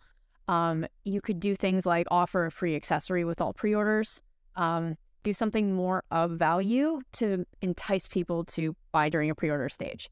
Um, 0.48 0.88
you 1.06 1.22
could 1.22 1.40
do 1.40 1.56
things 1.56 1.86
like 1.86 2.08
offer 2.10 2.48
a 2.48 2.52
free 2.52 2.76
accessory 2.76 3.24
with 3.24 3.40
all 3.40 3.54
pre-orders. 3.54 4.24
Um, 4.56 4.98
do 5.22 5.34
something 5.34 5.74
more 5.74 6.04
of 6.10 6.32
value 6.32 7.02
to 7.14 7.46
entice 7.62 8.08
people 8.08 8.44
to 8.46 8.76
buy 8.92 9.08
during 9.10 9.30
a 9.30 9.36
pre-order 9.36 9.70
stage. 9.70 10.10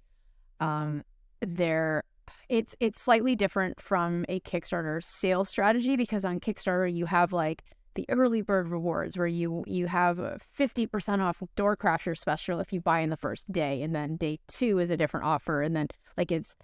Um, 0.59 1.03
there, 1.41 2.03
it's 2.47 2.75
it's 2.79 3.01
slightly 3.01 3.35
different 3.35 3.81
from 3.81 4.25
a 4.29 4.39
Kickstarter 4.41 5.03
sales 5.03 5.49
strategy 5.49 5.95
because 5.95 6.25
on 6.25 6.39
Kickstarter 6.39 6.93
you 6.93 7.05
have 7.05 7.33
like 7.33 7.63
the 7.95 8.05
early 8.09 8.41
bird 8.41 8.67
rewards 8.67 9.17
where 9.17 9.27
you 9.27 9.63
you 9.67 9.87
have 9.87 10.19
a 10.19 10.39
50% 10.57 11.19
off 11.19 11.41
door 11.55 11.75
crasher 11.75 12.17
special 12.17 12.59
if 12.59 12.71
you 12.71 12.81
buy 12.81 12.99
in 12.99 13.09
the 13.09 13.17
first 13.17 13.51
day 13.51 13.81
and 13.81 13.95
then 13.95 14.17
day 14.17 14.39
2 14.47 14.79
is 14.79 14.89
a 14.89 14.97
different 14.97 15.25
offer 15.25 15.61
and 15.61 15.75
then 15.75 15.87
like 16.17 16.31
it's 16.31 16.55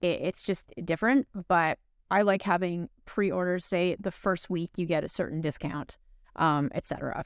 it, 0.00 0.20
it's 0.22 0.42
just 0.42 0.72
different 0.84 1.26
but 1.48 1.78
I 2.10 2.22
like 2.22 2.42
having 2.42 2.88
pre-orders 3.04 3.64
say 3.64 3.96
the 3.98 4.12
first 4.12 4.48
week 4.48 4.70
you 4.76 4.86
get 4.86 5.02
a 5.02 5.08
certain 5.08 5.40
discount 5.40 5.98
um 6.36 6.70
etc. 6.74 7.24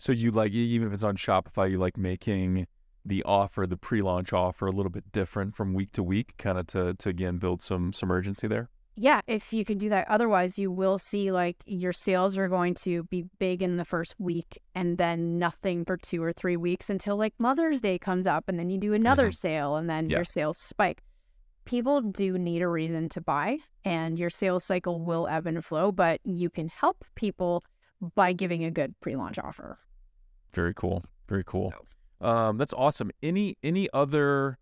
So 0.00 0.12
you 0.12 0.30
like 0.30 0.52
even 0.52 0.88
if 0.88 0.94
it's 0.94 1.02
on 1.02 1.16
Shopify, 1.16 1.70
you 1.70 1.78
like 1.78 1.96
making 1.96 2.66
the 3.04 3.22
offer, 3.24 3.66
the 3.66 3.76
pre-launch 3.76 4.32
offer, 4.32 4.66
a 4.66 4.70
little 4.72 4.90
bit 4.90 5.10
different 5.12 5.54
from 5.54 5.72
week 5.72 5.92
to 5.92 6.02
week, 6.02 6.34
kind 6.36 6.58
of 6.58 6.66
to 6.68 6.94
to 6.94 7.08
again 7.08 7.38
build 7.38 7.62
some 7.62 7.92
some 7.92 8.10
urgency 8.10 8.46
there. 8.46 8.68
Yeah, 9.00 9.20
if 9.28 9.52
you 9.52 9.64
can 9.64 9.78
do 9.78 9.88
that. 9.90 10.08
Otherwise, 10.08 10.58
you 10.58 10.72
will 10.72 10.98
see 10.98 11.30
like 11.30 11.56
your 11.66 11.92
sales 11.92 12.36
are 12.36 12.48
going 12.48 12.74
to 12.82 13.04
be 13.04 13.26
big 13.38 13.62
in 13.62 13.76
the 13.76 13.84
first 13.84 14.16
week 14.18 14.58
and 14.74 14.98
then 14.98 15.38
nothing 15.38 15.84
for 15.84 15.96
two 15.96 16.20
or 16.20 16.32
three 16.32 16.56
weeks 16.56 16.90
until 16.90 17.16
like 17.16 17.32
Mother's 17.38 17.80
Day 17.80 17.96
comes 17.98 18.26
up 18.26 18.48
and 18.48 18.58
then 18.58 18.70
you 18.70 18.78
do 18.78 18.94
another 18.94 19.28
Mhm. 19.28 19.34
sale 19.36 19.76
and 19.76 19.88
then 19.88 20.08
Yeah. 20.08 20.16
your 20.16 20.24
sales 20.24 20.58
spike. 20.58 21.04
People 21.64 22.00
do 22.02 22.36
need 22.38 22.60
a 22.60 22.66
reason 22.66 23.08
to 23.10 23.20
buy 23.20 23.58
and 23.84 24.18
your 24.18 24.30
sales 24.30 24.64
cycle 24.64 24.98
will 25.04 25.28
ebb 25.28 25.46
and 25.46 25.64
flow, 25.64 25.92
but 25.92 26.20
you 26.24 26.50
can 26.50 26.66
help 26.66 27.04
people 27.14 27.62
by 28.16 28.32
giving 28.32 28.64
a 28.64 28.70
good 28.72 28.98
pre 29.00 29.14
launch 29.14 29.38
offer. 29.38 29.78
Very 30.52 30.74
cool. 30.74 31.04
Very 31.28 31.44
cool. 31.44 31.72
Um, 32.20 32.56
that's 32.58 32.72
awesome. 32.72 33.12
Any 33.22 33.56
any 33.62 33.88
other 33.92 34.58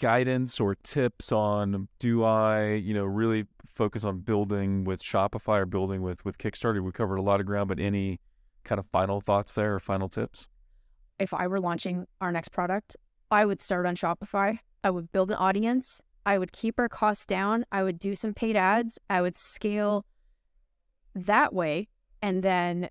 guidance 0.00 0.58
or 0.58 0.74
tips 0.74 1.30
on 1.30 1.88
do 1.98 2.24
I, 2.24 2.72
you 2.72 2.94
know, 2.94 3.04
really 3.04 3.46
focus 3.66 4.04
on 4.04 4.18
building 4.18 4.84
with 4.84 5.02
Shopify 5.02 5.60
or 5.60 5.66
building 5.66 6.02
with 6.02 6.24
with 6.24 6.38
Kickstarter? 6.38 6.82
We 6.82 6.92
covered 6.92 7.18
a 7.18 7.22
lot 7.22 7.40
of 7.40 7.46
ground, 7.46 7.68
but 7.68 7.78
any 7.78 8.20
kind 8.64 8.78
of 8.78 8.86
final 8.86 9.20
thoughts 9.20 9.54
there 9.54 9.74
or 9.74 9.80
final 9.80 10.08
tips? 10.08 10.48
if 11.20 11.34
I 11.34 11.46
were 11.46 11.60
launching 11.60 12.06
our 12.20 12.32
next 12.32 12.48
product, 12.48 12.96
I 13.30 13.44
would 13.44 13.60
start 13.60 13.86
on 13.86 13.94
Shopify. 13.94 14.58
I 14.82 14.90
would 14.90 15.12
build 15.12 15.30
an 15.30 15.36
audience. 15.36 16.00
I 16.26 16.38
would 16.38 16.52
keep 16.52 16.78
our 16.78 16.88
costs 16.88 17.26
down. 17.26 17.64
I 17.70 17.82
would 17.82 17.98
do 17.98 18.16
some 18.16 18.34
paid 18.34 18.56
ads. 18.56 18.98
I 19.08 19.20
would 19.20 19.36
scale 19.36 20.06
that 21.14 21.52
way. 21.52 21.88
And 22.22 22.42
then 22.42 22.88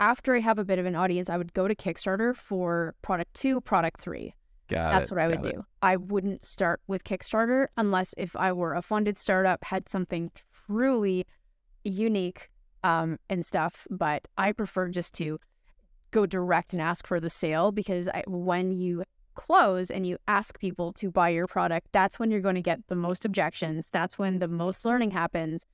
after 0.00 0.34
I 0.34 0.40
have 0.40 0.58
a 0.58 0.64
bit 0.64 0.78
of 0.78 0.86
an 0.86 0.96
audience, 0.96 1.30
I 1.30 1.36
would 1.36 1.54
go 1.54 1.68
to 1.68 1.74
Kickstarter 1.74 2.36
for 2.36 2.94
product 3.00 3.34
two, 3.34 3.60
product 3.60 4.00
three. 4.00 4.34
Got 4.68 4.92
That's 4.92 5.10
it, 5.10 5.14
what 5.14 5.22
I 5.22 5.28
would 5.28 5.46
it. 5.46 5.54
do. 5.54 5.64
I 5.82 5.96
wouldn't 5.96 6.44
start 6.44 6.80
with 6.86 7.04
Kickstarter 7.04 7.68
unless 7.76 8.14
if 8.16 8.36
I 8.36 8.52
were 8.52 8.74
a 8.74 8.82
funded 8.82 9.18
startup, 9.18 9.64
had 9.64 9.88
something 9.88 10.30
truly 10.66 11.26
unique 11.84 12.50
um, 12.84 13.18
and 13.30 13.44
stuff. 13.44 13.86
But 13.90 14.28
I 14.36 14.52
prefer 14.52 14.88
just 14.88 15.14
to 15.14 15.38
go 16.10 16.26
direct 16.26 16.72
and 16.72 16.82
ask 16.82 17.06
for 17.06 17.20
the 17.20 17.30
sale 17.30 17.72
because 17.72 18.08
I, 18.08 18.24
when 18.26 18.72
you 18.72 19.04
close 19.34 19.90
and 19.90 20.06
you 20.06 20.18
ask 20.26 20.58
people 20.58 20.92
to 20.94 21.10
buy 21.10 21.30
your 21.30 21.46
product, 21.46 21.88
that's 21.92 22.18
when 22.18 22.30
you're 22.30 22.40
going 22.40 22.56
to 22.56 22.60
get 22.60 22.80
the 22.88 22.94
most 22.96 23.24
objections. 23.24 23.88
That's 23.90 24.18
when 24.18 24.38
the 24.38 24.48
most 24.48 24.84
learning 24.84 25.12
happens. 25.12 25.64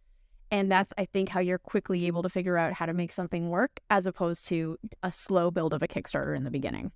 And 0.51 0.71
that's, 0.71 0.93
I 0.99 1.07
think, 1.07 1.31
how 1.31 1.41
you're 1.41 1.59
quickly 1.59 2.07
able 2.07 2.23
to 2.23 2.29
figure 2.29 2.57
out 2.57 2.75
how 2.75 2.87
to 2.87 2.93
make 2.93 3.11
something 3.11 3.49
work 3.49 3.81
as 3.91 4.07
opposed 4.07 4.47
to 4.49 4.77
a 5.03 5.11
slow 5.11 5.51
build 5.51 5.73
of 5.73 5.83
a 5.83 5.89
Kickstarter 5.89 6.37
in 6.37 6.45
the 6.45 6.51
beginning. 6.51 6.93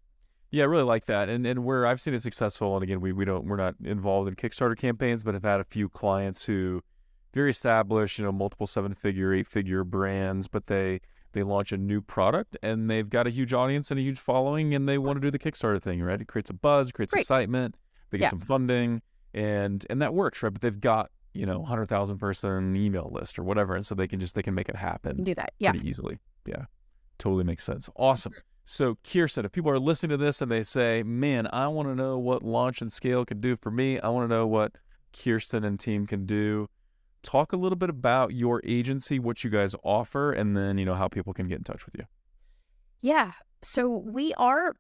Yeah, 0.51 0.63
I 0.65 0.67
really 0.67 0.85
like 0.85 1.05
that. 1.07 1.29
And 1.29 1.47
and 1.47 1.65
where 1.65 1.87
I've 1.87 2.01
seen 2.01 2.15
it 2.15 2.23
successful, 2.23 2.75
and 2.75 2.83
again, 2.83 3.01
we, 3.01 3.13
we 3.13 3.25
don't 3.25 3.45
we're 3.47 3.57
not 3.57 3.75
involved 3.85 4.29
in 4.29 4.35
Kickstarter 4.35 4.77
campaigns, 4.77 5.23
but 5.25 5.35
have 5.35 5.43
had 5.45 5.61
a 5.61 5.65
few 5.65 5.89
clients 5.89 6.45
who 6.45 6.83
very 7.35 7.51
established, 7.51 8.19
you 8.19 8.25
know, 8.25 8.33
multiple 8.33 8.67
seven 8.67 8.95
figure, 8.95 9.35
eight 9.35 9.47
figure 9.47 9.85
brands, 9.85 10.49
but 10.49 10.67
they 10.67 11.01
they 11.33 11.43
launch 11.43 11.73
a 11.73 11.77
new 11.77 12.01
product 12.01 12.57
and 12.63 12.89
they've 12.91 13.11
got 13.11 13.27
a 13.27 13.31
huge 13.31 13.53
audience 13.53 13.91
and 13.91 14.01
a 14.01 14.03
huge 14.03 14.19
following 14.19 14.75
and 14.75 14.89
they 14.89 14.97
want 14.97 15.17
to 15.17 15.21
do 15.21 15.31
the 15.31 15.39
Kickstarter 15.39 15.81
thing, 15.81 16.03
right? 16.03 16.21
It 16.23 16.27
creates 16.27 16.49
a 16.49 16.55
buzz, 16.55 16.91
creates 16.91 17.13
Right. 17.13 17.21
excitement. 17.21 17.77
they 18.11 18.17
get 18.17 18.25
Yeah. 18.25 18.31
some 18.31 18.41
funding, 18.41 19.03
and 19.35 19.85
and 19.91 20.01
that 20.01 20.15
works, 20.15 20.43
right? 20.43 20.51
But 20.53 20.63
they've 20.63 20.81
got 20.81 21.11
you 21.35 21.45
know 21.45 21.63
hundred 21.63 21.91
thousand 21.91 22.17
person 22.17 22.75
email 22.75 23.11
list 23.13 23.39
or 23.39 23.43
whatever, 23.45 23.75
and 23.77 23.85
so 23.85 23.95
they 23.95 24.09
can 24.09 24.19
just 24.19 24.35
they 24.35 24.43
can 24.43 24.55
make 24.55 24.71
it 24.71 24.77
happen 24.77 25.23
do 25.25 25.35
that. 25.35 25.53
Yeah. 25.59 25.73
pretty 25.73 25.87
easily. 25.87 26.19
Yeah, 26.47 26.65
totally 27.19 27.45
makes 27.45 27.65
sense. 27.65 27.91
Awesome. 27.97 28.33
So 28.71 28.97
Khierstyn, 28.97 29.47
if 29.47 29.53
people 29.53 29.71
are 29.71 29.79
listening 29.79 30.11
to 30.11 30.23
this 30.23 30.43
and 30.43 30.53
they 30.53 30.63
say, 30.63 31.03
"Man, 31.03 31.49
I 31.55 31.69
want 31.69 31.89
to 31.89 31.95
know 31.95 32.19
what 32.19 32.43
launch 32.43 32.83
and 32.83 32.93
scale 32.93 33.25
can 33.25 33.41
do 33.41 33.57
for 33.57 33.71
me. 33.71 33.99
I 33.99 34.11
want 34.11 34.29
to 34.29 34.35
know 34.35 34.47
what 34.47 34.73
Khierstyn 35.15 35.65
and 35.65 35.81
team 35.81 36.07
can 36.07 36.27
do." 36.27 36.69
Talk 37.23 37.55
a 37.55 37.57
little 37.57 37.77
bit 37.77 37.89
about 37.89 38.35
your 38.35 38.61
agency, 38.67 39.19
what 39.19 39.43
you 39.43 39.49
guys 39.49 39.75
offer, 39.83 40.33
and 40.33 40.55
then 40.55 40.77
you 40.77 40.85
know 40.85 40.95
how 40.95 41.09
people 41.09 41.33
can 41.33 41.49
get 41.49 41.57
in 41.57 41.65
touch 41.65 41.87
with 41.87 41.95
you. 41.97 42.05
Yeah. 43.01 43.33
So 43.63 43.89
we 43.89 44.35
are 44.35 44.77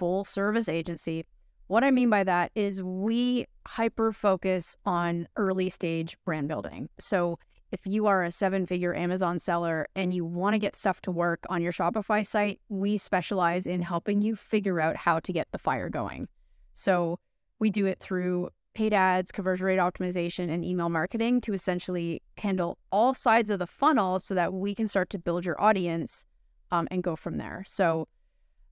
full 0.00 0.24
service 0.24 0.68
agency. 0.68 1.24
What 1.68 1.84
I 1.84 1.92
mean 1.92 2.10
by 2.10 2.24
that 2.24 2.50
is 2.56 2.82
we 2.82 3.46
hyper 3.68 4.10
focus 4.12 4.76
on 4.84 5.28
early 5.36 5.70
stage 5.70 6.16
brand 6.24 6.48
building. 6.48 6.88
So 6.98 7.38
if 7.72 7.80
you 7.86 8.06
are 8.06 8.22
a 8.22 8.30
seven 8.30 8.66
figure 8.66 8.94
Amazon 8.94 9.38
seller 9.38 9.88
and 9.96 10.12
you 10.12 10.24
want 10.24 10.54
to 10.54 10.58
get 10.58 10.76
stuff 10.76 11.00
to 11.00 11.10
work 11.10 11.40
on 11.48 11.62
your 11.62 11.72
Shopify 11.72 12.24
site, 12.24 12.60
we 12.68 12.98
specialize 12.98 13.66
in 13.66 13.80
helping 13.80 14.20
you 14.20 14.36
figure 14.36 14.78
out 14.78 14.94
how 14.94 15.18
to 15.20 15.32
get 15.32 15.48
the 15.52 15.58
fire 15.58 15.88
going. 15.88 16.28
So 16.74 17.18
we 17.58 17.70
do 17.70 17.86
it 17.86 17.98
through 17.98 18.50
paid 18.74 18.92
ads, 18.92 19.32
conversion 19.32 19.66
rate 19.66 19.78
optimization, 19.78 20.50
and 20.50 20.64
email 20.64 20.90
marketing 20.90 21.40
to 21.42 21.54
essentially 21.54 22.22
handle 22.36 22.78
all 22.90 23.14
sides 23.14 23.50
of 23.50 23.58
the 23.58 23.66
funnel 23.66 24.20
so 24.20 24.34
that 24.34 24.52
we 24.52 24.74
can 24.74 24.86
start 24.86 25.08
to 25.10 25.18
build 25.18 25.44
your 25.44 25.60
audience 25.60 26.26
um, 26.70 26.86
and 26.90 27.02
go 27.02 27.16
from 27.16 27.38
there. 27.38 27.64
So 27.66 28.06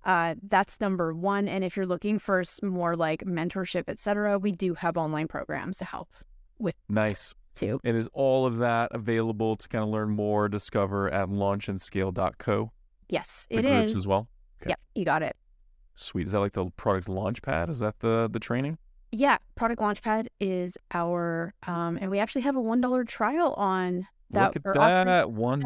uh, 0.04 0.34
that's 0.42 0.80
number 0.80 1.14
one. 1.14 1.48
And 1.48 1.64
if 1.64 1.76
you're 1.76 1.86
looking 1.86 2.18
for 2.18 2.42
more 2.62 2.96
like 2.96 3.24
mentorship, 3.24 3.84
et 3.88 3.98
cetera, 3.98 4.38
we 4.38 4.52
do 4.52 4.74
have 4.74 4.96
online 4.96 5.28
programs 5.28 5.78
to 5.78 5.84
help 5.84 6.08
with 6.58 6.74
Nice. 6.88 7.34
Too. 7.54 7.80
And 7.84 7.96
is 7.96 8.08
all 8.12 8.46
of 8.46 8.58
that 8.58 8.90
available 8.92 9.56
to 9.56 9.68
kind 9.68 9.82
of 9.82 9.90
learn 9.90 10.10
more, 10.10 10.48
discover 10.48 11.10
at 11.12 11.28
launchandscale.co? 11.28 12.72
Yes, 13.08 13.46
The 13.50 13.58
it 13.58 13.62
groups 13.62 13.90
is. 13.90 13.96
as 13.96 14.06
well. 14.06 14.28
Okay. 14.62 14.70
Yep, 14.70 14.80
you 14.94 15.04
got 15.04 15.22
it. 15.22 15.36
Sweet. 15.94 16.26
Is 16.26 16.32
that 16.32 16.40
like 16.40 16.52
the 16.52 16.66
product 16.76 17.08
launch 17.08 17.42
pad? 17.42 17.68
Is 17.70 17.80
that 17.80 17.98
the 18.00 18.28
the 18.30 18.38
training? 18.38 18.78
Yeah, 19.12 19.38
Product 19.56 19.80
launch 19.80 20.02
pad 20.02 20.28
is 20.38 20.78
our, 20.94 21.52
um, 21.66 21.98
and 22.00 22.12
we 22.12 22.20
actually 22.20 22.42
have 22.42 22.54
a 22.54 22.60
one 22.60 22.80
dollar 22.80 23.02
trial 23.04 23.54
on 23.54 24.06
that. 24.30 24.54
Look 24.54 24.76
at 24.76 25.04
that. 25.06 25.30
One 25.32 25.60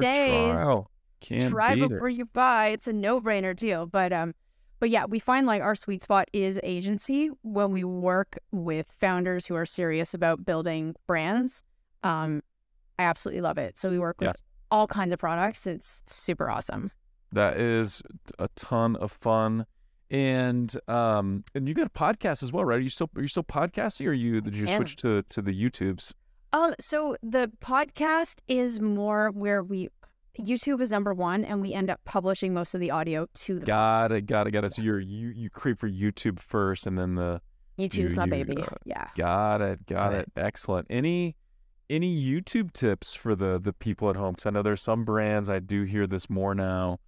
days. 0.00 0.54
trial. 0.54 0.90
Can't 1.20 1.50
try 1.50 1.74
before 1.74 2.08
you 2.10 2.26
buy. 2.26 2.68
It's 2.68 2.86
a 2.86 2.92
no 2.92 3.20
brainer 3.20 3.56
deal. 3.56 3.86
But 3.86 4.12
um, 4.12 4.34
but 4.80 4.90
yeah, 4.90 5.04
we 5.04 5.18
find 5.20 5.46
like 5.46 5.62
our 5.62 5.74
sweet 5.74 6.02
spot 6.02 6.28
is 6.32 6.58
agency 6.62 7.30
when 7.42 7.70
we 7.72 7.84
work 7.84 8.38
with 8.50 8.86
founders 8.98 9.46
who 9.46 9.54
are 9.54 9.66
serious 9.66 10.12
about 10.14 10.44
building 10.44 10.94
brands. 11.06 11.62
Um, 12.02 12.42
I 12.98 13.04
absolutely 13.04 13.42
love 13.42 13.58
it. 13.58 13.78
So 13.78 13.90
we 13.90 13.98
work 13.98 14.20
with 14.20 14.28
Yeah. 14.28 14.32
all 14.70 14.86
kinds 14.86 15.12
of 15.12 15.18
products. 15.18 15.66
It's 15.66 16.02
super 16.06 16.50
awesome. 16.50 16.90
That 17.32 17.58
is 17.58 18.02
a 18.38 18.48
ton 18.56 18.96
of 18.96 19.12
fun. 19.12 19.66
And 20.10 20.74
um 20.88 21.44
and 21.54 21.68
you 21.68 21.74
got 21.74 21.86
a 21.86 21.90
podcast 21.90 22.42
as 22.42 22.52
well, 22.52 22.64
right? 22.64 22.78
Are 22.78 22.80
you 22.80 22.88
still 22.88 23.08
are 23.16 23.22
you 23.22 23.28
still 23.28 23.44
podcasting 23.44 24.06
or 24.08 24.12
you 24.12 24.40
did 24.40 24.56
you 24.56 24.66
switch 24.66 24.96
to 24.96 25.22
to 25.28 25.40
the 25.40 25.52
YouTubes? 25.52 26.12
Um, 26.52 26.74
so 26.80 27.16
the 27.22 27.52
podcast 27.62 28.38
is 28.48 28.80
more 28.80 29.30
where 29.30 29.62
we 29.62 29.88
YouTube 30.38 30.80
is 30.80 30.90
number 30.90 31.12
one, 31.14 31.44
and 31.44 31.60
we 31.60 31.72
end 31.74 31.90
up 31.90 32.00
publishing 32.04 32.54
most 32.54 32.74
of 32.74 32.80
the 32.80 32.90
audio 32.90 33.26
to 33.34 33.58
the 33.58 33.66
Got 33.66 34.12
it, 34.12 34.26
got 34.26 34.46
it, 34.46 34.52
got 34.52 34.64
it. 34.64 34.72
So 34.72 34.82
you're 34.82 35.00
you 35.00 35.28
you 35.28 35.50
create 35.50 35.78
for 35.78 35.88
YouTube 35.88 36.38
first 36.40 36.86
and 36.86 36.98
then 36.98 37.14
the 37.16 37.40
you 37.76 37.88
choose 37.88 38.10
you- 38.12 38.16
my 38.16 38.24
you, 38.24 38.30
baby. 38.30 38.56
uh, 38.58 38.66
yeah. 38.84 39.08
Got 39.16 39.60
it. 39.60 39.86
Got 39.86 40.12
Got 40.12 40.14
it. 40.14 40.32
Excellent. 40.36 40.86
Any 40.90 41.36
any 41.88 42.14
YouTube 42.16 42.72
tips 42.72 43.14
for 43.14 43.34
the 43.34 43.58
the 43.58 43.72
people 43.72 44.08
at 44.10 44.16
home? 44.16 44.32
Because 44.34 44.46
I 44.46 44.50
know 44.50 44.62
there's 44.62 44.82
some 44.82 45.04
brands 45.04 45.48
I 45.50 45.58
do 45.58 45.82
hear 45.84 46.06
this 46.06 46.30
more 46.30 46.54
now, 46.54 47.00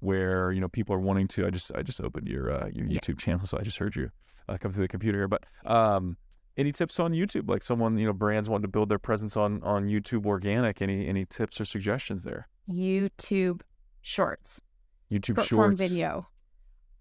where 0.00 0.52
you 0.52 0.60
know 0.60 0.68
people 0.68 0.94
are 0.94 1.00
wanting 1.00 1.28
to. 1.28 1.46
I 1.46 1.50
just 1.50 1.72
I 1.74 1.82
just 1.82 2.00
opened 2.00 2.28
your 2.28 2.50
uh, 2.52 2.68
your 2.72 2.86
Yeah. 2.86 2.98
YouTube 3.00 3.18
channel, 3.18 3.46
so 3.46 3.58
I 3.58 3.62
just 3.62 3.78
heard 3.78 3.96
you 3.96 4.10
uh, 4.48 4.56
come 4.58 4.72
through 4.72 4.84
the 4.84 4.88
computer 4.88 5.18
here. 5.18 5.28
But 5.28 5.44
um, 5.64 6.16
any 6.56 6.72
tips 6.72 7.00
on 7.00 7.12
YouTube? 7.12 7.48
Like 7.48 7.62
someone 7.62 7.98
you 7.98 8.06
know 8.06 8.12
brands 8.12 8.48
wanting 8.48 8.62
to 8.62 8.68
build 8.68 8.88
their 8.88 8.98
presence 8.98 9.36
on 9.36 9.62
on 9.62 9.88
YouTube 9.88 10.26
organic. 10.26 10.80
Any 10.80 11.06
any 11.08 11.24
tips 11.24 11.60
or 11.60 11.64
suggestions 11.64 12.24
there? 12.24 12.48
YouTube 12.70 13.60
Shorts. 14.02 14.60
YouTube 15.10 15.36
short 15.36 15.46
Shorts. 15.46 15.80
video. 15.80 16.28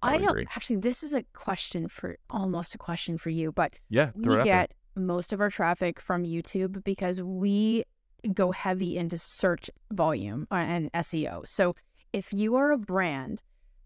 I 0.01 0.15
I 0.15 0.17
don't 0.17 0.29
agree. 0.29 0.47
actually. 0.55 0.77
This 0.77 1.03
is 1.03 1.13
a 1.13 1.23
question 1.33 1.87
for 1.87 2.17
almost 2.29 2.73
a 2.75 2.77
question 2.77 3.17
for 3.17 3.29
you, 3.29 3.51
but 3.51 3.73
Yeah, 3.89 4.11
we 4.15 4.31
out 4.31 4.35
there. 4.35 4.43
get 4.43 4.71
most 4.95 5.31
of 5.33 5.41
our 5.41 5.49
traffic 5.49 5.99
from 5.99 6.23
YouTube 6.23 6.83
because 6.83 7.21
we 7.21 7.83
go 8.33 8.51
heavy 8.51 8.97
into 8.97 9.17
search 9.17 9.69
volume 9.91 10.47
uh, 10.51 10.55
and 10.55 10.91
SEO. 10.93 11.47
So 11.47 11.75
if 12.11 12.33
you 12.33 12.55
are 12.55 12.71
a 12.71 12.77
brand, 12.77 13.41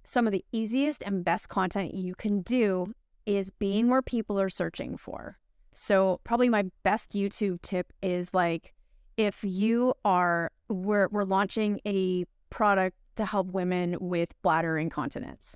some 0.05 0.25
of 0.27 0.31
the 0.33 0.43
easiest 0.51 1.03
and 1.03 1.23
best 1.25 1.49
content 1.49 1.93
you 1.93 2.15
can 2.15 2.41
do 2.41 2.93
is 3.25 3.49
being 3.51 3.89
where 3.89 4.01
people 4.01 4.39
are 4.39 4.49
searching 4.49 4.97
for. 4.97 5.37
So 5.73 6.19
probably 6.23 6.49
my 6.49 6.65
best 6.83 7.11
YouTube 7.13 7.61
tip 7.61 7.91
is 8.01 8.33
like 8.33 8.73
if 9.17 9.43
you 9.43 9.93
are 10.05 10.51
we're 10.73 11.07
we're 11.09 11.23
launching 11.23 11.79
a 11.85 12.25
product 12.49 12.97
to 13.15 13.25
help 13.25 13.47
women 13.47 13.97
with 13.99 14.29
bladder 14.41 14.77
incontinence. 14.77 15.55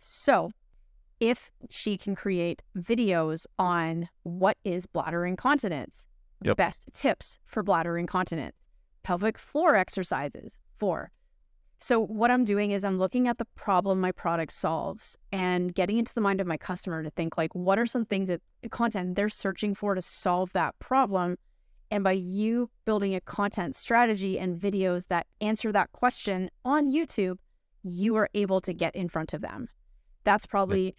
So, 0.00 0.50
if 1.20 1.50
she 1.70 1.96
can 1.96 2.14
create 2.14 2.62
videos 2.76 3.46
on 3.58 4.08
what 4.24 4.58
is 4.64 4.86
bladder 4.86 5.24
incontinence, 5.24 6.04
Yep. 6.42 6.56
best 6.58 6.84
tips 6.92 7.38
for 7.46 7.62
bladder 7.62 7.96
incontinence, 7.96 8.56
pelvic 9.02 9.38
floor 9.38 9.76
exercises 9.76 10.58
for. 10.78 11.10
So, 11.80 12.00
what 12.00 12.30
I'm 12.30 12.44
doing 12.44 12.70
is 12.70 12.84
I'm 12.84 12.98
looking 12.98 13.28
at 13.28 13.38
the 13.38 13.44
problem 13.56 14.00
my 14.00 14.12
product 14.12 14.52
solves 14.52 15.16
and 15.32 15.74
getting 15.74 15.96
into 15.98 16.12
the 16.14 16.20
mind 16.20 16.40
of 16.40 16.46
my 16.46 16.56
customer 16.56 17.02
to 17.02 17.10
think, 17.10 17.36
like, 17.38 17.54
what 17.54 17.78
are 17.78 17.86
some 17.86 18.04
things 18.04 18.28
that 18.28 18.42
content 18.70 19.16
they're 19.16 19.28
searching 19.28 19.74
for 19.74 19.94
to 19.94 20.02
solve 20.02 20.52
that 20.52 20.78
problem? 20.78 21.36
And 21.90 22.02
by 22.02 22.12
you 22.12 22.70
building 22.84 23.14
a 23.14 23.20
content 23.20 23.76
strategy 23.76 24.38
and 24.38 24.58
videos 24.58 25.08
that 25.08 25.26
answer 25.40 25.70
that 25.72 25.92
question 25.92 26.50
on 26.64 26.92
YouTube, 26.92 27.38
you 27.82 28.16
are 28.16 28.28
able 28.34 28.60
to 28.62 28.72
get 28.72 28.96
in 28.96 29.08
front 29.08 29.32
of 29.32 29.42
them. 29.42 29.68
That's 30.24 30.46
probably, 30.46 30.96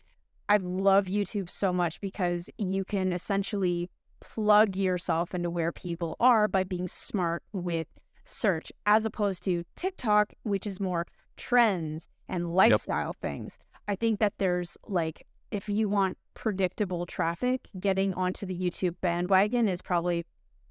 I 0.47 0.57
love 0.57 1.05
YouTube 1.05 1.49
so 1.49 1.73
much 1.73 1.99
because 1.99 2.49
you 2.57 2.85
can 2.85 3.11
essentially 3.11 3.89
plug 4.19 4.75
yourself 4.75 5.33
into 5.35 5.49
where 5.49 5.71
people 5.71 6.15
are 6.19 6.47
by 6.47 6.63
being 6.63 6.87
smart 6.87 7.43
with 7.51 7.87
search, 8.23 8.71
as 8.85 9.05
opposed 9.05 9.43
to 9.43 9.63
TikTok, 9.75 10.33
which 10.43 10.65
is 10.65 10.79
more 10.79 11.05
trends 11.37 12.07
and 12.29 12.53
lifestyle 12.53 13.13
things. 13.21 13.57
I 13.87 13.95
think 13.95 14.19
that 14.19 14.33
there's 14.37 14.77
like, 14.87 15.25
if 15.51 15.69
you 15.69 15.89
want 15.89 16.17
predictable 16.33 17.05
traffic, 17.05 17.67
getting 17.79 18.13
onto 18.13 18.45
the 18.45 18.57
YouTube 18.57 18.95
bandwagon 19.01 19.67
is 19.67 19.81
probably 19.81 20.25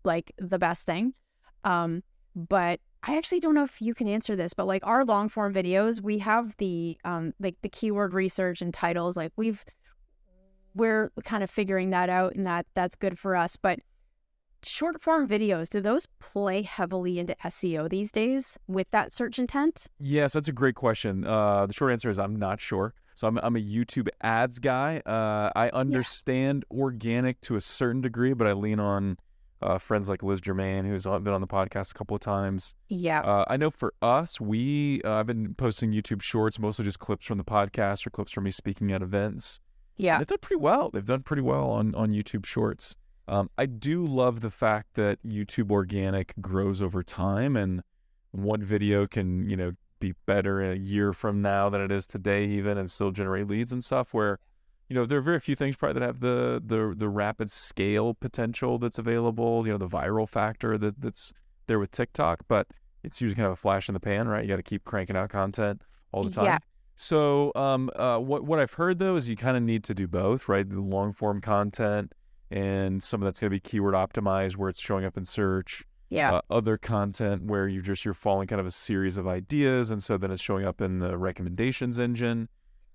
like 0.05 0.33
the 0.39 0.59
best 0.59 0.87
thing. 0.87 1.15
Um, 1.65 2.03
but 2.35 2.81
I 3.03 3.17
actually 3.17 3.41
don't 3.41 3.55
know 3.55 3.65
if 3.65 3.81
you 3.81 3.95
can 3.95 4.09
answer 4.09 4.35
this, 4.35 4.55
but 4.55 4.67
like 4.67 4.85
our 4.87 5.05
long 5.05 5.29
form 5.29 5.53
videos, 5.53 6.01
we 6.01 6.19
have 6.19 6.55
the 6.59 6.97
um 7.05 7.35
like 7.39 7.57
the 7.63 7.69
keyword 7.69 8.15
research 8.15 8.63
and 8.63 8.73
titles. 8.73 9.17
Like 9.17 9.33
we've 9.37 9.65
we're 10.75 11.13
kind 11.25 11.45
of 11.45 11.51
figuring 11.51 11.91
that 11.91 12.09
out 12.09 12.35
and 12.35 12.47
that 12.47 12.67
that's 12.75 12.97
good 12.97 13.19
for 13.19 13.37
us. 13.37 13.57
But 13.57 13.81
short 14.63 15.03
form 15.03 15.29
videos, 15.29 15.69
do 15.69 15.81
those 15.81 16.07
play 16.19 16.63
heavily 16.63 17.19
into 17.19 17.37
SEO 17.45 17.89
these 17.89 18.11
days 18.11 18.59
with 18.67 18.91
that 18.91 19.13
search 19.13 19.39
intent? 19.39 19.87
Yes, 19.99 20.33
that's 20.33 20.49
a 20.49 20.53
great 20.53 20.75
question. 20.75 21.27
Uh, 21.27 21.67
the 21.67 21.73
short 21.73 21.93
answer 21.93 22.11
is 22.11 22.19
I'm 22.19 22.37
not 22.37 22.61
sure. 22.61 22.95
So 23.17 23.29
I'm, 23.29 23.39
I'm 23.39 23.55
a 23.55 23.61
YouTube 23.61 24.09
ads 24.23 24.59
guy. 24.59 25.01
Uh, 25.07 25.51
I 25.55 25.69
understand 25.69 26.65
organic 26.71 27.41
to 27.43 27.55
a 27.55 27.61
certain 27.61 28.01
degree, 28.01 28.33
but 28.33 28.47
I 28.47 28.55
lean 28.55 28.81
on 28.81 29.19
uh, 29.65 29.79
friends 29.79 30.09
like 30.09 30.23
Liz 30.23 30.41
Germain, 30.41 30.85
who's 30.85 31.05
been 31.05 31.29
on 31.29 31.41
the 31.41 31.47
podcast 31.47 31.91
a 31.91 31.95
couple 31.95 32.15
of 32.15 32.21
times. 32.21 32.75
Yeah. 32.89 33.21
Uh, 33.21 33.45
I 33.49 33.57
know 33.57 33.71
for 33.71 33.95
us, 34.03 34.41
we 34.41 35.01
uh, 35.05 35.15
I've 35.15 35.27
been 35.27 35.55
posting 35.55 35.93
YouTube 35.93 36.23
shorts, 36.23 36.59
mostly 36.59 36.85
just 36.85 36.99
clips 36.99 37.27
from 37.27 37.39
the 37.39 37.45
podcast 37.45 38.07
or 38.07 38.11
clips 38.11 38.33
from 38.33 38.45
me 38.45 38.51
speaking 38.51 38.93
at 38.93 39.03
events. 39.03 39.61
yeah. 39.97 40.19
They've 40.19 40.27
done 40.27 40.39
pretty 40.39 40.61
well. 40.61 40.91
They've 40.91 41.05
done 41.05 41.23
pretty 41.23 41.43
well 41.43 41.71
on 41.71 41.95
on 41.95 42.11
YouTube 42.11 42.47
Shorts. 42.47 42.95
Um, 43.27 43.49
I 43.57 43.65
do 43.67 44.07
love 44.07 44.43
the 44.43 44.51
fact 44.51 44.95
that 44.95 45.23
YouTube 45.23 45.71
Organic 45.71 46.35
grows 46.43 46.83
over 46.83 47.03
time, 47.03 47.57
and 47.57 47.83
one 48.33 48.63
video 48.63 49.07
can 49.07 49.49
you 49.49 49.57
know 49.57 49.73
be 50.01 50.13
better 50.27 50.61
a 50.61 50.77
year 50.77 51.15
from 51.15 51.41
now 51.41 51.71
than 51.71 51.81
it 51.81 51.91
is 51.91 52.07
today, 52.07 52.45
even, 52.45 52.77
and 52.77 52.91
still 52.91 53.11
generate 53.13 53.49
leads 53.49 53.73
and 53.73 53.83
stuff. 53.83 54.13
Where 54.13 54.39
you 54.89 54.95
know 54.95 55.05
there 55.05 55.19
are 55.19 55.23
very 55.23 55.41
few 55.41 55.57
things 55.57 55.77
probably 55.77 56.01
that 56.01 56.07
have 56.07 56.21
the 56.21 56.63
the 56.65 56.95
the 56.97 57.09
rapid 57.09 57.51
scale 57.51 58.15
potential 58.15 58.79
that's 58.79 58.99
available. 58.99 59.67
You 59.67 59.73
know 59.73 59.79
the 59.79 59.89
viral 59.89 60.29
factor 60.29 60.77
that 60.79 61.01
that's 61.01 61.33
there 61.67 61.79
with 61.79 61.91
TikTok, 61.91 62.43
but 62.49 62.69
it's 63.03 63.21
usually 63.21 63.37
kind 63.37 63.47
of 63.47 63.53
a 63.53 63.57
flash 63.57 63.89
in 63.89 63.95
the 63.95 64.01
pan, 64.01 64.29
right? 64.29 64.43
You 64.43 64.49
got 64.49 64.57
to 64.57 64.63
keep 64.63 64.85
cranking 64.85 65.17
out 65.17 65.31
content 65.31 65.83
all 66.13 66.23
the 66.23 66.31
time. 66.31 66.45
Yeah. 66.45 66.59
So, 66.97 67.53
um, 67.57 67.91
uh, 67.97 68.19
what 68.19 68.45
what 68.45 68.59
I've 68.59 68.75
heard 68.75 68.99
though 68.99 69.17
is 69.17 69.29
you 69.29 69.37
kind 69.37 69.57
of 69.57 69.63
need 69.63 69.85
to 69.85 69.95
do 69.95 70.07
both, 70.07 70.49
right? 70.49 70.69
The 70.69 70.81
long 70.81 71.13
form 71.13 71.41
content 71.41 72.13
and 72.51 73.03
some 73.03 73.21
of 73.21 73.27
that's 73.27 73.41
going 73.41 73.51
to 73.51 73.55
be 73.55 73.61
keyword 73.61 73.95
optimized, 73.95 74.57
where 74.57 74.69
it's 74.69 74.81
showing 74.81 75.05
up 75.05 75.17
in 75.17 75.25
search. 75.25 75.85
Yeah. 76.11 76.35
Uh, 76.35 76.41
other 76.51 76.79
content 76.79 77.45
where 77.45 77.67
you 77.67 77.83
just 77.83 78.05
you're 78.05 78.15
following 78.15 78.47
kind 78.47 78.61
of 78.61 78.67
a 78.67 78.71
series 78.71 79.17
of 79.17 79.27
ideas, 79.27 79.91
and 79.91 80.03
so 80.03 80.17
then 80.17 80.31
it's 80.31 80.43
showing 80.43 80.65
up 80.65 80.81
in 80.81 81.01
the 81.01 81.19
recommendations 81.19 81.99
engine, 81.99 82.49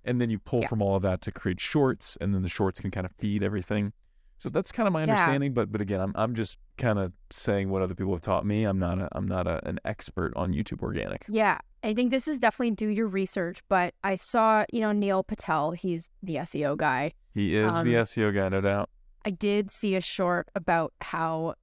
and 0.04 0.20
then 0.22 0.30
you 0.30 0.39
pull 0.39 0.62
Yeah. 0.62 0.68
from 0.68 0.82
all 0.82 0.95
of 0.95 1.02
that 1.04 1.22
to 1.22 1.32
create 1.32 1.60
shorts, 1.60 2.18
and 2.22 2.34
then 2.34 2.41
the 2.41 2.50
shorts 2.50 2.80
can 2.80 2.91
kind 2.91 3.06
of 3.06 3.12
feed 3.14 3.43
everything. 3.43 3.93
So 4.38 4.50
that's 4.50 4.72
kind 4.72 4.88
of 4.88 4.93
my 4.93 5.02
Yeah. 5.02 5.12
understanding, 5.12 5.54
but 5.54 5.72
but 5.72 5.82
again, 5.82 6.00
I'm 6.00 6.14
I'm 6.16 6.34
just 6.34 6.58
kind 6.78 6.97
of 6.97 7.12
saying 7.32 7.70
what 7.70 7.82
other 7.82 7.93
people 7.95 8.14
have 8.14 8.22
taught 8.22 8.45
me. 8.45 8.64
I'm 8.64 8.80
not 8.80 9.00
a 9.00 9.10
I'm 9.12 9.26
not 9.26 9.47
a, 9.47 9.66
an 9.68 9.80
expert 9.84 10.32
on 10.36 10.54
YouTube 10.54 10.82
organic. 10.82 11.26
Yeah, 11.28 11.58
I 11.84 11.93
think 11.93 12.12
this 12.12 12.28
is 12.28 12.38
definitely 12.39 12.72
do 12.72 12.88
your 12.88 13.08
research, 13.08 13.62
but 13.68 13.93
I 14.04 14.16
saw, 14.16 14.64
you 14.72 14.80
know, 14.80 14.93
Neil 14.93 15.24
Patel, 15.24 15.72
he's 15.72 16.10
the 16.24 16.36
SEO 16.36 16.78
guy. 16.78 17.12
He 17.34 17.56
is 17.56 17.74
Um, 17.76 17.86
the 17.86 17.95
SEO 17.95 18.34
guy, 18.34 18.47
no 18.50 18.62
doubt. 18.62 18.89
I 19.26 19.32
did 19.32 19.70
see 19.72 19.95
a 19.95 20.02
short 20.02 20.47
about 20.56 20.93
how 21.02 21.56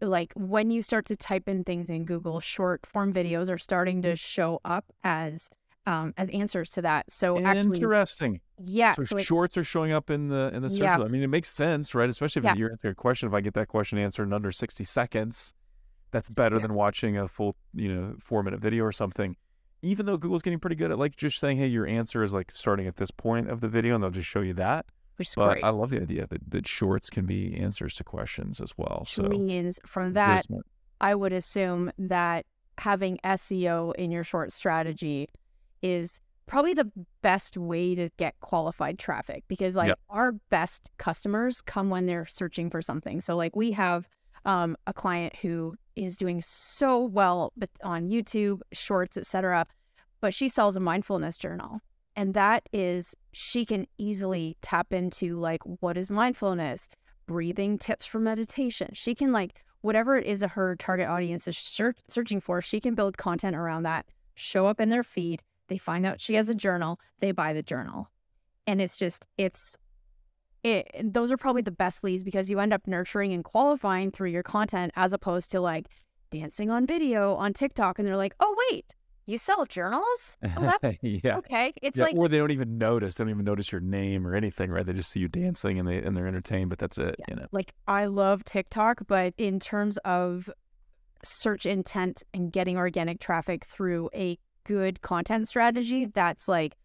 like 0.00 0.32
when 0.36 0.70
you 0.70 0.82
start 0.82 1.06
to 1.06 1.16
type 1.16 1.48
in 1.48 1.64
things 1.64 1.90
in 1.90 2.04
Google, 2.04 2.38
short 2.40 2.86
form 2.86 3.12
videos 3.12 3.48
are 3.48 3.58
starting 3.58 4.00
to 4.02 4.14
show 4.14 4.60
up 4.64 4.84
as 5.02 5.48
um 5.86 6.14
as 6.16 6.28
answers 6.30 6.70
to 6.70 6.82
that. 6.82 7.10
So 7.10 7.38
actually 7.44 7.78
Interesting. 7.78 8.40
yeah, 8.58 8.92
so 8.94 9.02
so 9.02 9.16
it, 9.16 9.24
shorts 9.24 9.56
are 9.56 9.64
showing 9.64 9.92
up 9.92 10.10
in 10.10 10.28
the 10.28 10.50
in 10.54 10.62
the 10.62 10.68
search. 10.68 10.80
Yeah. 10.82 10.98
I 11.00 11.08
mean, 11.08 11.22
it 11.22 11.28
makes 11.28 11.48
sense, 11.48 11.94
right? 11.94 12.08
Especially 12.08 12.40
if 12.40 12.44
Yeah. 12.44 12.54
you're 12.54 12.70
answering 12.72 12.92
a 12.92 12.94
question. 12.94 13.28
If 13.28 13.34
I 13.34 13.40
get 13.40 13.54
that 13.54 13.68
question 13.68 13.98
answered 13.98 14.24
in 14.24 14.32
under 14.32 14.52
sixty 14.52 14.84
seconds, 14.84 15.54
that's 16.12 16.28
better 16.28 16.56
Yeah. 16.56 16.62
than 16.62 16.74
watching 16.74 17.16
a 17.16 17.26
full, 17.28 17.56
you 17.74 17.92
know, 17.92 18.14
four 18.20 18.42
minute 18.42 18.60
video 18.60 18.84
or 18.84 18.92
something. 18.92 19.36
Even 19.84 20.06
though 20.06 20.16
Google's 20.16 20.42
getting 20.42 20.60
pretty 20.60 20.76
good 20.76 20.92
at 20.92 20.98
like 20.98 21.16
just 21.16 21.40
saying, 21.40 21.56
"Hey, 21.58 21.66
your 21.66 21.86
answer 21.86 22.22
is 22.22 22.32
like 22.32 22.52
starting 22.52 22.86
at 22.86 22.96
this 22.96 23.10
point 23.10 23.50
of 23.50 23.60
the 23.60 23.68
video," 23.68 23.94
and 23.96 24.04
they'll 24.04 24.10
just 24.10 24.28
show 24.28 24.40
you 24.40 24.54
that. 24.54 24.86
which 25.16 25.28
is 25.28 25.34
But 25.34 25.52
great. 25.54 25.64
I 25.64 25.68
love 25.70 25.90
the 25.90 26.00
idea 26.00 26.26
that, 26.26 26.50
that 26.50 26.66
shorts 26.66 27.10
can 27.10 27.26
be 27.26 27.54
answers 27.54 27.94
to 27.96 28.02
questions 28.04 28.60
as 28.62 28.72
well. 28.78 29.00
Which 29.00 29.14
So 29.14 29.24
means 29.24 29.78
from 29.86 30.14
that. 30.14 30.46
I 31.02 31.14
would 31.14 31.32
assume 31.34 31.92
that 31.98 32.46
having 32.78 33.18
SEO 33.22 33.92
in 33.96 34.10
your 34.10 34.24
short 34.24 34.52
strategy 34.52 35.28
is 35.82 36.20
probably 36.46 36.74
the 36.74 36.90
best 37.22 37.56
way 37.56 37.94
to 37.94 38.08
get 38.16 38.34
qualified 38.40 38.98
traffic 38.98 39.44
because 39.48 39.74
like 39.76 39.88
Yep. 39.88 39.98
our 40.10 40.32
best 40.50 40.90
customers 40.98 41.60
come 41.62 41.88
when 41.90 42.06
they're 42.06 42.26
searching 42.26 42.68
for 42.70 42.82
something. 42.82 43.20
So 43.20 43.36
like 43.36 43.56
we 43.56 43.72
have 43.72 44.08
um, 44.44 44.76
a 44.86 44.92
client 44.92 45.36
who 45.36 45.74
is 45.94 46.16
doing 46.16 46.42
so 46.42 47.00
well 47.00 47.52
with- 47.56 47.70
on 47.84 48.08
YouTube, 48.10 48.60
shorts, 48.72 49.16
etc. 49.16 49.66
But 50.20 50.34
she 50.34 50.48
sells 50.48 50.74
a 50.76 50.80
mindfulness 50.80 51.38
journal. 51.38 51.80
And 52.16 52.34
that 52.34 52.68
is 52.72 53.14
she 53.32 53.64
can 53.64 53.86
easily 53.98 54.56
tap 54.60 54.92
into 54.92 55.38
like 55.38 55.62
what 55.80 55.96
is 55.96 56.10
mindfulness, 56.10 56.88
breathing 57.26 57.78
tips 57.78 58.04
for 58.04 58.18
meditation. 58.18 58.90
She 58.92 59.14
can 59.14 59.32
like 59.32 59.54
whatever 59.80 60.16
it 60.16 60.26
is 60.26 60.40
that 60.40 60.50
her 60.50 60.76
target 60.76 61.08
audience 61.08 61.48
is 61.48 61.56
search- 61.56 61.98
searching 62.08 62.40
for, 62.40 62.60
she 62.60 62.80
can 62.80 62.94
build 62.94 63.16
content 63.16 63.56
around 63.56 63.84
that, 63.84 64.06
show 64.34 64.66
up 64.66 64.80
in 64.80 64.90
their 64.90 65.02
feed. 65.02 65.42
They 65.68 65.78
find 65.78 66.04
out 66.04 66.20
she 66.20 66.34
has 66.34 66.48
a 66.48 66.54
journal, 66.54 66.98
they 67.20 67.32
buy 67.32 67.52
the 67.52 67.62
journal. 67.62 68.10
And 68.66 68.80
it's 68.80 68.96
just, 68.96 69.24
it's, 69.38 69.76
it, 70.62 70.88
those 71.02 71.32
are 71.32 71.36
probably 71.36 71.62
the 71.62 71.72
best 71.72 72.04
leads 72.04 72.22
because 72.22 72.48
you 72.48 72.60
end 72.60 72.72
up 72.72 72.86
nurturing 72.86 73.32
and 73.32 73.42
qualifying 73.42 74.10
through 74.10 74.30
your 74.30 74.44
content 74.44 74.92
as 74.94 75.12
opposed 75.12 75.50
to 75.50 75.60
like 75.60 75.86
dancing 76.30 76.70
on 76.70 76.86
video 76.86 77.34
on 77.34 77.52
TikTok. 77.52 77.98
And 77.98 78.06
they're 78.06 78.16
like, 78.16 78.34
oh, 78.38 78.56
wait, 78.70 78.94
you 79.26 79.38
sell 79.38 79.64
journals? 79.66 80.36
Oh, 80.56 80.72
yeah. 81.02 81.36
okay. 81.38 81.72
It's 81.80 81.98
yeah, 81.98 82.04
like, 82.04 82.16
or 82.16 82.28
they 82.28 82.38
don't 82.38 82.50
even 82.50 82.78
notice. 82.78 83.16
They 83.16 83.24
don't 83.24 83.30
even 83.30 83.44
notice 83.44 83.70
your 83.70 83.80
name 83.80 84.26
or 84.26 84.34
anything, 84.34 84.70
right? 84.70 84.84
They 84.84 84.92
just 84.92 85.10
see 85.10 85.20
you 85.20 85.28
dancing 85.28 85.78
and 85.78 85.88
they 85.88 85.98
and 85.98 86.16
they're 86.16 86.26
entertained, 86.26 86.70
but 86.70 86.78
that's 86.78 86.98
it. 86.98 87.16
You 87.28 87.36
know. 87.36 87.46
like 87.52 87.72
I 87.86 88.06
love 88.06 88.44
TikTok, 88.44 89.02
but 89.06 89.34
in 89.36 89.60
terms 89.60 89.98
of 89.98 90.50
search 91.24 91.66
intent 91.66 92.24
and 92.34 92.52
getting 92.52 92.76
organic 92.76 93.20
traffic 93.20 93.64
through 93.64 94.10
a 94.14 94.38
good 94.64 95.00
content 95.02 95.48
strategy, 95.48 96.06
that's 96.06 96.48
like 96.48 96.76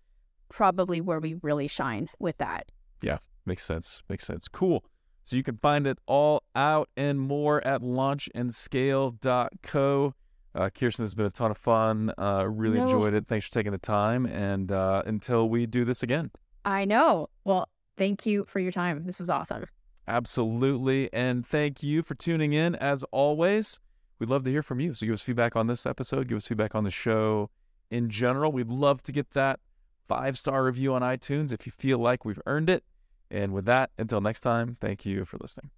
probably 0.50 1.02
where 1.02 1.20
we 1.20 1.36
really 1.42 1.68
shine 1.68 2.10
with 2.20 2.38
that. 2.38 2.72
Yeah, 3.02 3.18
makes 3.46 3.64
sense. 3.64 4.02
Makes 4.10 4.26
sense. 4.26 4.48
Cool. 4.48 4.84
So 5.24 5.36
you 5.36 5.44
can 5.44 5.58
find 5.58 5.86
it 5.86 6.00
all 6.06 6.44
out 6.56 6.90
and 6.96 7.20
more 7.20 7.66
at 7.68 7.82
launchandscale.co. 8.82 10.14
Uh, 10.56 10.70
Khierstyn, 10.70 10.98
this 10.98 10.98
has 11.00 11.16
been 11.16 11.26
a 11.26 11.30
ton 11.30 11.52
of 11.52 11.58
fun. 11.58 12.12
Uh, 12.18 12.46
really 12.50 12.78
No. 12.78 12.86
enjoyed 12.86 13.14
it. 13.14 13.28
Thanks 13.28 13.46
for 13.46 13.52
taking 13.52 13.72
the 13.72 13.78
time. 13.78 14.26
And 14.26 14.72
uh, 14.72 15.04
until 15.06 15.50
we 15.50 15.66
do 15.66 15.86
this 15.86 16.02
again, 16.02 16.32
I 16.66 16.86
know. 16.86 17.30
Well, 17.44 17.68
thank 17.98 18.26
you 18.26 18.46
for 18.48 18.60
your 18.60 18.72
time. 18.72 19.04
This 19.06 19.20
was 19.20 19.30
awesome. 19.30 19.66
absolutely. 20.08 21.12
And 21.14 21.46
thank 21.46 21.84
you 21.84 22.02
for 22.02 22.16
tuning 22.16 22.54
in. 22.54 22.76
As 22.76 23.04
always, 23.12 23.80
we'd 24.20 24.30
love 24.30 24.44
to 24.46 24.50
hear 24.50 24.64
from 24.64 24.80
you. 24.80 24.94
So 24.94 25.06
give 25.06 25.14
us 25.14 25.22
feedback 25.22 25.56
on 25.56 25.68
this 25.68 25.86
episode, 25.86 26.28
give 26.30 26.38
us 26.38 26.48
feedback 26.48 26.74
on 26.74 26.84
the 26.86 26.90
show 26.92 27.50
in 27.92 28.10
general. 28.10 28.52
We'd 28.52 28.70
love 28.70 29.02
to 29.04 29.12
get 29.12 29.32
that 29.32 29.60
five 30.08 30.38
star 30.38 30.64
review 30.64 30.94
on 30.94 31.02
iTunes 31.02 31.52
if 31.52 31.66
you 31.66 31.72
feel 31.72 31.98
like 31.98 32.26
we've 32.26 32.42
earned 32.46 32.70
it. 32.70 32.84
And 33.30 33.54
with 33.54 33.66
that, 33.66 33.90
until 33.98 34.22
next 34.22 34.40
time, 34.42 34.78
thank 34.80 35.06
you 35.06 35.26
for 35.26 35.38
listening. 35.40 35.70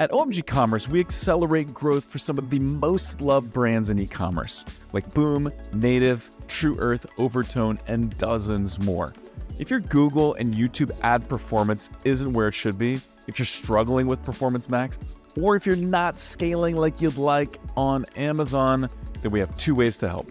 At 0.00 0.10
OMG 0.12 0.46
Commerce, 0.46 0.88
we 0.88 0.98
accelerate 0.98 1.74
growth 1.74 2.06
for 2.06 2.18
some 2.18 2.38
of 2.38 2.48
the 2.48 2.58
most 2.58 3.20
loved 3.20 3.52
brands 3.52 3.90
in 3.90 3.98
e 3.98 4.06
commerce, 4.06 4.64
like 4.94 5.12
Boom, 5.12 5.52
Native, 5.74 6.30
True 6.48 6.74
Earth, 6.78 7.04
Overtone, 7.18 7.78
and 7.86 8.16
dozens 8.16 8.78
more. 8.78 9.12
If 9.60 9.70
your 9.70 9.80
Google 9.80 10.32
and 10.36 10.54
YouTube 10.54 10.90
ad 11.02 11.28
performance 11.28 11.90
isn't 12.04 12.32
where 12.32 12.48
it 12.48 12.54
should 12.54 12.78
be, 12.78 12.98
if 13.26 13.38
you're 13.38 13.44
struggling 13.44 14.06
with 14.06 14.24
Performance 14.24 14.70
Max, 14.70 14.98
or 15.38 15.54
if 15.54 15.66
you're 15.66 15.76
not 15.76 16.16
scaling 16.16 16.76
like 16.76 17.02
you'd 17.02 17.18
like 17.18 17.60
on 17.76 18.06
Amazon, 18.16 18.88
then 19.20 19.30
we 19.30 19.38
have 19.38 19.54
two 19.58 19.74
ways 19.74 19.98
to 19.98 20.08
help. 20.08 20.30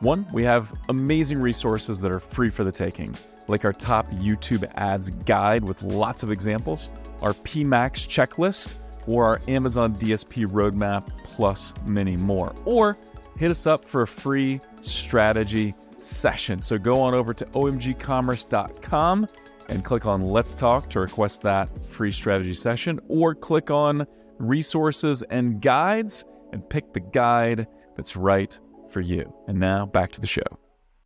One, 0.00 0.26
we 0.30 0.44
have 0.44 0.74
amazing 0.90 1.40
resources 1.40 2.02
that 2.02 2.12
are 2.12 2.20
free 2.20 2.50
for 2.50 2.64
the 2.64 2.70
taking, 2.70 3.16
like 3.48 3.64
our 3.64 3.72
top 3.72 4.10
YouTube 4.10 4.70
ads 4.74 5.08
guide 5.08 5.64
with 5.64 5.80
lots 5.80 6.22
of 6.22 6.30
examples, 6.30 6.90
our 7.22 7.32
PMAX 7.32 8.06
checklist, 8.06 8.74
or 9.06 9.24
our 9.24 9.40
Amazon 9.48 9.96
DSP 9.96 10.44
roadmap, 10.44 11.08
plus 11.24 11.72
many 11.86 12.18
more. 12.18 12.54
Or 12.66 12.98
hit 13.38 13.50
us 13.50 13.66
up 13.66 13.86
for 13.86 14.02
a 14.02 14.06
free 14.06 14.60
strategy 14.82 15.74
session. 16.06 16.60
So 16.60 16.78
go 16.78 17.00
on 17.00 17.14
over 17.14 17.34
to 17.34 17.44
omgcommerce.com 17.46 19.26
and 19.68 19.84
click 19.84 20.06
on 20.06 20.22
Let's 20.22 20.54
Talk 20.54 20.88
to 20.90 21.00
request 21.00 21.42
that 21.42 21.84
free 21.84 22.12
strategy 22.12 22.54
session, 22.54 23.00
or 23.08 23.34
click 23.34 23.70
on 23.70 24.06
resources 24.38 25.22
and 25.22 25.60
guides 25.60 26.24
and 26.52 26.68
pick 26.68 26.92
the 26.92 27.00
guide 27.00 27.66
that's 27.96 28.16
right 28.16 28.58
for 28.88 29.00
you. 29.00 29.32
And 29.48 29.58
now 29.58 29.86
back 29.86 30.12
to 30.12 30.20
the 30.20 30.26
show. 30.26 30.42